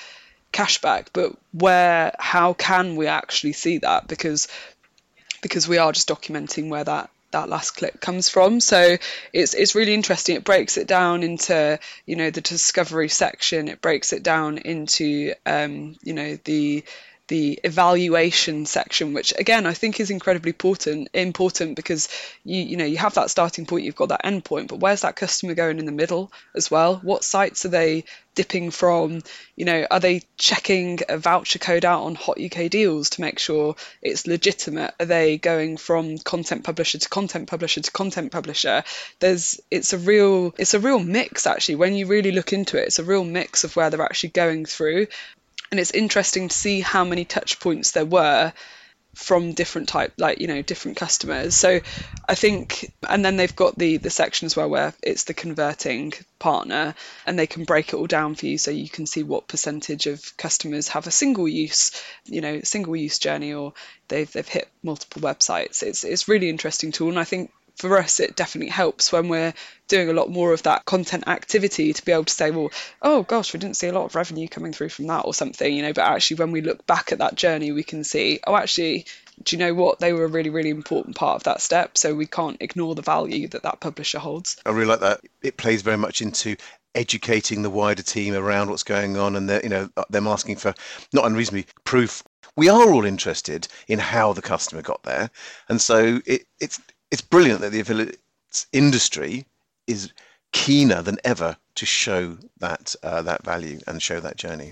cashback, 0.54 1.08
but 1.14 1.36
where, 1.52 2.14
how 2.20 2.54
can 2.54 2.96
we 2.96 3.08
actually 3.08 3.54
see 3.54 3.80
that? 3.80 4.08
Because 4.08 4.48
because 5.42 5.68
we 5.68 5.78
are 5.78 5.92
just 5.92 6.10
documenting 6.10 6.70
where 6.70 6.84
that 6.84 7.10
that 7.32 7.50
last 7.50 7.72
click 7.72 8.02
comes 8.02 8.30
from. 8.30 8.60
So 8.60 8.98
it's 9.34 9.54
it's 9.54 9.76
really 9.76 9.94
interesting. 9.94 10.36
It 10.36 10.44
breaks 10.44 10.78
it 10.78 10.88
down 10.88 11.24
into 11.24 11.80
you 12.06 12.16
know 12.16 12.32
the 12.32 12.42
discovery 12.42 13.10
section. 13.10 13.68
It 13.68 13.82
breaks 13.82 14.14
it 14.14 14.24
down 14.24 14.58
into 14.58 15.34
um, 15.46 15.96
you 16.04 16.14
know 16.14 16.38
the 16.44 16.84
the 17.30 17.60
evaluation 17.64 18.66
section, 18.66 19.14
which 19.14 19.34
again 19.38 19.66
I 19.66 19.74
think 19.74 20.00
is 20.00 20.10
incredibly 20.10 20.50
important 20.50 21.10
important 21.14 21.76
because 21.76 22.10
you 22.44 22.62
you 22.62 22.78
know 22.78 22.86
you 22.86 22.98
have 22.98 23.14
that 23.14 23.30
starting 23.30 23.66
point, 23.66 23.86
you've 23.86 23.96
got 23.96 24.10
that 24.10 24.26
end 24.26 24.44
point, 24.44 24.68
but 24.68 24.80
where's 24.80 25.02
that 25.02 25.16
customer 25.16 25.54
going 25.54 25.80
in 25.80 25.86
the 25.86 25.92
middle 25.92 26.32
as 26.56 26.70
well? 26.70 26.98
What 26.98 27.24
sites 27.24 27.66
are 27.66 27.70
they 27.70 28.04
dipping 28.36 28.72
from? 28.72 29.22
You 29.56 29.66
know, 29.66 29.86
are 29.92 30.00
they 30.00 30.24
checking 30.38 31.00
a 31.08 31.18
voucher 31.18 31.60
code 31.60 31.86
out 31.86 32.04
on 32.04 32.16
Hot 32.16 32.40
UK 32.40 32.70
Deals 32.70 33.12
to 33.12 33.22
make 33.22 33.38
sure 33.38 33.76
it's 34.02 34.28
legitimate? 34.28 34.94
Are 35.00 35.06
they 35.06 35.38
going 35.38 35.78
from 35.78 36.18
content 36.18 36.64
publisher 36.64 36.98
to 36.98 37.10
content 37.10 37.48
publisher 37.48 37.82
to 37.82 37.92
content 37.92 38.32
publisher? 38.32 38.84
There's 39.20 39.60
it's 39.70 39.94
a 39.94 40.00
real 40.00 40.56
it's 40.58 40.74
a 40.74 40.80
real 40.80 41.00
mix 41.00 41.46
actually 41.46 41.76
when 41.76 41.94
you 41.94 42.08
really 42.08 42.32
look 42.32 42.54
into 42.54 42.82
it. 42.82 42.88
It's 42.88 43.00
a 43.00 43.04
real 43.04 43.24
mix 43.24 43.64
of 43.64 43.76
where 43.76 43.92
they're 43.92 44.02
actually 44.02 44.30
going 44.30 44.66
through 44.66 45.08
and 45.72 45.80
it's 45.80 45.92
interesting 45.92 46.48
to 46.48 46.56
see 46.56 46.80
how 46.82 47.04
many 47.04 47.26
touch 47.26 47.60
points 47.60 47.92
there 47.92 48.06
were 48.06 48.54
from 49.16 49.54
different 49.54 49.90
type 49.90 50.14
like 50.18 50.40
you 50.40 50.48
know 50.48 50.62
different 50.62 50.96
customers. 50.96 51.56
So 51.56 51.80
i 52.28 52.36
think 52.36 52.94
and 53.08 53.26
then 53.26 53.38
they've 53.38 53.56
got 53.56 53.78
the 53.78 53.98
the 53.98 54.10
section 54.10 54.46
as 54.46 54.56
well 54.56 54.70
where 54.70 54.94
it's 55.04 55.26
the 55.26 55.34
converting 55.34 56.14
partner 56.38 56.96
and 57.26 57.38
they 57.38 57.48
can 57.48 57.66
break 57.66 57.90
it 57.90 57.96
all 57.96 58.08
down 58.08 58.36
for 58.36 58.46
you 58.46 58.58
so 58.58 58.72
you 58.72 58.88
can 58.88 59.06
see 59.06 59.24
what 59.24 59.48
percentage 59.48 60.06
of 60.06 60.38
customers 60.38 60.88
have 60.90 61.08
a 61.08 61.12
single 61.12 61.48
use 61.48 61.92
you 62.26 62.40
know 62.40 62.62
single 62.62 62.96
use 62.96 63.20
journey 63.20 63.54
or 63.54 63.74
they've 64.08 64.32
they've 64.32 64.48
hit 64.48 64.70
multiple 64.84 65.22
websites. 65.22 65.84
It's 65.84 66.04
it's 66.04 66.28
really 66.28 66.50
interesting 66.50 66.92
tool 66.92 67.10
and 67.10 67.20
i 67.20 67.26
think 67.26 67.52
for 67.80 67.98
us, 67.98 68.20
it 68.20 68.36
definitely 68.36 68.70
helps 68.70 69.12
when 69.12 69.30
we're 69.30 69.54
doing 69.88 70.10
a 70.10 70.14
lot 70.14 70.30
more 70.30 70.52
of 70.52 70.64
that 70.64 70.84
content 70.84 71.28
activity 71.28 71.94
to 71.94 72.04
be 72.04 72.12
able 72.12 72.26
to 72.26 72.34
say, 72.34 72.52
well, 72.52 72.70
oh 73.02 73.24
gosh, 73.24 73.54
we 73.54 73.60
didn't 73.60 73.78
see 73.78 73.88
a 73.88 73.94
lot 73.94 74.04
of 74.04 74.16
revenue 74.16 74.50
coming 74.50 74.74
through 74.74 74.90
from 74.90 75.08
that 75.08 75.26
or 75.26 75.34
something, 75.34 75.74
you 75.74 75.82
know. 75.82 75.94
But 75.94 76.06
actually, 76.06 76.38
when 76.38 76.52
we 76.52 76.60
look 76.60 76.86
back 76.86 77.14
at 77.14 77.20
that 77.20 77.36
journey, 77.36 77.72
we 77.72 77.84
can 77.84 78.04
see, 78.04 78.42
oh, 78.46 78.56
actually, 78.56 79.06
do 79.42 79.56
you 79.56 79.60
know 79.60 79.74
what? 79.74 80.00
They 80.00 80.12
were 80.12 80.26
a 80.26 80.28
really, 80.28 80.50
really 80.50 80.70
important 80.70 81.16
part 81.16 81.38
of 81.38 81.44
that 81.44 81.62
step. 81.62 81.98
So 81.98 82.14
we 82.14 82.26
can't 82.26 82.58
ignore 82.60 82.96
the 82.96 83.02
value 83.02 83.48
that 83.48 83.64
that 83.64 83.80
publisher 83.80 84.20
holds. 84.20 84.58
I 84.66 84.72
really 84.72 84.86
like 84.86 85.00
that. 85.00 85.22
It 85.42 85.56
plays 85.56 85.82
very 85.82 85.98
much 85.98 86.22
into 86.22 86.58
educating 86.96 87.62
the 87.62 87.70
wider 87.70 88.04
team 88.04 88.34
around 88.34 88.70
what's 88.70 88.84
going 88.84 89.16
on, 89.16 89.38
and 89.38 89.50
they're 89.50 89.64
you 89.64 89.70
know 89.70 89.90
uh, 89.96 90.04
them 90.10 90.28
asking 90.28 90.58
for 90.58 90.74
not 91.14 91.26
unreasonably 91.26 91.66
proof. 91.86 92.24
We 92.58 92.68
are 92.68 92.92
all 92.92 93.06
interested 93.06 93.70
in 93.88 94.00
how 94.00 94.34
the 94.34 94.42
customer 94.42 94.82
got 94.82 95.04
there, 95.04 95.30
and 95.70 95.80
so 95.80 96.20
it, 96.26 96.44
it's 96.60 96.82
it's 97.12 97.22
brilliant 97.22 97.62
that 97.62 97.72
the 97.72 97.80
affiliates 97.80 98.68
industry 98.72 99.46
is 99.88 100.12
keener 100.52 101.02
than 101.02 101.18
ever 101.24 101.58
to 101.76 101.86
show 101.86 102.38
that 102.60 102.96
uh, 103.04 103.22
that 103.22 103.44
value 103.44 103.80
and 103.88 104.02
show 104.02 104.20
that 104.20 104.38
journey. 104.38 104.72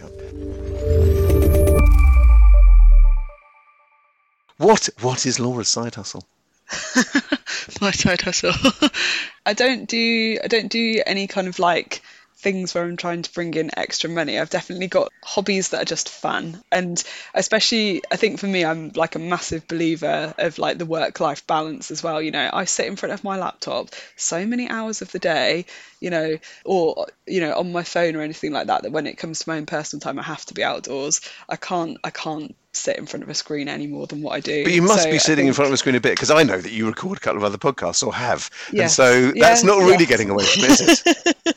What 4.58 4.90
what 5.02 5.26
is 5.26 5.40
Laura's 5.40 5.70
side 5.70 5.96
hustle? 5.96 6.26
My 7.82 7.92
side 7.92 8.22
hustle. 8.22 8.54
I 9.46 9.54
don't 9.54 9.88
do 9.88 10.38
I 10.44 10.48
don't 10.48 10.70
do 10.70 11.02
any 11.06 11.28
kind 11.28 11.48
of 11.48 11.60
like 11.60 12.02
things 12.40 12.76
where 12.76 12.84
I'm 12.84 12.98
trying 12.98 13.24
to 13.24 13.34
bring 13.34 13.54
in 13.56 13.72
extra 13.76 14.10
money. 14.10 14.38
I've 14.38 14.52
definitely 14.52 14.88
got 14.88 15.12
hobbies 15.24 15.70
that 15.70 15.82
are 15.82 15.86
just 15.86 16.08
fun. 16.08 16.62
And 16.72 17.04
especially, 17.34 18.04
I 18.12 18.16
think 18.16 18.40
for 18.40 18.46
me, 18.46 18.64
I'm 18.64 18.92
like 18.96 19.16
a 19.16 19.20
massive 19.20 19.68
believer 19.68 20.36
of 20.38 20.60
like 20.60 20.78
the 20.78 20.86
work 20.86 21.20
life 21.20 21.48
balance 21.48 21.90
as 21.90 22.04
well. 22.04 22.22
You 22.22 22.32
know, 22.32 22.50
I 22.54 22.66
sit 22.66 22.86
in 22.86 22.96
front 22.96 23.14
of 23.14 23.24
my 23.24 23.38
laptop 23.38 23.90
so 24.16 24.46
many 24.46 24.70
hours 24.70 25.02
of 25.02 25.12
the 25.12 25.20
day, 25.20 25.66
you 26.00 26.12
know, 26.12 26.38
or, 26.64 27.08
you 27.26 27.42
know, 27.42 27.56
on 27.56 27.72
my 27.72 27.84
phone 27.84 28.16
or 28.16 28.22
anything 28.22 28.52
like 28.52 28.68
that, 28.68 28.84
that 28.84 28.92
when 28.92 29.08
it 29.08 29.18
comes 29.18 29.40
to 29.40 29.50
my 29.50 29.58
own 29.58 29.66
personal 29.66 30.02
time, 30.02 30.20
I 30.20 30.24
have 30.24 30.46
to 30.46 30.54
be 30.54 30.64
outdoors. 30.64 31.22
I 31.50 31.56
can't, 31.56 31.98
I 32.04 32.12
can't 32.12 32.56
sit 32.72 32.98
in 32.98 33.08
front 33.08 33.24
of 33.24 33.30
a 33.30 33.34
screen 33.34 33.68
any 33.68 33.88
more 33.88 34.06
than 34.06 34.22
what 34.22 34.34
I 34.34 34.40
do. 34.40 34.64
But 34.64 34.74
you 34.74 34.84
must 34.84 35.04
So 35.04 35.12
be 35.12 35.18
sitting 35.18 35.48
in 35.48 35.54
front 35.54 35.70
of 35.70 35.74
a 35.74 35.78
screen 35.78 35.96
a 35.96 36.00
bit 36.00 36.12
because 36.12 36.30
I 36.30 36.44
know 36.44 36.62
that 36.62 36.72
you 36.72 36.86
record 36.86 37.18
a 37.18 37.22
couple 37.22 37.38
of 37.38 37.44
other 37.44 37.58
podcasts 37.58 38.06
or 38.06 38.14
have, 38.14 38.50
and 38.78 38.92
so 38.92 39.32
that's 39.32 39.64
not 39.64 39.80
really 39.80 40.06
yes. 40.06 40.10
getting 40.10 40.30
away 40.30 40.46
from 40.46 40.64
it. 40.66 41.57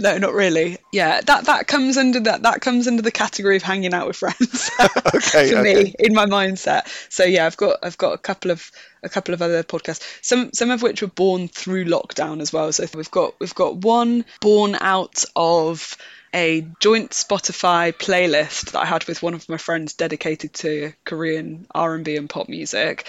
No, 0.00 0.16
not 0.16 0.32
really. 0.32 0.78
Yeah, 0.92 1.20
that 1.20 1.44
that 1.44 1.66
comes 1.66 1.98
under 1.98 2.20
that 2.20 2.42
that 2.42 2.62
comes 2.62 2.88
under 2.88 3.02
the 3.02 3.10
category 3.10 3.56
of 3.56 3.62
hanging 3.62 3.92
out 3.92 4.06
with 4.06 4.16
friends. 4.16 4.70
Okay, 5.14 5.50
for 5.50 5.58
okay. 5.58 5.84
me 5.84 5.94
in 5.98 6.14
my 6.14 6.24
mindset. 6.24 6.88
So 7.10 7.24
yeah, 7.24 7.44
I've 7.44 7.56
got 7.56 7.78
I've 7.82 7.98
got 7.98 8.14
a 8.14 8.18
couple 8.18 8.50
of 8.50 8.70
a 9.02 9.08
couple 9.08 9.34
of 9.34 9.42
other 9.42 9.62
podcasts. 9.62 10.02
Some 10.22 10.52
some 10.54 10.70
of 10.70 10.82
which 10.82 11.02
were 11.02 11.08
born 11.08 11.48
through 11.48 11.84
lockdown 11.84 12.40
as 12.40 12.52
well. 12.52 12.72
So 12.72 12.86
we've 12.94 13.10
got 13.10 13.34
we've 13.40 13.54
got 13.54 13.76
one 13.76 14.24
born 14.40 14.76
out 14.80 15.24
of 15.36 15.96
a 16.32 16.66
joint 16.80 17.10
Spotify 17.10 17.92
playlist 17.92 18.72
that 18.72 18.80
I 18.80 18.86
had 18.86 19.04
with 19.04 19.22
one 19.22 19.34
of 19.34 19.48
my 19.48 19.56
friends 19.56 19.94
dedicated 19.94 20.54
to 20.54 20.92
Korean 21.04 21.66
R&B 21.74 22.16
and 22.16 22.30
pop 22.30 22.48
music. 22.48 23.08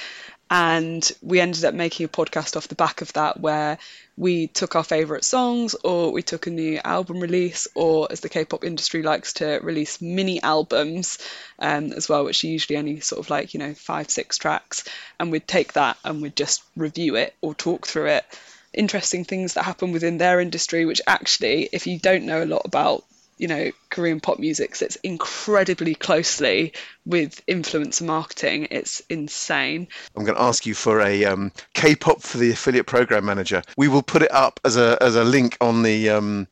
And 0.53 1.09
we 1.21 1.39
ended 1.39 1.63
up 1.63 1.73
making 1.73 2.05
a 2.05 2.09
podcast 2.09 2.57
off 2.57 2.67
the 2.67 2.75
back 2.75 2.99
of 2.99 3.13
that 3.13 3.39
where 3.39 3.77
we 4.17 4.47
took 4.47 4.75
our 4.75 4.83
favourite 4.83 5.23
songs 5.23 5.75
or 5.75 6.11
we 6.11 6.23
took 6.23 6.45
a 6.45 6.49
new 6.49 6.77
album 6.83 7.21
release 7.21 7.69
or 7.73 8.09
as 8.11 8.19
the 8.19 8.27
K-pop 8.27 8.65
industry 8.65 9.01
likes 9.01 9.31
to 9.33 9.61
release 9.63 10.01
mini 10.01 10.43
albums 10.43 11.19
um, 11.57 11.93
as 11.93 12.09
well, 12.09 12.25
which 12.25 12.43
are 12.43 12.47
usually 12.47 12.77
only 12.77 12.99
sort 12.99 13.19
of 13.19 13.29
like, 13.29 13.53
you 13.53 13.61
know, 13.61 13.73
five, 13.73 14.09
six 14.09 14.37
tracks. 14.37 14.83
And 15.21 15.31
we'd 15.31 15.47
take 15.47 15.71
that 15.73 15.97
and 16.03 16.21
we'd 16.21 16.35
just 16.35 16.63
review 16.75 17.15
it 17.15 17.33
or 17.39 17.55
talk 17.55 17.87
through 17.87 18.07
it. 18.07 18.25
Interesting 18.73 19.23
things 19.23 19.53
that 19.53 19.63
happen 19.63 19.93
within 19.93 20.17
their 20.17 20.41
industry, 20.41 20.83
which 20.83 21.01
actually, 21.07 21.69
if 21.71 21.87
you 21.87 21.97
don't 21.97 22.25
know 22.25 22.43
a 22.43 22.45
lot 22.45 22.63
about 22.65 23.05
you 23.41 23.47
know 23.47 23.71
Korean 23.89 24.19
pop 24.19 24.37
music 24.37 24.75
sits 24.75 24.97
incredibly 24.97 25.95
closely 25.95 26.73
with 27.05 27.43
influencer 27.47 28.03
marketing. 28.03 28.67
It's 28.69 29.01
insane. 29.09 29.87
I'm 30.15 30.23
going 30.23 30.37
to 30.37 30.41
ask 30.41 30.67
you 30.67 30.75
for 30.75 31.01
a 31.01 31.25
um, 31.25 31.51
K-pop 31.73 32.21
for 32.21 32.37
the 32.37 32.51
affiliate 32.51 32.85
program 32.85 33.25
manager. 33.25 33.63
We 33.75 33.87
will 33.87 34.03
put 34.03 34.21
it 34.21 34.31
up 34.31 34.59
as 34.63 34.77
a 34.77 34.95
as 35.01 35.15
a 35.15 35.23
link 35.23 35.57
on 35.59 35.81
the 35.81 36.11
um, 36.11 36.47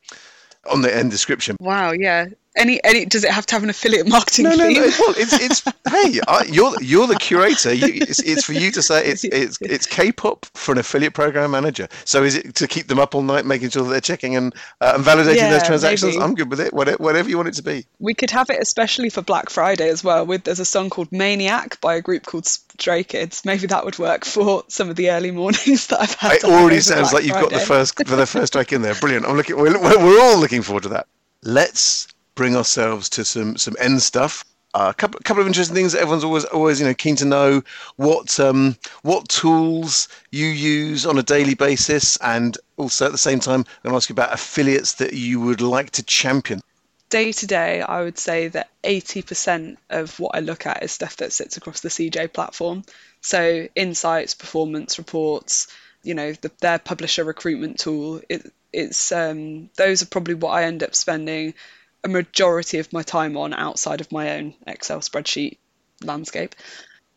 on 0.69 0.81
the 0.81 0.93
end 0.93 1.11
description. 1.11 1.57
Wow, 1.59 1.91
yeah. 1.91 2.25
Any 2.55 2.83
any 2.83 3.05
does 3.05 3.23
it 3.23 3.31
have 3.31 3.45
to 3.47 3.55
have 3.55 3.63
an 3.63 3.69
affiliate 3.69 4.07
marketing 4.09 4.45
No, 4.45 4.55
no, 4.55 4.65
theme? 4.67 4.81
no. 4.81 4.81
Well, 4.99 5.13
it's 5.17 5.33
it's 5.33 5.61
hey, 5.89 6.19
I, 6.27 6.45
you're 6.51 6.73
you're 6.81 7.07
the 7.07 7.15
curator. 7.15 7.71
You, 7.73 7.87
it's, 8.01 8.19
it's 8.19 8.43
for 8.43 8.53
you 8.53 8.71
to 8.71 8.81
say 8.81 9.05
it's 9.05 9.23
it's 9.31 9.57
it's 9.61 9.85
K-pop 9.85 10.45
for 10.55 10.71
an 10.71 10.79
affiliate 10.79 11.13
program 11.13 11.51
manager. 11.51 11.87
So 12.05 12.23
is 12.23 12.35
it 12.35 12.55
to 12.55 12.67
keep 12.67 12.87
them 12.87 12.97
up 12.99 13.13
all 13.13 13.21
night, 13.21 13.45
making 13.45 13.69
sure 13.69 13.83
that 13.83 13.89
they're 13.89 14.01
checking 14.01 14.35
and 14.35 14.53
uh, 14.81 14.93
and 14.95 15.03
validating 15.05 15.35
Yeah, 15.37 15.51
those 15.51 15.63
transactions? 15.67 16.15
maybe. 16.15 16.23
I'm 16.23 16.33
good 16.35 16.49
with 16.49 16.59
it. 16.59 16.73
Whatever, 16.73 16.97
whatever 17.03 17.29
you 17.29 17.37
want 17.37 17.49
it 17.49 17.53
to 17.55 17.63
be. 17.63 17.85
We 17.99 18.13
could 18.15 18.31
have 18.31 18.49
it 18.49 18.59
especially 18.61 19.09
for 19.09 19.21
Black 19.21 19.49
Friday 19.49 19.89
as 19.89 20.03
well. 20.03 20.25
With 20.25 20.43
there's 20.43 20.59
a 20.59 20.65
song 20.65 20.89
called 20.89 21.11
Maniac 21.11 21.79
by 21.81 21.95
a 21.95 22.01
group 22.01 22.25
called 22.25 22.47
Stray 22.47 23.03
Kids. 23.03 23.45
Maybe 23.45 23.67
that 23.67 23.85
would 23.85 23.99
work 23.99 24.25
for 24.25 24.63
some 24.69 24.89
of 24.89 24.95
the 24.95 25.11
early 25.11 25.31
mornings 25.31 25.87
that 25.87 26.01
I've 26.01 26.13
had. 26.15 26.31
It 26.33 26.43
already 26.45 26.79
sounds 26.79 27.11
Black 27.11 27.13
like 27.13 27.23
you've 27.25 27.33
got 27.41 27.51
the 27.51 27.59
first 27.59 27.95
for 28.07 28.15
the 28.15 28.25
first 28.25 28.53
track 28.53 28.73
in 28.73 28.81
there. 28.81 28.95
Brilliant. 28.95 29.25
I'm 29.27 29.37
looking. 29.37 29.55
We're 29.55 29.79
we're 29.79 30.21
all 30.21 30.39
looking 30.39 30.63
forward 30.63 30.83
to 30.83 30.89
that. 30.89 31.07
Let's 31.43 32.07
bring 32.39 32.55
ourselves 32.55 33.09
to 33.09 33.25
some 33.25 33.57
some 33.57 33.75
end 33.79 34.01
stuff. 34.01 34.45
A 34.73 34.77
uh, 34.77 34.93
couple 34.93 35.19
couple 35.25 35.41
of 35.41 35.47
interesting 35.47 35.75
things 35.75 35.93
everyone's 35.93 36.23
always 36.23 36.45
always 36.45 36.79
you 36.79 36.87
know 36.87 36.93
keen 36.93 37.17
to 37.17 37.25
know 37.25 37.61
what 37.97 38.39
um, 38.39 38.77
what 39.01 39.27
tools 39.27 40.07
you 40.31 40.45
use 40.45 41.05
on 41.05 41.17
a 41.17 41.23
daily 41.23 41.53
basis, 41.53 42.15
and 42.17 42.57
also 42.77 43.07
at 43.07 43.11
the 43.11 43.17
same 43.17 43.41
time, 43.41 43.59
I'm 43.59 43.83
going 43.83 43.91
to 43.91 43.97
ask 43.97 44.07
you 44.07 44.13
about 44.13 44.33
affiliates 44.33 44.93
that 44.95 45.11
you 45.11 45.41
would 45.41 45.59
like 45.59 45.89
to 45.91 46.03
champion. 46.03 46.61
day 47.09 47.33
to 47.33 47.45
day, 47.45 47.81
I 47.81 48.03
would 48.03 48.17
say 48.17 48.47
that 48.47 48.69
80% 48.83 49.75
of 49.89 50.17
what 50.17 50.35
I 50.35 50.39
look 50.39 50.65
at 50.65 50.81
is 50.81 50.93
stuff 50.93 51.17
that 51.17 51.33
sits 51.33 51.57
across 51.57 51.81
the 51.81 51.89
CJ 51.89 52.31
platform. 52.31 52.83
So 53.19 53.67
insights, 53.75 54.33
performance 54.33 54.97
reports, 54.97 55.67
you 56.03 56.13
know, 56.13 56.31
the, 56.31 56.51
their 56.61 56.79
publisher 56.79 57.25
recruitment 57.25 57.79
tool. 57.79 58.21
It, 58.29 58.49
it's 58.71 59.11
um, 59.11 59.69
those 59.75 60.03
are 60.03 60.05
probably 60.05 60.35
what 60.35 60.51
I 60.51 60.63
end 60.63 60.83
up 60.83 60.95
spending 60.95 61.53
a 62.03 62.07
majority 62.07 62.79
of 62.79 62.93
my 62.93 63.03
time 63.03 63.37
on 63.37 63.53
outside 63.53 64.01
of 64.01 64.11
my 64.11 64.37
own 64.37 64.53
Excel 64.65 64.99
spreadsheet 64.99 65.57
landscape. 66.03 66.55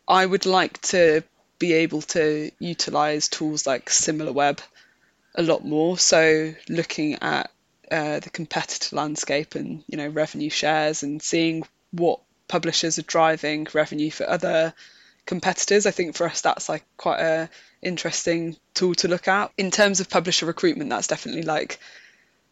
I 0.08 0.26
would 0.26 0.46
like 0.46 0.80
to 0.82 1.22
be 1.58 1.72
able 1.74 2.02
to 2.02 2.50
utilize 2.58 3.28
tools 3.28 3.66
like 3.66 3.88
SimilarWeb 3.88 4.58
a 5.34 5.42
lot 5.42 5.64
more. 5.64 5.96
So 5.96 6.54
looking 6.68 7.14
at 7.22 7.50
uh, 7.90 8.20
the 8.20 8.30
competitor 8.30 8.96
landscape 8.96 9.54
and 9.54 9.84
you 9.86 9.98
know 9.98 10.08
revenue 10.08 10.50
shares 10.50 11.02
and 11.02 11.22
seeing 11.22 11.62
what 11.90 12.20
publishers 12.48 12.98
are 12.98 13.02
driving 13.02 13.66
revenue 13.72 14.10
for 14.10 14.28
other 14.28 14.74
competitors. 15.26 15.86
I 15.86 15.90
think 15.90 16.16
for 16.16 16.26
us 16.26 16.40
that's 16.40 16.68
like 16.68 16.84
quite 16.96 17.20
a 17.20 17.50
interesting 17.80 18.56
tool 18.74 18.94
to 18.96 19.08
look 19.08 19.28
at. 19.28 19.52
In 19.56 19.70
terms 19.70 20.00
of 20.00 20.10
publisher 20.10 20.46
recruitment, 20.46 20.90
that's 20.90 21.06
definitely 21.06 21.42
like 21.42 21.78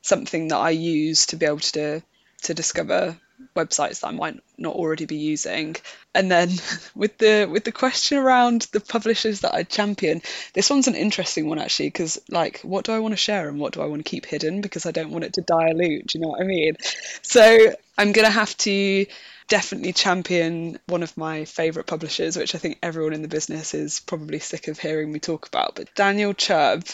something 0.03 0.49
that 0.49 0.59
I 0.59 0.71
use 0.71 1.27
to 1.27 1.37
be 1.37 1.47
able 1.47 1.59
to 1.59 2.03
to 2.41 2.55
discover 2.55 3.17
websites 3.57 4.01
that 4.01 4.09
I 4.09 4.11
might 4.13 4.41
not 4.59 4.75
already 4.75 5.07
be 5.07 5.17
using. 5.17 5.77
And 6.15 6.31
then 6.31 6.51
with 6.95 7.19
the 7.19 7.47
with 7.51 7.65
the 7.65 7.73
question 7.73 8.19
around 8.19 8.63
the 8.73 8.81
publishers 8.81 9.41
that 9.41 9.55
I 9.55 9.63
champion, 9.63 10.23
this 10.55 10.71
one's 10.71 10.89
an 10.89 10.95
interesting 10.95 11.49
one 11.49 11.59
actually 11.59 11.89
because 11.89 12.21
like 12.29 12.61
what 12.61 12.85
do 12.85 12.93
I 12.93 12.99
want 12.99 13.13
to 13.13 13.17
share 13.17 13.49
and 13.49 13.59
what 13.59 13.73
do 13.73 13.83
I 13.83 13.87
want 13.87 14.05
to 14.05 14.11
keep 14.11 14.27
hidden 14.27 14.61
because 14.61 14.87
I 14.87 14.91
don't 14.91 15.11
want 15.11 15.25
it 15.25 15.35
to 15.35 15.43
dilute, 15.43 16.09
do 16.09 16.19
you 16.19 16.23
know 16.23 16.31
what 16.31 16.41
I 16.41 16.45
mean? 16.45 16.77
So 17.23 17.75
I'm 17.97 18.13
gonna 18.13 18.31
have 18.31 18.57
to 18.59 19.07
definitely 19.49 19.93
champion 19.93 20.79
one 20.87 21.03
of 21.03 21.17
my 21.17 21.45
favorite 21.45 21.87
publishers, 21.87 22.37
which 22.37 22.55
I 22.55 22.59
think 22.59 22.79
everyone 22.83 23.13
in 23.13 23.23
the 23.23 23.29
business 23.29 23.75
is 23.75 24.01
probably 24.01 24.39
sick 24.39 24.69
of 24.69 24.79
hearing 24.79 25.13
me 25.13 25.19
talk 25.19 25.49
about. 25.49 25.75
But 25.75 25.95
Daniel 25.97 26.33
Chubb 26.33 26.85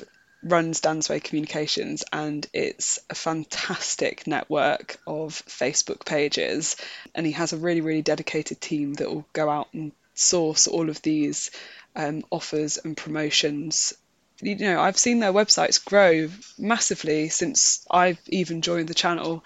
runs 0.46 0.80
Dansway 0.80 1.22
Communications, 1.22 2.04
and 2.12 2.46
it's 2.52 2.98
a 3.10 3.14
fantastic 3.14 4.26
network 4.26 4.98
of 5.06 5.32
Facebook 5.46 6.04
pages. 6.04 6.76
And 7.14 7.26
he 7.26 7.32
has 7.32 7.52
a 7.52 7.58
really, 7.58 7.80
really 7.80 8.02
dedicated 8.02 8.60
team 8.60 8.94
that 8.94 9.08
will 9.08 9.26
go 9.32 9.50
out 9.50 9.68
and 9.74 9.92
source 10.14 10.66
all 10.66 10.88
of 10.88 11.02
these 11.02 11.50
um, 11.94 12.24
offers 12.30 12.78
and 12.78 12.96
promotions. 12.96 13.94
You 14.40 14.56
know, 14.56 14.80
I've 14.80 14.98
seen 14.98 15.18
their 15.18 15.32
websites 15.32 15.84
grow 15.84 16.28
massively 16.58 17.28
since 17.28 17.86
I've 17.90 18.20
even 18.28 18.62
joined 18.62 18.88
the 18.88 18.94
channel. 18.94 19.44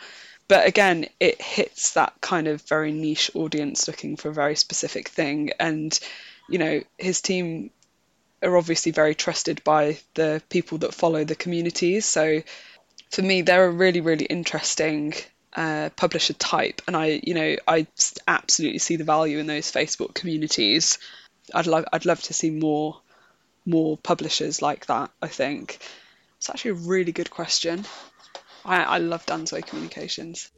But 0.48 0.66
again, 0.66 1.06
it 1.20 1.40
hits 1.40 1.92
that 1.94 2.12
kind 2.20 2.48
of 2.48 2.62
very 2.62 2.90
niche 2.90 3.30
audience 3.34 3.86
looking 3.86 4.16
for 4.16 4.30
a 4.30 4.34
very 4.34 4.56
specific 4.56 5.08
thing. 5.08 5.52
And, 5.60 5.98
you 6.48 6.58
know, 6.58 6.82
his 6.98 7.20
team 7.20 7.70
are 8.42 8.56
obviously 8.56 8.92
very 8.92 9.14
trusted 9.14 9.62
by 9.64 9.98
the 10.14 10.42
people 10.48 10.78
that 10.78 10.94
follow 10.94 11.24
the 11.24 11.34
communities. 11.34 12.06
So 12.06 12.42
for 13.10 13.22
me, 13.22 13.42
they're 13.42 13.66
a 13.66 13.70
really, 13.70 14.00
really 14.00 14.24
interesting 14.24 15.14
uh, 15.54 15.90
publisher 15.96 16.32
type, 16.32 16.80
and 16.86 16.96
I, 16.96 17.20
you 17.22 17.34
know, 17.34 17.56
I 17.66 17.86
absolutely 18.28 18.78
see 18.78 18.96
the 18.96 19.04
value 19.04 19.38
in 19.38 19.46
those 19.46 19.70
Facebook 19.70 20.14
communities. 20.14 20.98
I'd 21.52 21.66
love, 21.66 21.86
I'd 21.92 22.06
love 22.06 22.22
to 22.22 22.32
see 22.32 22.50
more, 22.50 23.00
more 23.66 23.96
publishers 23.98 24.62
like 24.62 24.86
that. 24.86 25.10
I 25.20 25.26
think 25.26 25.78
it's 26.36 26.48
actually 26.48 26.70
a 26.70 26.74
really 26.74 27.12
good 27.12 27.30
question. 27.30 27.84
I, 28.64 28.82
I 28.82 28.98
love 28.98 29.26
Dansway 29.26 29.66
Communications. 29.66 30.50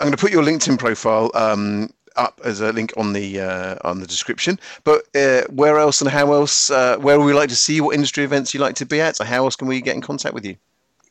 I'm 0.00 0.08
going 0.08 0.12
to 0.12 0.16
put 0.16 0.32
your 0.32 0.42
LinkedIn 0.42 0.78
profile 0.78 1.30
um, 1.34 1.90
up 2.16 2.40
as 2.44 2.60
a 2.60 2.72
link 2.72 2.92
on 2.96 3.12
the 3.12 3.40
uh, 3.40 3.76
on 3.82 4.00
the 4.00 4.06
description. 4.06 4.58
But 4.84 5.04
uh, 5.14 5.42
where 5.50 5.78
else 5.78 6.00
and 6.00 6.10
how 6.10 6.32
else? 6.32 6.70
Uh, 6.70 6.96
where 6.98 7.18
would 7.18 7.26
we 7.26 7.32
like 7.32 7.50
to 7.50 7.56
see? 7.56 7.80
What 7.80 7.94
industry 7.94 8.24
events 8.24 8.54
you 8.54 8.60
like 8.60 8.76
to 8.76 8.86
be 8.86 9.00
at? 9.00 9.16
So 9.16 9.24
how 9.24 9.44
else 9.44 9.56
can 9.56 9.68
we 9.68 9.80
get 9.80 9.94
in 9.94 10.02
contact 10.02 10.34
with 10.34 10.44
you? 10.44 10.56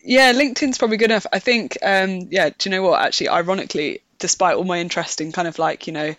Yeah, 0.01 0.33
LinkedIn's 0.33 0.77
probably 0.77 0.97
good 0.97 1.11
enough. 1.11 1.27
I 1.31 1.39
think. 1.39 1.77
Um, 1.81 2.27
yeah. 2.29 2.49
Do 2.49 2.69
you 2.69 2.71
know 2.71 2.83
what? 2.83 3.01
Actually, 3.01 3.29
ironically, 3.29 4.01
despite 4.19 4.55
all 4.55 4.63
my 4.63 4.79
interest 4.79 5.21
in 5.21 5.31
kind 5.31 5.47
of 5.47 5.59
like 5.59 5.87
you 5.87 5.93
know 5.93 6.15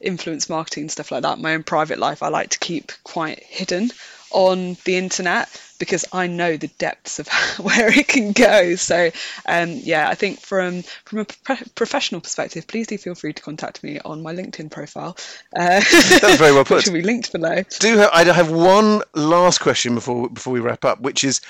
influence 0.00 0.48
marketing 0.48 0.88
stuff 0.88 1.12
like 1.12 1.22
that, 1.22 1.38
my 1.38 1.54
own 1.54 1.62
private 1.62 1.98
life, 1.98 2.22
I 2.22 2.28
like 2.28 2.50
to 2.50 2.58
keep 2.58 2.92
quite 3.04 3.42
hidden 3.42 3.90
on 4.32 4.76
the 4.84 4.96
internet 4.96 5.48
because 5.82 6.04
I 6.12 6.28
know 6.28 6.56
the 6.56 6.68
depths 6.68 7.18
of 7.18 7.26
where 7.58 7.88
it 7.88 8.06
can 8.06 8.30
go. 8.30 8.76
So, 8.76 9.10
um, 9.46 9.70
yeah, 9.82 10.08
I 10.08 10.14
think 10.14 10.40
from 10.40 10.82
from 11.04 11.18
a 11.18 11.24
pro- 11.24 11.56
professional 11.74 12.20
perspective, 12.20 12.68
please 12.68 12.86
do 12.86 12.96
feel 12.98 13.16
free 13.16 13.32
to 13.32 13.42
contact 13.42 13.82
me 13.82 13.98
on 14.04 14.22
my 14.22 14.32
LinkedIn 14.32 14.70
profile. 14.70 15.16
Uh, 15.56 15.80
That's 15.80 16.38
very 16.38 16.52
well 16.52 16.64
put. 16.64 16.76
which 16.76 16.86
will 16.86 16.92
be 16.94 17.02
linked 17.02 17.32
below. 17.32 17.62
Do 17.80 17.96
have, 17.98 18.10
I 18.12 18.24
have 18.24 18.50
one 18.52 19.02
last 19.14 19.58
question 19.58 19.96
before 19.96 20.28
before 20.28 20.52
we 20.52 20.60
wrap 20.60 20.84
up, 20.84 21.00
which 21.00 21.24
is. 21.24 21.40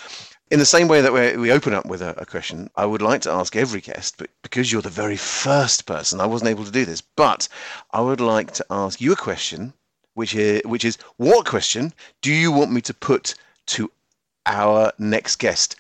In 0.51 0.59
the 0.59 0.66
same 0.66 0.87
way 0.87 1.01
that 1.01 1.14
we 1.14 1.35
we 1.39 1.51
open 1.51 1.72
up 1.72 1.87
with 1.87 2.03
a, 2.03 2.14
a 2.18 2.26
question, 2.26 2.68
I 2.76 2.85
would 2.85 3.01
like 3.01 3.22
to 3.22 3.30
ask 3.30 3.57
every 3.57 3.80
guest, 3.80 4.16
but 4.18 4.28
because 4.43 4.70
you're 4.70 4.83
the 4.83 4.91
very 4.91 5.16
first 5.16 5.87
person, 5.87 6.20
I 6.20 6.26
wasn't 6.26 6.51
able 6.51 6.66
to 6.66 6.70
do 6.70 6.85
this. 6.85 7.01
But 7.01 7.49
I 7.91 8.03
would 8.03 8.20
like 8.20 8.53
to 8.55 8.66
ask 8.68 9.01
you 9.01 9.12
a 9.12 9.16
question 9.16 9.72
which 10.15 10.35
is, 10.35 10.63
which 10.65 10.85
is 10.85 10.99
what 11.17 11.47
question 11.47 11.93
do 12.21 12.33
you 12.33 12.53
want 12.53 12.73
me 12.73 12.81
to 12.83 12.95
put 12.95 13.35
to 13.67 13.91
our 14.47 14.93
next 14.99 15.37
guest? 15.37 15.77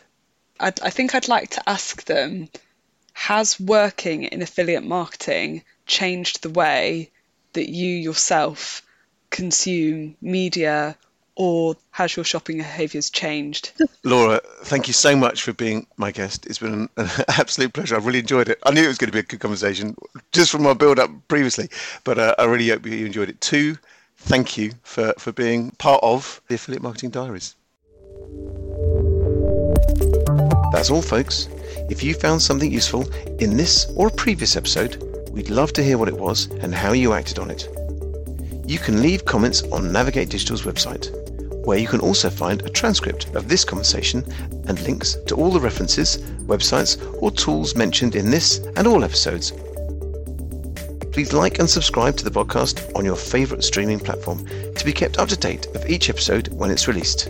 I'd, 0.60 0.80
I 0.80 0.90
think 0.90 1.14
I'd 1.14 1.28
like 1.28 1.50
to 1.50 1.68
ask 1.68 2.04
them 2.04 2.48
Has 3.14 3.58
working 3.58 4.24
in 4.24 4.42
affiliate 4.42 4.84
marketing 4.84 5.64
changed 5.86 6.42
the 6.42 6.50
way 6.50 7.10
that 7.52 7.68
you 7.68 7.88
yourself 7.88 8.82
consume 9.30 10.16
media 10.20 10.96
or 11.34 11.76
has 11.90 12.14
your 12.14 12.24
shopping 12.24 12.58
behaviours 12.58 13.10
changed? 13.10 13.72
Laura, 14.04 14.40
thank 14.64 14.86
you 14.86 14.92
so 14.92 15.16
much 15.16 15.42
for 15.42 15.52
being 15.52 15.86
my 15.96 16.10
guest. 16.10 16.46
It's 16.46 16.58
been 16.58 16.88
an, 16.96 17.10
absolute 17.28 17.72
pleasure. 17.72 17.96
I've 17.96 18.06
really 18.06 18.18
enjoyed 18.18 18.48
it. 18.48 18.58
I 18.64 18.70
knew 18.70 18.84
it 18.84 18.88
was 18.88 18.98
going 18.98 19.08
to 19.08 19.12
be 19.12 19.20
a 19.20 19.22
good 19.22 19.40
conversation 19.40 19.96
just 20.32 20.50
from 20.50 20.62
my 20.62 20.74
build 20.74 20.98
up 20.98 21.10
previously, 21.28 21.68
but 22.04 22.18
uh, 22.18 22.34
I 22.38 22.44
really 22.44 22.68
hope 22.68 22.86
you 22.86 23.06
enjoyed 23.06 23.30
it 23.30 23.40
too. 23.40 23.76
Thank 24.24 24.56
you 24.56 24.72
for, 24.82 25.12
for 25.18 25.32
being 25.32 25.72
part 25.72 26.00
of 26.02 26.40
the 26.48 26.54
Affiliate 26.54 26.82
Marketing 26.82 27.10
Diaries. 27.10 27.56
That's 30.72 30.90
all, 30.90 31.02
folks. 31.02 31.48
If 31.90 32.02
you 32.02 32.14
found 32.14 32.40
something 32.40 32.70
useful 32.70 33.02
in 33.40 33.56
this 33.56 33.92
or 33.96 34.06
a 34.06 34.12
previous 34.12 34.56
episode, 34.56 35.02
we'd 35.32 35.50
love 35.50 35.72
to 35.74 35.82
hear 35.82 35.98
what 35.98 36.08
it 36.08 36.16
was 36.16 36.46
and 36.60 36.72
how 36.72 36.92
you 36.92 37.12
acted 37.12 37.40
on 37.40 37.50
it. 37.50 37.68
You 38.64 38.78
can 38.78 39.02
leave 39.02 39.24
comments 39.24 39.62
on 39.64 39.92
Navigate 39.92 40.30
Digital's 40.30 40.62
website, 40.62 41.10
where 41.66 41.78
you 41.78 41.88
can 41.88 42.00
also 42.00 42.30
find 42.30 42.62
a 42.62 42.70
transcript 42.70 43.34
of 43.34 43.48
this 43.48 43.64
conversation 43.64 44.24
and 44.68 44.80
links 44.82 45.16
to 45.26 45.34
all 45.34 45.50
the 45.50 45.60
references, 45.60 46.18
websites, 46.46 46.96
or 47.20 47.32
tools 47.32 47.74
mentioned 47.74 48.14
in 48.14 48.30
this 48.30 48.58
and 48.76 48.86
all 48.86 49.04
episodes. 49.04 49.52
Please 51.12 51.32
like 51.32 51.58
and 51.58 51.68
subscribe 51.68 52.16
to 52.16 52.24
the 52.24 52.30
podcast 52.30 52.94
on 52.96 53.04
your 53.04 53.16
favourite 53.16 53.62
streaming 53.62 54.00
platform 54.00 54.46
to 54.74 54.84
be 54.84 54.92
kept 54.92 55.18
up 55.18 55.28
to 55.28 55.36
date 55.36 55.66
of 55.74 55.88
each 55.88 56.08
episode 56.08 56.48
when 56.48 56.70
it's 56.70 56.88
released. 56.88 57.28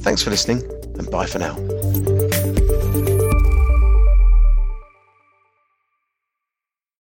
Thanks 0.00 0.22
for 0.22 0.30
listening, 0.30 0.62
and 0.98 1.10
bye 1.10 1.26
for 1.26 1.38
now. 1.38 1.77